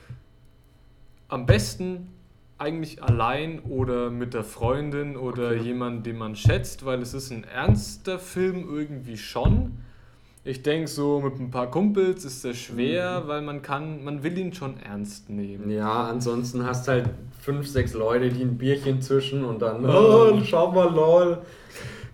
Am 1.28 1.45
besten 1.45 2.14
eigentlich 2.58 3.03
allein 3.03 3.60
oder 3.60 4.10
mit 4.10 4.34
der 4.34 4.43
Freundin 4.43 5.16
oder 5.16 5.51
okay. 5.51 5.60
jemand, 5.60 6.05
den 6.05 6.18
man 6.18 6.36
schätzt, 6.36 6.86
weil 6.86 7.01
es 7.01 7.14
ist 7.14 7.32
ein 7.32 7.43
ernster 7.43 8.20
Film 8.20 8.68
irgendwie 8.70 9.18
schon. 9.18 9.78
Ich 10.43 10.64
denke 10.64 10.88
so 10.88 11.20
mit 11.20 11.39
ein 11.39 11.51
paar 11.51 11.70
Kumpels 11.70 12.24
ist 12.24 12.45
das 12.45 12.55
schwer, 12.55 13.22
mhm. 13.22 13.28
weil 13.28 13.41
man 13.41 13.62
kann, 13.62 14.03
man 14.03 14.24
will 14.24 14.38
ihn 14.38 14.53
schon 14.53 14.80
ernst 14.80 15.30
nehmen. 15.30 15.70
Ja, 15.70 16.05
ansonsten 16.08 16.66
hast 16.66 16.88
halt 16.88 17.10
fünf, 17.41 17.68
sechs 17.68 17.93
Leute, 17.93 18.30
die 18.30 18.43
ein 18.43 18.58
Bierchen 18.58 19.01
zwischen 19.01 19.43
und 19.43 19.62
dann, 19.62 19.86
oh, 19.86 20.39
schau 20.43 20.72
mal, 20.72 20.93
lol. 20.93 21.39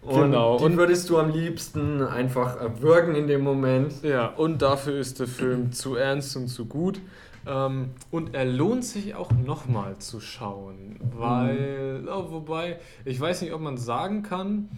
Und 0.01 0.21
genau. 0.23 0.57
Die 0.57 0.65
und 0.65 0.77
würdest 0.77 1.09
du 1.09 1.17
am 1.17 1.29
liebsten 1.29 2.01
einfach 2.01 2.59
erwürgen 2.59 3.15
in 3.15 3.27
dem 3.27 3.41
Moment. 3.41 4.03
Ja, 4.03 4.27
und 4.27 4.61
dafür 4.61 4.99
ist 4.99 5.19
der 5.19 5.27
Film 5.27 5.71
zu 5.71 5.95
ernst 5.95 6.35
und 6.35 6.47
zu 6.47 6.65
gut. 6.65 6.99
Ähm, 7.45 7.91
und 8.11 8.33
er 8.33 8.45
lohnt 8.45 8.85
sich 8.85 9.15
auch 9.15 9.31
nochmal 9.31 9.97
zu 9.97 10.19
schauen, 10.19 10.97
weil, 11.17 12.01
mhm. 12.01 12.07
oh, 12.07 12.31
wobei, 12.31 12.79
ich 13.05 13.19
weiß 13.19 13.41
nicht, 13.41 13.53
ob 13.53 13.61
man 13.61 13.77
sagen 13.77 14.23
kann, 14.23 14.69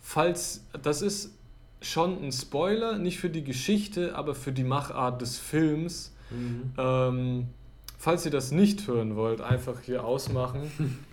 falls, 0.00 0.64
das 0.82 1.02
ist 1.02 1.34
schon 1.80 2.22
ein 2.22 2.32
Spoiler, 2.32 2.98
nicht 2.98 3.18
für 3.18 3.30
die 3.30 3.44
Geschichte, 3.44 4.14
aber 4.14 4.34
für 4.34 4.52
die 4.52 4.64
Machart 4.64 5.22
des 5.22 5.38
Films. 5.38 6.14
Mhm. 6.30 6.72
Ähm, 6.76 7.46
falls 7.98 8.24
ihr 8.26 8.30
das 8.30 8.50
nicht 8.50 8.86
hören 8.86 9.16
wollt, 9.16 9.40
einfach 9.40 9.80
hier 9.80 10.04
ausmachen. 10.04 10.70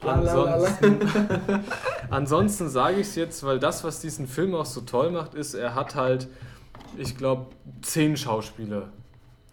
Ansonsten, 0.00 0.98
ansonsten 2.10 2.68
sage 2.68 3.00
ich 3.00 3.06
es 3.06 3.14
jetzt, 3.14 3.42
weil 3.42 3.58
das, 3.58 3.84
was 3.84 4.00
diesen 4.00 4.26
Film 4.26 4.54
auch 4.54 4.66
so 4.66 4.82
toll 4.82 5.10
macht, 5.10 5.32
ist, 5.32 5.54
er 5.54 5.74
hat 5.74 5.94
halt, 5.94 6.28
ich 6.98 7.16
glaube, 7.16 7.46
zehn 7.80 8.14
Schauspieler 8.14 8.90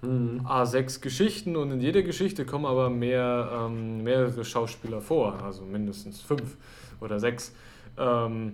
mhm. 0.02 0.42
A6 0.46 1.02
Geschichten 1.02 1.56
und 1.56 1.72
in 1.72 1.80
jeder 1.80 2.02
Geschichte 2.02 2.46
kommen 2.46 2.66
aber 2.66 2.90
mehr, 2.90 3.50
ähm, 3.54 4.04
mehrere 4.04 4.44
Schauspieler 4.46 5.02
vor, 5.02 5.42
also 5.44 5.64
mindestens 5.64 6.22
fünf 6.22 6.58
oder 7.00 7.20
sechs. 7.20 7.54
Ähm, 7.98 8.54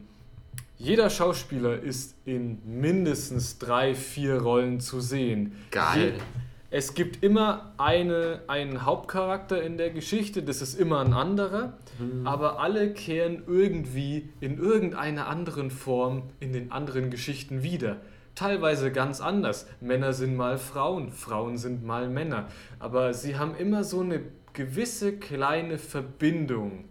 jeder 0.77 1.09
Schauspieler 1.09 1.79
ist 1.79 2.15
in 2.25 2.59
mindestens 2.65 3.57
drei, 3.57 3.95
vier 3.95 4.41
Rollen 4.41 4.79
zu 4.79 5.01
sehen. 5.01 5.53
Geil. 5.71 6.13
Je 6.15 6.21
es 6.69 6.93
gibt 6.93 7.23
immer 7.23 7.73
eine, 7.77 8.41
einen 8.47 8.85
Hauptcharakter 8.85 9.61
in 9.63 9.77
der 9.77 9.89
Geschichte, 9.89 10.43
das 10.43 10.61
ist 10.61 10.77
immer 10.77 10.99
ein 10.99 11.13
anderer, 11.13 11.77
mhm. 11.97 12.27
aber 12.27 12.59
alle 12.59 12.91
kehren 12.91 13.43
irgendwie 13.47 14.29
in 14.41 14.57
irgendeiner 14.57 15.27
anderen 15.27 15.71
Form 15.71 16.23
in 16.41 16.51
den 16.51 16.71
anderen 16.71 17.09
Geschichten 17.09 17.63
wieder 17.63 17.97
teilweise 18.37 18.91
ganz 18.91 19.19
anders. 19.19 19.67
Männer 19.81 20.13
sind 20.13 20.35
mal 20.35 20.57
Frauen, 20.57 21.11
Frauen 21.11 21.57
sind 21.57 21.83
mal 21.83 22.07
Männer. 22.07 22.47
Aber 22.79 23.13
sie 23.13 23.37
haben 23.37 23.55
immer 23.55 23.83
so 23.83 24.01
eine 24.01 24.21
gewisse 24.53 25.17
kleine 25.17 25.77
Verbindung 25.77 26.85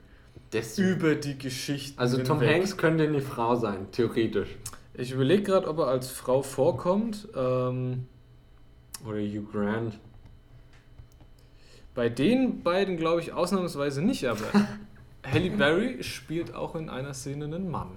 Deswegen. 0.52 0.88
über 0.88 1.14
die 1.14 1.38
Geschichten. 1.38 1.98
Also 1.98 2.22
Tom 2.22 2.40
hinweg. 2.40 2.56
Hanks 2.56 2.76
könnte 2.76 3.04
eine 3.04 3.20
Frau 3.20 3.54
sein, 3.54 3.86
theoretisch. 3.92 4.48
Ich 4.94 5.12
überlege 5.12 5.44
gerade, 5.44 5.68
ob 5.68 5.78
er 5.78 5.86
als 5.86 6.10
Frau 6.10 6.42
vorkommt. 6.42 7.28
Ähm, 7.34 8.06
Oder 9.04 9.20
Hugh 9.20 9.46
Grant. 9.52 9.98
Bei 11.94 12.08
den 12.08 12.62
beiden 12.62 12.96
glaube 12.96 13.20
ich 13.20 13.32
ausnahmsweise 13.32 14.02
nicht, 14.02 14.26
aber 14.26 14.44
Halle 15.24 15.50
Berry 15.50 16.02
spielt 16.02 16.54
auch 16.54 16.74
in 16.74 16.88
einer 16.88 17.14
Szene 17.14 17.46
einen 17.46 17.70
Mann. 17.70 17.90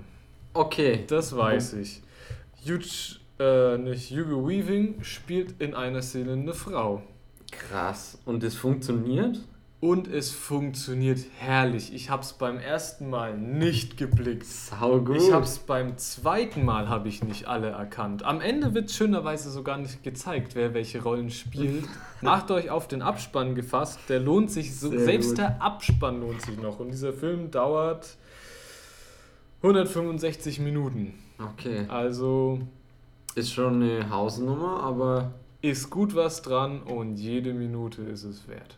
Okay. 0.53 1.03
Das 1.07 1.35
weiß 1.35 1.73
ich. 1.73 2.01
Huge 2.65 3.18
äh, 3.39 3.77
nicht 3.77 4.11
Hugo 4.11 4.47
Weaving 4.47 5.03
spielt 5.03 5.61
in 5.61 5.73
einer 5.73 6.01
Szene 6.01 6.33
eine 6.33 6.53
Frau. 6.53 7.01
Krass. 7.51 8.19
Und 8.25 8.43
es 8.43 8.55
funktioniert? 8.55 9.39
Und 9.81 10.09
es 10.09 10.31
funktioniert 10.31 11.19
herrlich. 11.37 11.93
Ich 11.93 12.09
habe 12.09 12.21
es 12.21 12.33
beim 12.33 12.57
ersten 12.59 13.09
Mal 13.09 13.37
nicht 13.37 13.95
geblickt. 13.95 14.45
Sau 14.45 14.99
gut. 14.99 15.15
Ich 15.15 15.31
habe 15.31 15.45
es 15.45 15.59
beim 15.59 15.97
zweiten 15.97 16.65
Mal 16.65 16.89
habe 16.89 17.07
ich 17.07 17.23
nicht 17.23 17.47
alle 17.47 17.69
erkannt. 17.69 18.23
Am 18.23 18.41
Ende 18.41 18.73
wird 18.73 18.91
schönerweise 18.91 19.49
sogar 19.49 19.77
nicht 19.77 20.03
gezeigt, 20.03 20.55
wer 20.55 20.73
welche 20.73 21.01
Rollen 21.01 21.29
spielt. 21.29 21.85
Macht 22.21 22.51
euch 22.51 22.69
auf 22.69 22.89
den 22.89 23.01
Abspann 23.01 23.55
gefasst. 23.55 24.01
Der 24.09 24.19
lohnt 24.19 24.51
sich 24.51 24.77
so. 24.77 24.89
Selbst 24.89 25.29
gut. 25.29 25.37
der 25.37 25.61
Abspann 25.61 26.19
lohnt 26.19 26.41
sich 26.41 26.59
noch. 26.59 26.81
Und 26.81 26.89
dieser 26.89 27.13
Film 27.13 27.49
dauert 27.49 28.17
165 29.63 30.59
Minuten. 30.59 31.13
Okay. 31.39 31.85
Also 31.87 32.59
ist 33.35 33.53
schon 33.53 33.81
eine 33.81 34.09
Hausnummer, 34.09 34.81
aber. 34.81 35.31
Ist 35.61 35.89
gut 35.89 36.15
was 36.15 36.41
dran 36.41 36.81
und 36.83 37.17
jede 37.17 37.53
Minute 37.53 38.01
ist 38.03 38.23
es 38.23 38.47
wert. 38.47 38.77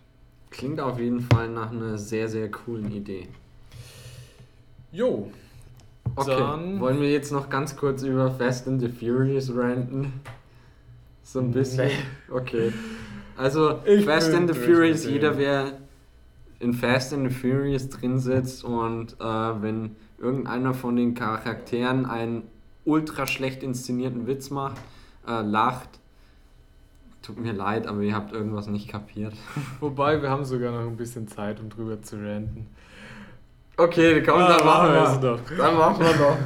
Klingt 0.50 0.80
auf 0.80 1.00
jeden 1.00 1.22
Fall 1.22 1.48
nach 1.50 1.72
einer 1.72 1.98
sehr, 1.98 2.28
sehr 2.28 2.50
coolen 2.50 2.92
Idee. 2.92 3.28
Jo. 4.92 5.32
Okay, 6.16 6.38
dann 6.38 6.80
wollen 6.80 7.00
wir 7.00 7.10
jetzt 7.10 7.32
noch 7.32 7.50
ganz 7.50 7.78
kurz 7.78 8.04
über 8.04 8.32
Fast 8.32 8.68
and 8.68 8.82
the 8.82 8.90
Furious 8.90 9.56
ranten? 9.56 10.14
So 11.24 11.40
ein 11.40 11.52
bisschen? 11.52 11.88
Nee. 11.88 12.34
Okay. 12.34 12.74
Also, 13.38 13.80
ich 13.86 14.06
Fast 14.06 14.34
and 14.34 14.54
the 14.54 14.60
Furious, 14.60 15.06
jeder, 15.06 15.38
wer 15.38 15.74
in 16.60 16.74
Fast 16.74 17.14
and 17.14 17.30
the 17.30 17.34
Furious 17.34 17.90
drin 17.90 18.20
sitzt 18.20 18.64
und 18.64 19.14
äh, 19.20 19.24
wenn 19.24 19.96
irgendeiner 20.20 20.74
von 20.74 20.96
den 20.96 21.16
Charakteren 21.16 22.06
einen 22.06 22.44
ultra 22.86 23.28
schlecht 23.28 23.64
inszenierten 23.64 24.28
Witz 24.28 24.50
macht, 24.50 24.78
äh, 25.28 25.42
lacht, 25.42 25.90
tut 27.22 27.40
mir 27.40 27.54
leid, 27.54 27.88
aber 27.88 28.02
ihr 28.02 28.16
habt 28.16 28.34
irgendwas 28.34 28.68
nicht 28.68 28.88
kapiert. 28.88 29.34
Wobei, 29.80 30.22
wir 30.22 30.30
haben 30.30 30.46
sogar 30.46 30.72
noch 30.72 30.90
ein 30.90 30.98
bisschen 30.98 31.28
Zeit, 31.28 31.60
um 31.60 31.70
drüber 31.70 32.02
zu 32.02 32.16
ranten. 32.18 32.68
Okay, 33.78 34.22
komm, 34.24 34.40
ah, 34.42 34.58
dann 34.58 34.66
machen 34.66 34.94
wir 34.94 35.04
es 35.04 35.20
doch. 35.20 35.58
Dann 35.58 35.76
machen 35.76 36.06
wir 36.06 36.14
doch. 36.14 36.38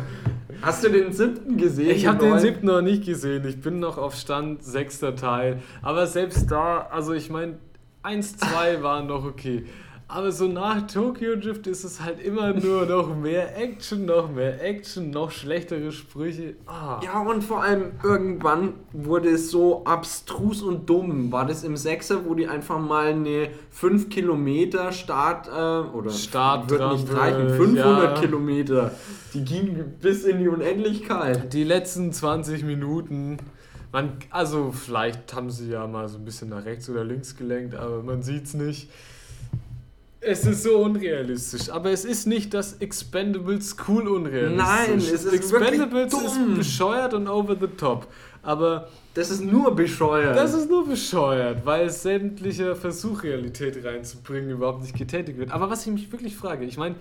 Hast 0.62 0.84
du 0.84 0.90
den 0.90 1.12
siebten 1.12 1.58
gesehen? 1.58 1.92
Ich 1.92 2.08
habe 2.08 2.20
den 2.20 2.40
siebten 2.40 2.68
noch 2.68 2.82
nicht 2.82 3.04
gesehen. 3.06 3.46
Ich 3.46 3.60
bin 3.60 3.80
noch 3.80 3.98
auf 3.98 4.16
Stand 4.16 4.64
sechster 4.64 5.16
Teil. 5.16 5.62
Aber 5.82 6.08
selbst 6.08 6.50
da, 6.50 6.88
also 6.92 7.14
ich 7.14 7.30
meine, 7.30 7.58
1, 8.04 8.38
2 8.38 8.82
waren 8.82 9.08
noch 9.08 9.26
okay. 9.26 9.66
Aber 10.08 10.32
so 10.32 10.48
nach 10.48 10.86
Tokyo 10.86 11.36
Drift 11.36 11.66
ist 11.66 11.84
es 11.84 12.00
halt 12.00 12.20
immer 12.20 12.54
nur 12.54 12.86
noch 12.86 13.16
mehr 13.16 13.58
Action, 13.58 14.06
noch 14.06 14.32
mehr 14.32 14.64
Action, 14.64 15.10
noch 15.10 15.32
schlechtere 15.32 15.92
Sprüche. 15.92 16.56
Ah. 16.68 17.00
Ja, 17.04 17.22
und 17.22 17.44
vor 17.44 17.64
allem 17.64 17.94
irgendwann 18.04 18.74
wurde 18.94 19.30
es 19.30 19.50
so 19.50 19.84
abstrus 19.84 20.62
und 20.62 20.88
dumm. 20.88 21.32
War 21.32 21.48
das 21.48 21.64
im 21.64 21.76
Sechser, 21.76 22.24
wo 22.26 22.36
die 22.36 22.48
einfach 22.48 22.80
mal 22.80 23.08
eine 23.08 23.50
5 23.72 24.10
Kilometer 24.10 24.92
Start 24.92 25.48
äh, 25.48 25.90
oder 25.98 26.12
Start 26.12 26.70
wird 26.70 26.92
nicht 26.92 27.12
reichen, 27.12 27.50
500 27.50 28.16
ja. 28.16 28.22
Kilometer. 28.22 28.92
Die 29.34 29.44
ging 29.44 29.84
bis 30.00 30.24
in 30.24 30.38
die 30.38 30.48
Unendlichkeit. 30.48 31.52
Die 31.52 31.64
letzten 31.64 32.14
20 32.14 32.64
Minuten. 32.64 33.38
Man, 33.92 34.12
also 34.30 34.72
vielleicht 34.72 35.34
haben 35.34 35.50
sie 35.50 35.72
ja 35.72 35.88
mal 35.88 36.08
so 36.10 36.20
ein 36.20 36.26
bisschen 36.26 36.50
nach 36.50 36.64
rechts 36.64 36.90
oder 36.92 37.04
links 37.04 37.36
gelenkt, 37.36 37.74
aber 37.74 38.04
man 38.04 38.22
sieht 38.22 38.44
es 38.44 38.54
nicht. 38.54 38.90
Es 40.26 40.46
ist 40.46 40.64
so 40.64 40.78
unrealistisch, 40.80 41.70
aber 41.70 41.92
es 41.92 42.04
ist 42.04 42.26
nicht 42.26 42.54
das 42.54 42.74
Expendables 42.74 43.76
cool 43.88 44.08
unrealistisch. 44.08 44.66
Nein, 44.66 44.98
es 44.98 45.12
ist 45.12 45.34
Expendables 45.34 46.14
ist 46.14 46.56
bescheuert 46.56 47.14
und 47.14 47.28
over 47.28 47.56
the 47.60 47.68
top, 47.68 48.08
aber 48.42 48.88
das 49.14 49.30
ist 49.30 49.42
nur 49.42 49.74
bescheuert. 49.76 50.36
Das 50.36 50.54
ist 50.54 50.70
nur 50.70 50.88
bescheuert, 50.88 51.66
weil 51.66 51.90
sämtlicher 51.90 52.76
Versuch 52.76 53.24
Realität 53.24 53.84
reinzubringen 53.86 54.50
überhaupt 54.50 54.82
nicht 54.82 54.98
getätigt 54.98 55.38
wird. 55.38 55.52
Aber 55.52 55.70
was 55.70 55.86
ich 55.86 55.94
mich 55.94 56.12
wirklich 56.12 56.36
frage, 56.36 56.66
ich 56.66 56.78
meine, 56.78 56.96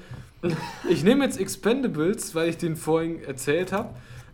ich 0.88 1.02
nehme 1.02 1.24
jetzt 1.24 1.40
Expendables, 1.40 2.34
weil 2.34 2.50
ich 2.50 2.56
den 2.56 2.76
vorhin 2.76 3.22
erzählt 3.24 3.72
habe. 3.72 3.90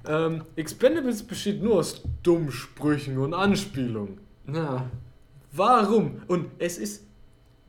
Ähm, 0.07 0.45
Expendables 0.57 1.23
besteht 1.23 1.63
nur 1.63 1.77
aus 1.77 2.03
Dummsprüchen 2.23 3.19
und 3.19 3.35
Anspielungen. 3.35 4.19
Ja. 4.53 4.87
Warum? 5.53 6.23
Und 6.27 6.47
es 6.59 6.79
ist 6.79 7.05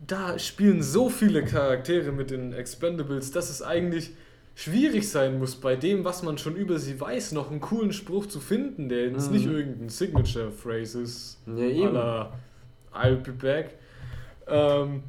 da 0.05 0.39
spielen 0.39 0.81
so 0.81 1.09
viele 1.09 1.45
Charaktere 1.45 2.11
mit 2.11 2.31
den 2.31 2.53
Expendables, 2.53 3.31
dass 3.31 3.49
es 3.49 3.61
eigentlich 3.61 4.11
schwierig 4.55 5.09
sein 5.09 5.39
muss, 5.39 5.55
bei 5.55 5.75
dem, 5.75 6.03
was 6.03 6.23
man 6.23 6.37
schon 6.37 6.55
über 6.55 6.79
sie 6.79 6.99
weiß, 6.99 7.31
noch 7.31 7.51
einen 7.51 7.61
coolen 7.61 7.93
Spruch 7.93 8.25
zu 8.25 8.39
finden, 8.39 8.89
der 8.89 9.09
jetzt 9.09 9.27
mhm. 9.27 9.37
nicht 9.37 9.45
irgendein 9.45 9.89
Signature-Phrase 9.89 11.01
ist. 11.01 11.37
Ja, 11.47 11.63
eben. 11.63 11.97
I'll 12.93 13.15
be 13.15 13.31
back. 13.31 13.75
Ähm, 14.47 15.03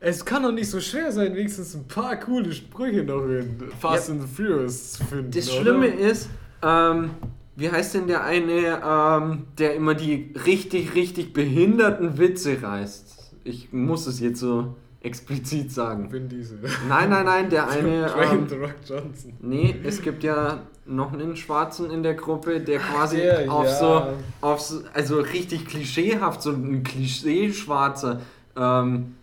es 0.00 0.24
kann 0.24 0.44
doch 0.44 0.52
nicht 0.52 0.70
so 0.70 0.80
schwer 0.80 1.12
sein, 1.12 1.34
wenigstens 1.34 1.74
ein 1.74 1.86
paar 1.86 2.18
coole 2.18 2.52
Sprüche 2.52 3.02
noch 3.02 3.24
in 3.24 3.58
Fast 3.78 4.08
ja, 4.08 4.14
and 4.14 4.22
the 4.22 4.28
Furious 4.28 4.92
zu 4.94 5.04
finden. 5.04 5.30
Das 5.32 5.50
oder? 5.50 5.60
Schlimme 5.60 5.86
ist, 5.88 6.30
ähm, 6.62 7.10
wie 7.56 7.70
heißt 7.70 7.94
denn 7.94 8.06
der 8.06 8.24
eine, 8.24 8.80
ähm, 8.84 9.46
der 9.58 9.74
immer 9.74 9.94
die 9.94 10.32
richtig, 10.46 10.94
richtig 10.94 11.32
behinderten 11.32 12.16
Witze 12.16 12.62
reißt? 12.62 13.17
Ich 13.48 13.72
muss 13.72 14.06
es 14.06 14.20
jetzt 14.20 14.40
so 14.40 14.74
explizit 15.00 15.72
sagen. 15.72 16.12
Vin 16.12 16.28
Diesel. 16.28 16.58
Nein, 16.88 17.10
nein, 17.10 17.24
nein, 17.24 17.50
der 17.50 17.68
eine. 17.70 18.06
Dwayne 18.06 18.32
ähm, 18.32 18.48
The 18.48 18.54
Rock 18.56 18.74
Johnson. 18.86 19.32
Nee, 19.40 19.74
es 19.84 20.02
gibt 20.02 20.22
ja 20.22 20.62
noch 20.86 21.12
einen 21.12 21.36
Schwarzen 21.36 21.90
in 21.90 22.02
der 22.02 22.14
Gruppe, 22.14 22.60
der 22.60 22.78
quasi 22.78 23.18
der, 23.18 23.52
auf, 23.52 23.66
ja. 23.66 23.74
so, 23.74 24.02
auf 24.40 24.60
so, 24.60 24.82
also 24.94 25.20
richtig 25.20 25.66
klischeehaft, 25.66 26.42
so 26.42 26.50
ein 26.50 26.82
Klischee-Schwarzer, 26.82 28.20
ähm, 28.56 29.14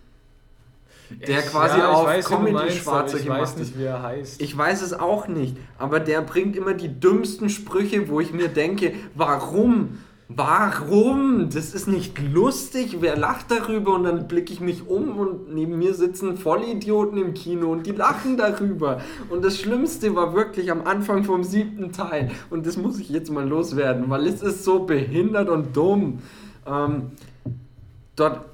der 1.10 1.40
ich, 1.40 1.46
quasi 1.46 1.78
ja, 1.78 1.90
auf 1.90 2.06
Comedy-Schwarze 2.24 3.22
gemacht 3.22 3.40
Ich 3.40 3.42
weiß 3.42 3.56
nicht, 3.58 3.78
wie 3.78 3.84
er 3.84 4.02
heißt. 4.02 4.40
Ich 4.40 4.56
weiß 4.56 4.82
es 4.82 4.92
auch 4.92 5.28
nicht, 5.28 5.56
aber 5.78 6.00
der 6.00 6.22
bringt 6.22 6.56
immer 6.56 6.74
die 6.74 7.00
dümmsten 7.00 7.48
Sprüche, 7.48 8.08
wo 8.08 8.20
ich 8.20 8.32
mir 8.32 8.48
denke, 8.48 8.94
warum? 9.14 9.98
Warum? 10.28 11.50
Das 11.54 11.72
ist 11.72 11.86
nicht 11.86 12.18
lustig. 12.20 12.96
Wer 13.00 13.16
lacht 13.16 13.48
darüber? 13.48 13.94
Und 13.94 14.04
dann 14.04 14.26
blicke 14.26 14.52
ich 14.52 14.60
mich 14.60 14.88
um 14.88 15.18
und 15.18 15.54
neben 15.54 15.78
mir 15.78 15.94
sitzen 15.94 16.36
Vollidioten 16.36 17.16
im 17.16 17.32
Kino 17.32 17.70
und 17.70 17.86
die 17.86 17.92
lachen 17.92 18.36
darüber. 18.36 19.00
Und 19.30 19.44
das 19.44 19.56
Schlimmste 19.60 20.16
war 20.16 20.34
wirklich 20.34 20.72
am 20.72 20.84
Anfang 20.84 21.22
vom 21.22 21.44
siebten 21.44 21.92
Teil. 21.92 22.32
Und 22.50 22.66
das 22.66 22.76
muss 22.76 22.98
ich 22.98 23.08
jetzt 23.08 23.30
mal 23.30 23.46
loswerden, 23.46 24.10
weil 24.10 24.26
es 24.26 24.42
ist 24.42 24.64
so 24.64 24.80
behindert 24.80 25.48
und 25.48 25.76
dumm. 25.76 26.18
Ähm, 26.66 27.12
dort, 28.16 28.46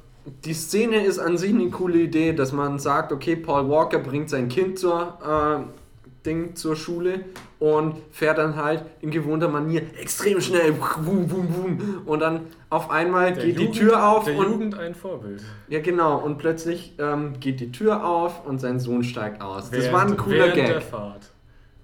die 0.44 0.54
Szene 0.54 1.06
ist 1.06 1.18
an 1.18 1.38
sich 1.38 1.54
eine 1.54 1.70
coole 1.70 2.00
Idee, 2.00 2.34
dass 2.34 2.52
man 2.52 2.80
sagt, 2.80 3.12
okay, 3.12 3.34
Paul 3.34 3.70
Walker 3.70 3.98
bringt 3.98 4.28
sein 4.28 4.48
Kind 4.48 4.78
zur 4.78 5.18
äh, 5.24 5.81
Ding 6.24 6.54
zur 6.54 6.76
Schule 6.76 7.24
und 7.58 7.96
fährt 8.10 8.38
dann 8.38 8.56
halt 8.56 8.84
in 9.00 9.10
gewohnter 9.10 9.48
Manier 9.48 9.82
extrem 10.00 10.40
schnell 10.40 10.72
boom, 10.72 11.26
boom, 11.26 11.48
boom. 11.48 12.02
und 12.06 12.20
dann 12.20 12.42
auf 12.70 12.90
einmal 12.90 13.32
der 13.32 13.44
geht 13.44 13.58
Jugend, 13.58 13.74
die 13.74 13.78
Tür 13.80 14.08
auf 14.08 14.24
der 14.24 14.36
und 14.36 14.50
Jugend 14.50 14.78
ein 14.78 14.94
Vorbild. 14.94 15.42
Ja 15.68 15.80
genau 15.80 16.18
und 16.18 16.38
plötzlich 16.38 16.94
ähm, 16.98 17.34
geht 17.40 17.60
die 17.60 17.72
Tür 17.72 18.04
auf 18.04 18.46
und 18.46 18.60
sein 18.60 18.78
Sohn 18.78 19.04
steigt 19.04 19.42
aus. 19.42 19.72
Während, 19.72 19.86
das 19.86 19.92
war 19.92 20.06
ein 20.06 20.16
cooler 20.16 20.48
Gag. 20.50 20.66
Der 20.66 20.80
Fahrt. 20.80 21.30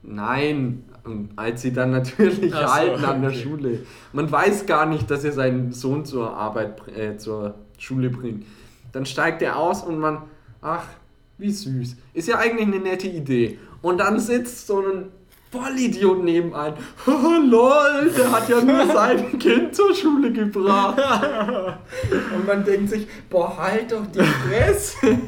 Nein, 0.03 0.85
als 1.37 1.63
sie 1.63 1.73
dann 1.73 1.91
natürlich 1.91 2.51
so, 2.53 2.57
halten 2.59 3.05
an 3.05 3.23
der 3.23 3.31
okay. 3.31 3.41
Schule. 3.41 3.79
Man 4.13 4.31
weiß 4.31 4.67
gar 4.67 4.87
nicht, 4.87 5.11
dass 5.11 5.25
er 5.25 5.33
seinen 5.33 5.73
Sohn 5.73 6.05
zur 6.05 6.37
Arbeit, 6.37 6.81
äh, 6.89 7.17
zur 7.17 7.55
Schule 7.79 8.11
bringt. 8.11 8.47
Dann 8.93 9.07
steigt 9.07 9.43
er 9.43 9.57
aus 9.57 9.83
und 9.83 9.99
man, 9.99 10.23
ach, 10.63 10.85
wie 11.37 11.53
süß. 11.53 11.97
Ist 12.15 12.29
ja 12.29 12.39
eigentlich 12.39 12.67
eine 12.67 12.81
nette 12.81 13.07
Idee. 13.07 13.59
Und 13.83 13.99
dann 13.99 14.19
sitzt 14.19 14.67
so 14.67 14.81
ein 14.81 15.13
Vollidiot 15.51 16.23
nebenan. 16.25 16.75
Oh, 17.07 17.11
lol, 17.43 18.11
der 18.17 18.31
hat 18.31 18.49
ja 18.49 18.61
nur 18.61 18.87
sein 18.87 19.39
Kind 19.39 19.75
zur 19.75 19.95
Schule 19.95 20.33
gebracht. 20.33 20.99
Und 22.35 22.47
man 22.47 22.65
denkt 22.65 22.91
sich, 22.91 23.07
boah, 23.31 23.57
halt 23.57 23.91
doch 23.93 24.05
die 24.13 24.21
Fresse. 24.21 25.19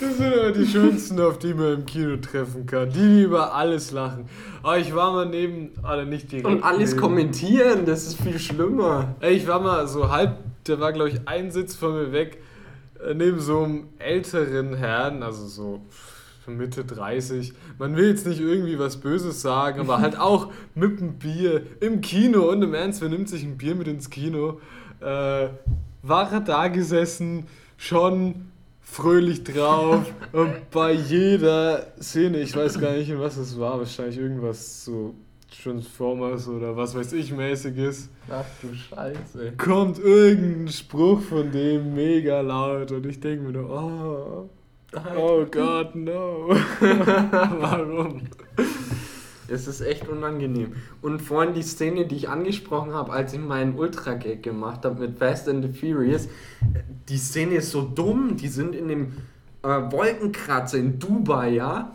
Das 0.00 0.16
sind 0.16 0.32
aber 0.32 0.52
die 0.52 0.66
schönsten, 0.66 1.20
auf 1.20 1.38
die 1.38 1.54
man 1.54 1.74
im 1.74 1.86
Kino 1.86 2.16
treffen 2.16 2.66
kann. 2.66 2.90
Die, 2.90 2.98
die 2.98 3.22
über 3.22 3.54
alles 3.54 3.92
lachen. 3.92 4.28
Aber 4.62 4.78
ich 4.78 4.94
war 4.94 5.12
mal 5.12 5.26
neben, 5.26 5.70
alle 5.82 6.06
nicht 6.06 6.30
direkt. 6.30 6.46
Und 6.46 6.62
alles 6.62 6.90
neben. 6.90 7.00
kommentieren, 7.00 7.86
das 7.86 8.06
ist 8.06 8.20
viel 8.20 8.38
schlimmer. 8.38 9.14
Ey, 9.20 9.34
ich 9.34 9.46
war 9.46 9.60
mal 9.60 9.86
so 9.86 10.10
halb, 10.10 10.36
der 10.66 10.80
war 10.80 10.92
glaube 10.92 11.10
ich 11.10 11.20
ein 11.26 11.50
Sitz 11.50 11.74
von 11.76 11.94
mir 11.94 12.12
weg, 12.12 12.38
äh, 13.04 13.14
neben 13.14 13.40
so 13.40 13.62
einem 13.62 13.88
älteren 13.98 14.74
Herrn, 14.74 15.22
also 15.22 15.46
so 15.46 15.80
Mitte 16.56 16.84
30. 16.84 17.52
Man 17.78 17.96
will 17.96 18.08
jetzt 18.08 18.26
nicht 18.26 18.40
irgendwie 18.40 18.78
was 18.78 18.98
Böses 18.98 19.42
sagen, 19.42 19.80
aber 19.80 19.98
halt 20.00 20.18
auch 20.18 20.52
mit 20.74 21.00
einem 21.00 21.14
Bier 21.14 21.62
im 21.80 22.00
Kino 22.00 22.50
und 22.50 22.62
im 22.62 22.74
Ernst, 22.74 23.00
wer 23.00 23.08
nimmt 23.08 23.28
sich 23.28 23.44
ein 23.44 23.58
Bier 23.58 23.74
mit 23.74 23.88
ins 23.88 24.10
Kino? 24.10 24.60
Äh, 25.00 25.48
war 26.02 26.32
er 26.32 26.40
da 26.40 26.68
gesessen, 26.68 27.46
schon 27.76 28.48
fröhlich 28.80 29.44
drauf 29.44 30.12
und 30.32 30.70
bei 30.70 30.92
jeder 30.92 31.92
Szene, 32.00 32.38
ich 32.40 32.56
weiß 32.56 32.80
gar 32.80 32.92
nicht, 32.92 33.10
in 33.10 33.20
was 33.20 33.36
es 33.36 33.58
war, 33.58 33.78
wahrscheinlich 33.78 34.18
irgendwas 34.18 34.84
so 34.84 35.14
Transformers 35.62 36.48
oder 36.48 36.76
was 36.76 36.94
weiß 36.94 37.12
ich 37.14 37.32
mäßiges. 37.32 38.08
Ach 38.30 38.44
du 38.62 38.74
Scheiße. 38.74 39.52
Kommt 39.56 39.98
irgendein 39.98 40.68
Spruch 40.68 41.20
von 41.20 41.50
dem 41.50 41.94
mega 41.94 42.40
laut 42.40 42.92
und 42.92 43.06
ich 43.06 43.20
denke 43.20 43.44
mir 43.44 43.52
nur, 43.52 43.70
oh, 43.70 44.50
Oh 44.94 45.44
Gott, 45.50 45.94
no. 45.94 46.48
Warum? 46.80 48.22
Es 49.46 49.66
ist 49.66 49.80
echt 49.80 50.08
unangenehm. 50.08 50.74
Und 51.02 51.20
vorhin 51.20 51.52
die 51.54 51.62
Szene, 51.62 52.06
die 52.06 52.16
ich 52.16 52.28
angesprochen 52.28 52.94
habe, 52.94 53.12
als 53.12 53.32
ich 53.34 53.40
meinen 53.40 53.78
Ultra-Gag 53.78 54.42
gemacht 54.42 54.84
habe 54.84 55.00
mit 55.00 55.18
Fast 55.18 55.48
and 55.48 55.64
the 55.64 55.72
Furious, 55.72 56.28
die 57.08 57.18
Szene 57.18 57.56
ist 57.56 57.70
so 57.70 57.82
dumm. 57.82 58.36
Die 58.36 58.48
sind 58.48 58.74
in 58.74 58.88
dem 58.88 59.12
äh, 59.62 59.68
Wolkenkratzer 59.68 60.78
in 60.78 60.98
Dubai, 60.98 61.50
ja? 61.50 61.94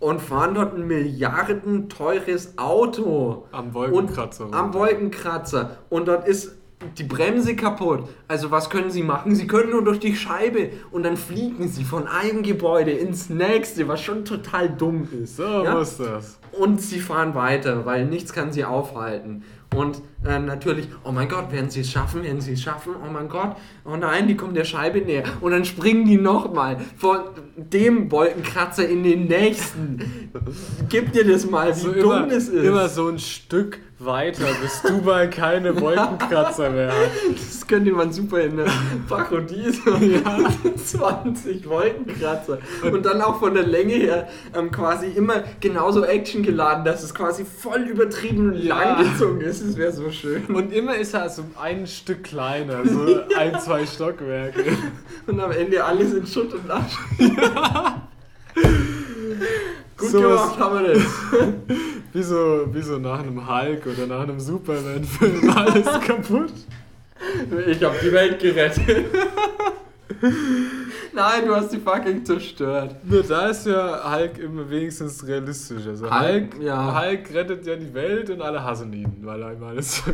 Und 0.00 0.20
fahren 0.20 0.54
dort 0.54 0.74
ein 0.74 0.86
Milliarden 0.86 1.88
teures 1.88 2.56
Auto. 2.56 3.46
Am 3.50 3.74
Wolkenkratzer. 3.74 4.46
Und, 4.46 4.54
am 4.54 4.74
Wolkenkratzer. 4.74 5.78
Und 5.88 6.06
dort 6.06 6.26
ist 6.26 6.57
die 6.96 7.04
Bremse 7.04 7.56
kaputt. 7.56 8.08
Also 8.28 8.50
was 8.50 8.70
können 8.70 8.90
sie 8.90 9.02
machen? 9.02 9.34
Sie 9.34 9.46
können 9.46 9.70
nur 9.70 9.82
durch 9.82 9.98
die 9.98 10.14
Scheibe 10.14 10.70
und 10.90 11.02
dann 11.02 11.16
fliegen 11.16 11.68
sie 11.68 11.84
von 11.84 12.06
einem 12.06 12.42
Gebäude 12.42 12.92
ins 12.92 13.28
nächste, 13.28 13.88
was 13.88 14.00
schon 14.00 14.24
total 14.24 14.68
dumm 14.68 15.08
ist. 15.22 15.36
So 15.36 15.64
ja? 15.64 15.74
muss 15.74 15.96
das. 15.96 16.38
Und 16.52 16.80
sie 16.80 17.00
fahren 17.00 17.34
weiter, 17.34 17.84
weil 17.84 18.06
nichts 18.06 18.32
kann 18.32 18.52
sie 18.52 18.64
aufhalten. 18.64 19.44
Und 19.74 20.00
äh, 20.24 20.38
natürlich, 20.40 20.88
oh 21.04 21.12
mein 21.12 21.28
Gott, 21.28 21.52
werden 21.52 21.70
sie 21.70 21.80
es 21.80 21.90
schaffen, 21.90 22.24
werden 22.24 22.40
sie 22.40 22.54
es 22.54 22.62
schaffen, 22.62 22.94
oh 23.04 23.10
mein 23.10 23.28
Gott, 23.28 23.56
oh 23.84 23.96
nein, 23.96 24.26
die 24.26 24.36
kommen 24.36 24.54
der 24.54 24.64
Scheibe 24.64 25.00
näher. 25.00 25.22
Und 25.40 25.52
dann 25.52 25.64
springen 25.64 26.06
die 26.06 26.16
nochmal 26.16 26.78
von 26.96 27.20
dem 27.56 28.10
Wolkenkratzer 28.10 28.88
in 28.88 29.04
den 29.04 29.26
nächsten. 29.26 30.30
Gib 30.88 31.12
dir 31.12 31.24
das 31.24 31.48
mal, 31.48 31.74
wie 31.74 31.78
so 31.78 31.92
dumm 31.92 32.02
immer, 32.02 32.26
das 32.26 32.48
ist. 32.48 32.64
Immer 32.64 32.88
so 32.88 33.08
ein 33.08 33.18
Stück 33.18 33.78
weiter, 33.98 34.46
bis 34.62 34.82
du 34.82 34.98
mal 34.98 35.28
keine 35.28 35.74
Wolkenkratzer 35.80 36.70
mehr 36.70 36.92
hast. 36.92 37.60
Das 37.60 37.66
könnte 37.66 37.90
man 37.92 38.12
super 38.12 38.40
in 38.40 38.56
der 38.56 38.66
Parodie 39.08 39.70
so 39.70 39.90
ja. 40.00 40.50
20 40.76 41.68
Wolkenkratzer. 41.68 42.58
Und 42.90 43.04
dann 43.04 43.20
auch 43.20 43.38
von 43.38 43.54
der 43.54 43.66
Länge 43.66 43.94
her 43.94 44.28
ähm, 44.56 44.70
quasi 44.70 45.06
immer 45.08 45.42
genauso 45.60 46.04
actiongeladen, 46.04 46.84
dass 46.84 47.02
es 47.02 47.14
quasi 47.14 47.44
voll 47.44 47.82
übertrieben 47.82 48.54
ja. 48.54 48.78
langgezogen 48.78 49.40
ist. 49.40 49.66
Das 49.66 49.76
wäre 49.76 49.92
so 49.92 50.07
schön. 50.10 50.46
Und 50.46 50.72
immer 50.72 50.96
ist 50.96 51.14
er 51.14 51.28
so 51.28 51.44
ein 51.60 51.86
Stück 51.86 52.24
kleiner, 52.24 52.86
so 52.86 53.20
ein, 53.36 53.58
zwei 53.60 53.86
Stockwerke. 53.86 54.64
Und 55.26 55.40
am 55.40 55.50
Ende 55.52 55.84
alles 55.84 56.14
in 56.14 56.26
Schutt 56.26 56.54
und 56.54 56.70
Asche. 56.70 56.98
Ja. 57.18 58.08
Gut 59.96 60.10
so 60.10 60.20
gemacht 60.20 60.58
haben 60.58 60.84
wir 60.84 60.94
das. 60.94 61.02
wie, 62.12 62.22
so, 62.22 62.68
wie 62.72 62.82
so 62.82 62.98
nach 62.98 63.18
einem 63.18 63.48
Hulk 63.48 63.84
oder 63.86 64.06
nach 64.06 64.20
einem 64.20 64.38
Superman-Film 64.38 65.50
alles 65.50 65.86
kaputt. 66.06 66.52
Ich 67.66 67.82
hab 67.82 68.00
die 68.00 68.12
Welt 68.12 68.38
gerettet. 68.38 69.06
Nein, 71.12 71.46
du 71.46 71.54
hast 71.54 71.72
die 71.72 71.78
fucking 71.78 72.24
zerstört. 72.24 72.96
Nur 73.04 73.22
da 73.22 73.48
ist 73.48 73.66
ja 73.66 74.10
Hulk 74.10 74.38
immer 74.38 74.68
wenigstens 74.68 75.26
realistisch. 75.26 75.86
Also 75.86 76.10
Hulk, 76.10 76.54
Hulk, 76.54 76.62
ja. 76.62 77.00
Hulk 77.00 77.34
rettet 77.34 77.66
ja 77.66 77.76
die 77.76 77.92
Welt 77.92 78.30
und 78.30 78.40
alle 78.40 78.62
hassen 78.62 78.92
ihn, 78.92 79.18
weil 79.22 79.42
er 79.42 79.52
immer 79.52 79.68
alles. 79.68 80.02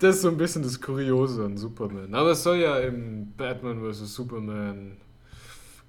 Das 0.00 0.16
ist 0.16 0.22
so 0.22 0.28
ein 0.28 0.36
bisschen 0.36 0.62
das 0.62 0.80
Kuriose 0.80 1.44
an 1.44 1.56
Superman. 1.56 2.14
Aber 2.14 2.32
es 2.32 2.42
soll 2.42 2.56
ja 2.56 2.78
im 2.78 3.32
Batman 3.36 3.80
vs. 3.80 4.14
Superman 4.14 4.96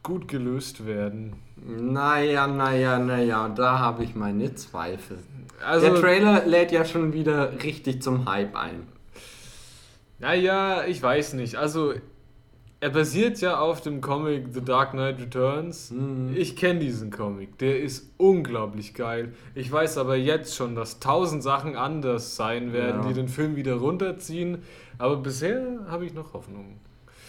gut 0.03 0.27
gelöst 0.27 0.85
werden. 0.85 1.33
Naja, 1.55 2.47
naja, 2.47 2.99
naja, 2.99 3.49
da 3.49 3.79
habe 3.79 4.03
ich 4.03 4.15
meine 4.15 4.53
Zweifel. 4.53 5.17
Also, 5.65 5.87
Der 5.87 5.95
Trailer 6.01 6.45
lädt 6.45 6.71
ja 6.71 6.85
schon 6.85 7.13
wieder 7.13 7.63
richtig 7.63 8.03
zum 8.03 8.29
Hype 8.29 8.55
ein. 8.55 8.87
Naja, 10.19 10.85
ich 10.85 11.01
weiß 11.01 11.33
nicht. 11.33 11.55
Also, 11.55 11.93
er 12.85 12.91
basiert 12.91 13.41
ja 13.41 13.57
auf 13.57 13.81
dem 13.81 13.99
Comic 13.99 14.53
The 14.53 14.61
Dark 14.61 14.91
Knight 14.91 15.19
Returns. 15.19 15.89
Mhm. 15.89 16.35
Ich 16.35 16.55
kenne 16.55 16.81
diesen 16.81 17.09
Comic. 17.09 17.57
Der 17.57 17.81
ist 17.81 18.11
unglaublich 18.17 18.93
geil. 18.93 19.33
Ich 19.55 19.71
weiß 19.71 19.97
aber 19.97 20.15
jetzt 20.17 20.55
schon, 20.55 20.75
dass 20.75 20.99
tausend 20.99 21.41
Sachen 21.41 21.75
anders 21.75 22.35
sein 22.35 22.73
werden, 22.73 23.01
ja. 23.01 23.07
die 23.07 23.15
den 23.15 23.27
Film 23.27 23.55
wieder 23.55 23.73
runterziehen. 23.73 24.59
Aber 24.99 25.15
bisher 25.15 25.79
habe 25.87 26.05
ich 26.05 26.13
noch 26.13 26.33
Hoffnung. 26.33 26.77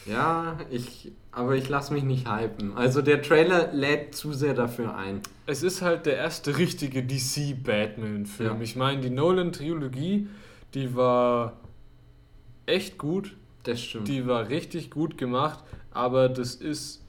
Ja, 0.04 0.58
ich, 0.70 1.12
aber 1.32 1.54
ich 1.54 1.70
lasse 1.70 1.94
mich 1.94 2.04
nicht 2.04 2.30
hypen. 2.30 2.76
Also 2.76 3.00
der 3.00 3.22
Trailer 3.22 3.72
lädt 3.72 4.14
zu 4.14 4.34
sehr 4.34 4.52
dafür 4.52 4.94
ein. 4.94 5.22
Es 5.46 5.62
ist 5.62 5.80
halt 5.80 6.04
der 6.04 6.18
erste 6.18 6.58
richtige 6.58 7.02
DC-Batman-Film. 7.02 8.56
Ja. 8.56 8.60
Ich 8.60 8.76
meine, 8.76 9.00
die 9.00 9.08
Nolan-Trilogie, 9.08 10.28
die 10.74 10.94
war 10.94 11.54
echt 12.66 12.98
gut. 12.98 13.34
Das 13.66 13.82
stimmt. 13.82 14.06
Die 14.08 14.26
war 14.26 14.48
richtig 14.48 14.90
gut 14.90 15.18
gemacht, 15.18 15.64
aber 15.90 16.28
das 16.28 16.54
ist 16.54 17.04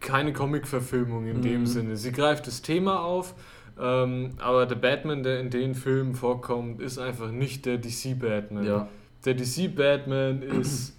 keine 0.00 0.34
Comic-Verfilmung 0.34 1.26
in 1.26 1.38
mhm. 1.38 1.42
dem 1.42 1.66
Sinne. 1.66 1.96
Sie 1.96 2.12
greift 2.12 2.46
das 2.46 2.60
Thema 2.60 3.00
auf, 3.00 3.34
ähm, 3.80 4.32
aber 4.38 4.66
der 4.66 4.74
Batman, 4.74 5.22
der 5.22 5.40
in 5.40 5.48
den 5.48 5.74
Filmen 5.74 6.14
vorkommt, 6.14 6.82
ist 6.82 6.98
einfach 6.98 7.30
nicht 7.30 7.64
der 7.64 7.78
DC-Batman. 7.78 8.64
Ja. 8.64 8.88
Der 9.24 9.34
DC-Batman 9.34 10.42
ist 10.42 10.94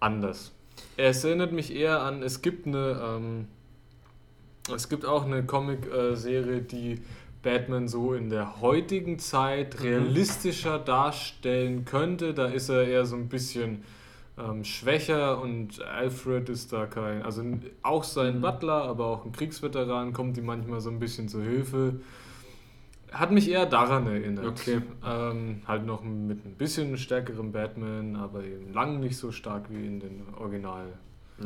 anders. 0.00 0.50
Es 0.96 1.22
erinnert 1.22 1.52
mich 1.52 1.72
eher 1.72 2.02
an, 2.02 2.22
es 2.22 2.42
gibt 2.42 2.66
eine, 2.66 3.00
ähm, 3.00 3.46
es 4.74 4.88
gibt 4.88 5.04
auch 5.04 5.24
eine 5.24 5.44
Comic-Serie, 5.44 6.62
die 6.62 7.00
Batman 7.44 7.86
so 7.86 8.14
in 8.14 8.30
der 8.30 8.60
heutigen 8.60 9.20
Zeit 9.20 9.78
mhm. 9.78 9.86
realistischer 9.86 10.80
darstellen 10.80 11.84
könnte. 11.84 12.34
Da 12.34 12.46
ist 12.46 12.68
er 12.68 12.88
eher 12.88 13.06
so 13.06 13.14
ein 13.14 13.28
bisschen 13.28 13.84
ähm, 14.36 14.64
schwächer 14.64 15.40
und 15.40 15.80
Alfred 15.82 16.48
ist 16.48 16.72
da 16.72 16.86
kein, 16.86 17.22
also 17.22 17.42
auch 17.82 18.02
sein 18.02 18.38
mhm. 18.38 18.40
Butler, 18.40 18.82
aber 18.82 19.06
auch 19.06 19.24
ein 19.24 19.30
Kriegsveteran 19.30 20.12
kommt 20.12 20.36
ihm 20.36 20.46
manchmal 20.46 20.80
so 20.80 20.90
ein 20.90 20.98
bisschen 20.98 21.28
zur 21.28 21.42
Hilfe. 21.42 22.00
Hat 23.12 23.30
mich 23.30 23.48
eher 23.48 23.66
daran 23.66 24.08
erinnert. 24.08 24.46
Okay. 24.46 24.82
Ähm, 25.06 25.62
halt 25.68 25.86
noch 25.86 26.02
mit 26.02 26.44
ein 26.44 26.54
bisschen 26.54 26.98
stärkerem 26.98 27.52
Batman, 27.52 28.16
aber 28.16 28.42
eben 28.42 28.72
lang 28.72 28.98
nicht 28.98 29.16
so 29.16 29.30
stark 29.30 29.66
wie 29.70 29.86
in 29.86 30.00
den 30.00 30.22
Original. 30.36 30.86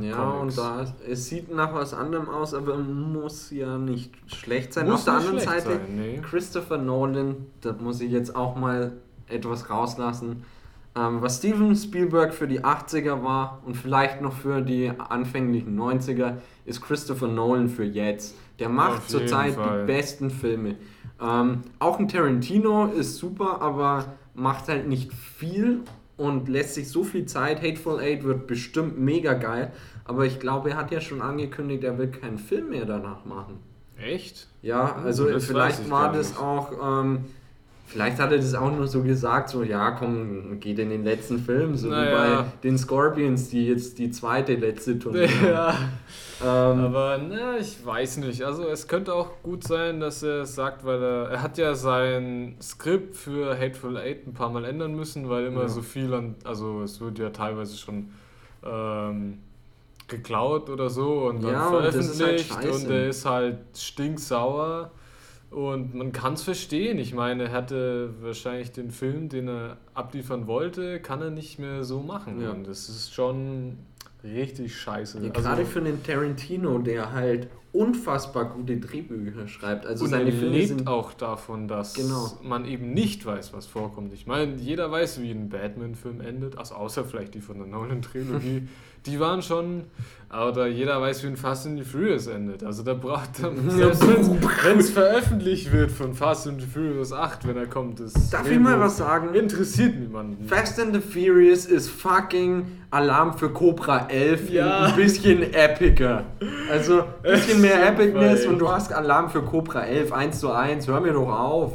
Ja, 0.00 0.16
Comics. 0.16 0.58
und 0.58 0.64
da 0.64 0.86
es 1.08 1.26
sieht 1.26 1.54
nach 1.54 1.72
was 1.72 1.94
anderem 1.94 2.28
aus, 2.28 2.52
aber 2.52 2.76
muss 2.76 3.50
ja 3.50 3.78
nicht 3.78 4.12
schlecht 4.26 4.74
sein. 4.74 4.86
Muss 4.86 5.00
Auf 5.00 5.04
der 5.04 5.14
anderen 5.14 5.38
Seite, 5.38 5.70
sein, 5.70 5.96
nee. 5.96 6.20
Christopher 6.22 6.76
Nolan, 6.78 7.46
da 7.62 7.72
muss 7.72 8.00
ich 8.00 8.10
jetzt 8.10 8.36
auch 8.36 8.54
mal 8.54 8.92
etwas 9.28 9.70
rauslassen. 9.70 10.44
Ähm, 10.94 11.22
was 11.22 11.38
Steven 11.38 11.74
Spielberg 11.74 12.34
für 12.34 12.46
die 12.46 12.60
80er 12.60 13.22
war 13.22 13.62
und 13.64 13.76
vielleicht 13.76 14.20
noch 14.20 14.32
für 14.32 14.60
die 14.60 14.90
anfänglichen 14.90 15.78
90er, 15.78 16.36
ist 16.66 16.82
Christopher 16.82 17.28
Nolan 17.28 17.68
für 17.68 17.84
jetzt. 17.84 18.36
Der 18.58 18.68
macht 18.68 19.08
zurzeit 19.08 19.56
die 19.56 19.86
besten 19.86 20.30
Filme. 20.30 20.76
Ähm, 21.20 21.62
auch 21.78 21.98
ein 21.98 22.08
Tarantino 22.08 22.86
ist 22.86 23.16
super, 23.16 23.62
aber 23.62 24.16
macht 24.34 24.68
halt 24.68 24.86
nicht 24.88 25.12
viel 25.12 25.80
und 26.18 26.48
lässt 26.48 26.74
sich 26.74 26.90
so 26.90 27.02
viel 27.04 27.24
Zeit. 27.24 27.62
Hateful 27.62 27.98
Eight 28.00 28.24
wird 28.24 28.46
bestimmt 28.46 28.98
mega 29.00 29.32
geil, 29.32 29.72
aber 30.04 30.26
ich 30.26 30.38
glaube, 30.38 30.70
er 30.70 30.76
hat 30.76 30.90
ja 30.92 31.00
schon 31.00 31.22
angekündigt, 31.22 31.84
er 31.84 31.96
will 31.96 32.08
keinen 32.08 32.36
Film 32.36 32.68
mehr 32.68 32.84
danach 32.84 33.24
machen. 33.24 33.60
Echt? 33.96 34.46
Ja, 34.60 34.96
hm, 34.96 35.04
also 35.06 35.28
das 35.30 35.46
vielleicht 35.46 35.88
war 35.88 36.12
das 36.12 36.30
nicht. 36.30 36.40
auch. 36.40 37.02
Ähm, 37.02 37.20
Vielleicht 37.88 38.18
hat 38.18 38.30
er 38.32 38.36
das 38.36 38.54
auch 38.54 38.70
nur 38.70 38.86
so 38.86 39.02
gesagt, 39.02 39.48
so 39.48 39.62
ja, 39.62 39.92
komm, 39.92 40.60
geht 40.60 40.78
in 40.78 40.90
den 40.90 41.04
letzten 41.04 41.38
Film, 41.38 41.74
so 41.74 41.88
naja. 41.88 42.10
wie 42.10 42.14
bei 42.14 42.44
den 42.62 42.76
Scorpions, 42.76 43.48
die 43.48 43.66
jetzt 43.66 43.98
die 43.98 44.10
zweite 44.10 44.56
letzte 44.56 44.98
Tournee 44.98 45.26
ja. 45.42 45.74
Ähm, 46.40 46.84
Aber 46.84 47.18
na, 47.18 47.58
ich 47.58 47.84
weiß 47.84 48.18
nicht. 48.18 48.42
Also 48.42 48.68
es 48.68 48.86
könnte 48.86 49.14
auch 49.14 49.42
gut 49.42 49.64
sein, 49.64 50.00
dass 50.00 50.22
er 50.22 50.42
es 50.42 50.54
sagt, 50.54 50.84
weil 50.84 51.02
er, 51.02 51.30
er 51.30 51.42
hat 51.42 51.58
ja 51.58 51.74
sein 51.74 52.56
Skript 52.62 53.16
für 53.16 53.58
Hateful 53.58 53.96
Eight 53.96 54.26
ein 54.26 54.34
paar 54.34 54.50
Mal 54.50 54.64
ändern 54.64 54.94
müssen, 54.94 55.28
weil 55.28 55.46
immer 55.46 55.62
ja. 55.62 55.68
so 55.68 55.82
viel 55.82 56.14
an, 56.14 56.36
also 56.44 56.82
es 56.82 57.00
wird 57.00 57.18
ja 57.18 57.30
teilweise 57.30 57.76
schon 57.76 58.10
ähm, 58.64 59.38
geklaut 60.06 60.70
oder 60.70 60.90
so 60.90 61.26
und 61.28 61.42
dann 61.42 61.52
ja, 61.52 61.68
veröffentlicht 61.68 62.50
und, 62.50 62.56
halt 62.56 62.72
und 62.72 62.90
er 62.90 63.08
ist 63.08 63.24
halt 63.24 63.58
stinksauer. 63.76 64.92
Und 65.50 65.94
man 65.94 66.12
kann 66.12 66.34
es 66.34 66.42
verstehen. 66.42 66.98
Ich 66.98 67.14
meine, 67.14 67.44
er 67.44 67.52
hatte 67.52 68.10
wahrscheinlich 68.20 68.70
den 68.70 68.90
Film, 68.90 69.30
den 69.30 69.48
er 69.48 69.78
abliefern 69.94 70.46
wollte, 70.46 71.00
kann 71.00 71.22
er 71.22 71.30
nicht 71.30 71.58
mehr 71.58 71.84
so 71.84 72.00
machen. 72.00 72.42
Ja. 72.42 72.50
Und 72.50 72.68
das 72.68 72.90
ist 72.90 73.14
schon 73.14 73.78
richtig 74.34 74.76
scheiße. 74.76 75.18
Ja, 75.18 75.30
also, 75.30 75.42
gerade 75.42 75.64
für 75.64 75.80
den 75.80 76.02
Tarantino, 76.02 76.78
der 76.78 77.12
halt 77.12 77.48
unfassbar 77.72 78.46
gute 78.46 78.78
Drehbücher 78.78 79.46
schreibt. 79.46 79.86
Also 79.86 80.04
und 80.04 80.10
seine 80.10 80.32
Filme 80.32 80.56
lebt 80.56 80.86
auch 80.86 81.12
davon, 81.12 81.68
dass 81.68 81.94
genau. 81.94 82.38
man 82.42 82.64
eben 82.64 82.92
nicht 82.92 83.24
weiß, 83.26 83.52
was 83.52 83.66
vorkommt. 83.66 84.12
Ich 84.12 84.26
meine, 84.26 84.56
jeder 84.56 84.90
weiß, 84.90 85.20
wie 85.20 85.30
ein 85.30 85.48
Batman-Film 85.48 86.20
endet, 86.20 86.56
also 86.56 86.74
außer 86.74 87.04
vielleicht 87.04 87.34
die 87.34 87.40
von 87.40 87.58
der 87.58 87.66
Nolan-Trilogie. 87.66 88.68
die 89.08 89.18
waren 89.18 89.42
schon, 89.42 89.84
aber 90.30 90.66
jeder 90.66 91.00
weiß, 91.00 91.22
wie 91.22 91.28
ein 91.28 91.36
Fast 91.36 91.66
and 91.66 91.78
the 91.78 91.84
Furious 91.84 92.26
endet. 92.26 92.62
Also 92.62 92.82
da 92.82 92.92
braucht 92.92 93.40
er, 93.42 93.52
wenn 93.56 94.78
es 94.78 94.90
veröffentlicht 94.90 95.72
wird 95.72 95.90
von 95.90 96.12
Fast 96.14 96.46
and 96.46 96.60
the 96.60 96.66
Furious 96.66 97.12
8, 97.12 97.48
wenn 97.48 97.56
er 97.56 97.66
kommt, 97.66 98.00
ist. 98.00 98.30
Darf 98.30 98.50
ich 98.50 98.58
mal 98.58 98.78
was 98.78 98.98
sagen? 98.98 99.34
Interessiert 99.34 99.98
niemanden. 99.98 100.46
Fast 100.46 100.78
and 100.78 100.94
the 100.94 101.00
Furious 101.00 101.64
ist 101.64 101.88
fucking 101.88 102.66
Alarm 102.90 103.38
für 103.38 103.50
Cobra 103.50 104.06
11 104.08 104.50
ja. 104.50 104.84
ein 104.84 104.96
bisschen 104.96 105.42
epiger. 105.54 106.24
Also 106.70 107.00
ein 107.22 107.32
bisschen 107.32 107.62
mehr 107.62 107.88
Epicness 107.88 108.46
und 108.46 108.58
du 108.58 108.70
hast 108.70 108.92
Alarm 108.92 109.30
für 109.30 109.42
Cobra 109.42 109.84
11 109.84 110.12
1 110.12 110.40
zu 110.40 110.52
1. 110.52 110.86
Hör 110.88 111.00
mir 111.00 111.14
doch 111.14 111.30
auf. 111.30 111.72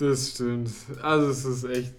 Das 0.00 0.30
stimmt. 0.30 0.70
Also 1.00 1.28
es 1.28 1.44
ist 1.44 1.64
echt 1.64 1.94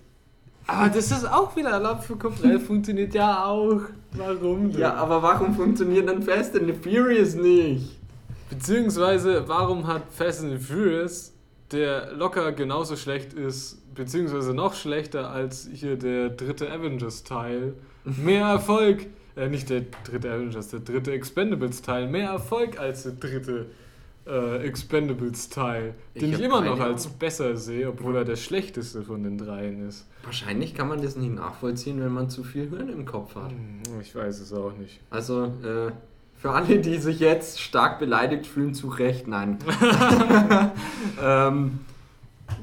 aber 0.67 0.89
das 0.89 1.11
ist 1.11 1.31
auch 1.31 1.55
wieder 1.55 1.73
Alarm 1.73 2.01
für 2.01 2.15
Cobra 2.15 2.57
funktioniert 2.59 3.13
ja 3.13 3.45
auch. 3.45 3.81
Warum 4.17 4.71
denn? 4.71 4.79
Ja, 4.79 4.93
aber 4.95 5.21
warum 5.21 5.53
funktioniert 5.53 6.07
dann 6.07 6.21
Fast 6.21 6.55
and 6.55 6.67
the 6.67 6.73
Furious 6.73 7.35
nicht? 7.35 7.97
Beziehungsweise, 8.49 9.47
warum 9.47 9.87
hat 9.87 10.03
Fast 10.11 10.43
and 10.43 10.51
the 10.53 10.57
Furious, 10.59 11.33
der 11.71 12.13
locker 12.13 12.51
genauso 12.51 12.95
schlecht 12.95 13.33
ist, 13.33 13.81
beziehungsweise 13.95 14.53
noch 14.53 14.73
schlechter 14.73 15.31
als 15.31 15.67
hier 15.73 15.97
der 15.97 16.29
dritte 16.29 16.71
Avengers-Teil, 16.71 17.73
mehr 18.05 18.45
Erfolg, 18.45 19.07
äh, 19.35 19.49
nicht 19.49 19.69
der 19.69 19.83
dritte 20.03 20.31
Avengers, 20.31 20.69
der 20.69 20.81
dritte 20.81 21.11
Expendables-Teil, 21.11 22.07
mehr 22.07 22.29
Erfolg 22.29 22.79
als 22.79 23.03
der 23.03 23.13
dritte 23.13 23.67
äh, 24.27 24.57
Expendables-Teil, 24.65 25.93
den 26.15 26.29
ich, 26.29 26.39
ich 26.39 26.41
immer 26.41 26.61
noch 26.61 26.79
als 26.79 27.07
besser 27.07 27.57
sehe, 27.57 27.89
obwohl 27.89 28.15
er 28.15 28.25
der 28.25 28.35
schlechteste 28.35 29.03
von 29.03 29.23
den 29.23 29.37
dreien 29.37 29.87
ist. 29.87 30.07
Wahrscheinlich 30.23 30.73
kann 30.73 30.87
man 30.87 31.01
das 31.01 31.15
nicht 31.15 31.33
nachvollziehen, 31.33 32.01
wenn 32.01 32.11
man 32.11 32.29
zu 32.29 32.43
viel 32.43 32.69
Hirn 32.69 32.89
im 32.89 33.05
Kopf 33.05 33.35
hat. 33.35 33.51
Hm, 33.51 34.01
ich 34.01 34.15
weiß 34.15 34.39
es 34.39 34.51
auch 34.53 34.73
nicht. 34.77 34.99
Also, 35.09 35.45
äh, 35.63 35.91
für 36.37 36.51
alle, 36.51 36.79
die 36.79 36.97
sich 36.97 37.19
jetzt 37.19 37.61
stark 37.61 37.99
beleidigt 37.99 38.45
fühlen, 38.45 38.73
zu 38.73 38.87
Recht, 38.87 39.27
nein. 39.27 39.57
ähm, 41.23 41.79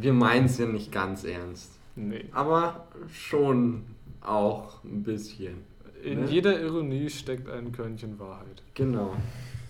wir 0.00 0.12
meinen 0.12 0.46
es 0.46 0.58
ja 0.58 0.66
nicht 0.66 0.92
ganz 0.92 1.24
ernst. 1.24 1.72
Nee. 1.96 2.24
Aber 2.32 2.86
schon 3.12 3.82
auch 4.20 4.82
ein 4.84 5.02
bisschen. 5.02 5.58
In 6.02 6.24
ne? 6.24 6.30
jeder 6.30 6.60
Ironie 6.60 7.10
steckt 7.10 7.48
ein 7.48 7.72
Körnchen 7.72 8.18
Wahrheit. 8.18 8.62
Genau. 8.74 9.14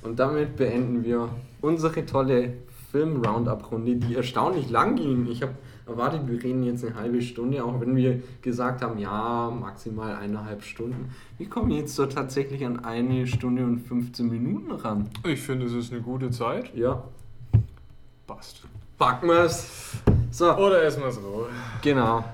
Und 0.03 0.19
damit 0.19 0.57
beenden 0.57 1.05
wir 1.05 1.29
unsere 1.61 2.05
tolle 2.05 2.55
Film-Roundup-Runde, 2.91 3.97
die 3.97 4.15
erstaunlich 4.15 4.69
lang 4.69 4.97
ging. 4.97 5.27
Ich 5.31 5.43
habe 5.43 5.55
erwartet, 5.87 6.29
wir 6.29 6.43
reden 6.43 6.63
jetzt 6.63 6.85
eine 6.85 6.95
halbe 6.95 7.23
Stunde, 7.23 7.65
auch 7.65 7.81
wenn 7.81 7.97
wir 7.97 8.23
gesagt 8.43 8.83
haben, 8.83 8.99
ja, 8.99 9.51
maximal 9.51 10.15
eineinhalb 10.15 10.63
Stunden. 10.63 11.11
Wir 11.39 11.49
kommen 11.49 11.71
jetzt 11.71 11.95
so 11.95 12.07
tatsächlich 12.07 12.65
an 12.65 12.85
eine 12.85 13.27
Stunde 13.27 13.65
und 13.65 13.81
15 13.81 14.29
Minuten 14.29 14.73
ran. 14.73 15.09
Ich 15.25 15.41
finde, 15.41 15.67
es 15.67 15.73
ist 15.73 15.93
eine 15.93 16.03
gute 16.03 16.31
Zeit. 16.31 16.75
Ja. 16.75 17.03
Passt. 18.27 18.63
Packen 18.99 19.29
wir's. 19.29 19.97
So. 20.31 20.55
Oder 20.57 20.83
erstmal 20.83 21.13
so. 21.13 21.47
Genau. 21.83 22.25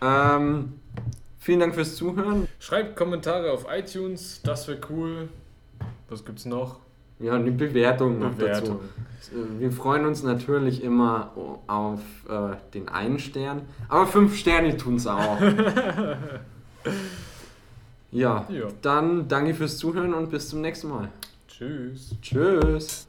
Ähm, 0.00 0.74
vielen 1.38 1.60
Dank 1.60 1.74
fürs 1.74 1.96
Zuhören. 1.96 2.48
Schreibt 2.58 2.96
Kommentare 2.96 3.52
auf 3.52 3.66
iTunes, 3.70 4.42
das 4.42 4.68
wäre 4.68 4.80
cool. 4.90 5.28
Was 6.08 6.24
gibt's 6.24 6.44
noch? 6.44 6.80
Ja, 7.20 7.34
eine 7.34 7.50
Bewertung 7.50 8.18
noch 8.18 8.34
Bewertung. 8.34 8.78
dazu. 8.78 9.40
Wir 9.58 9.72
freuen 9.72 10.06
uns 10.06 10.22
natürlich 10.22 10.82
immer 10.82 11.32
auf 11.66 12.00
äh, 12.28 12.56
den 12.72 12.88
einen 12.88 13.18
Stern, 13.18 13.62
aber 13.88 14.06
fünf 14.06 14.36
Sterne 14.36 14.76
tun 14.76 14.94
es 14.96 15.06
auch. 15.06 15.40
ja, 18.12 18.46
ja, 18.48 18.68
dann 18.80 19.28
danke 19.28 19.54
fürs 19.54 19.76
Zuhören 19.76 20.14
und 20.14 20.30
bis 20.30 20.48
zum 20.48 20.60
nächsten 20.60 20.88
Mal. 20.88 21.10
Tschüss. 21.48 22.14
Tschüss. 22.22 23.07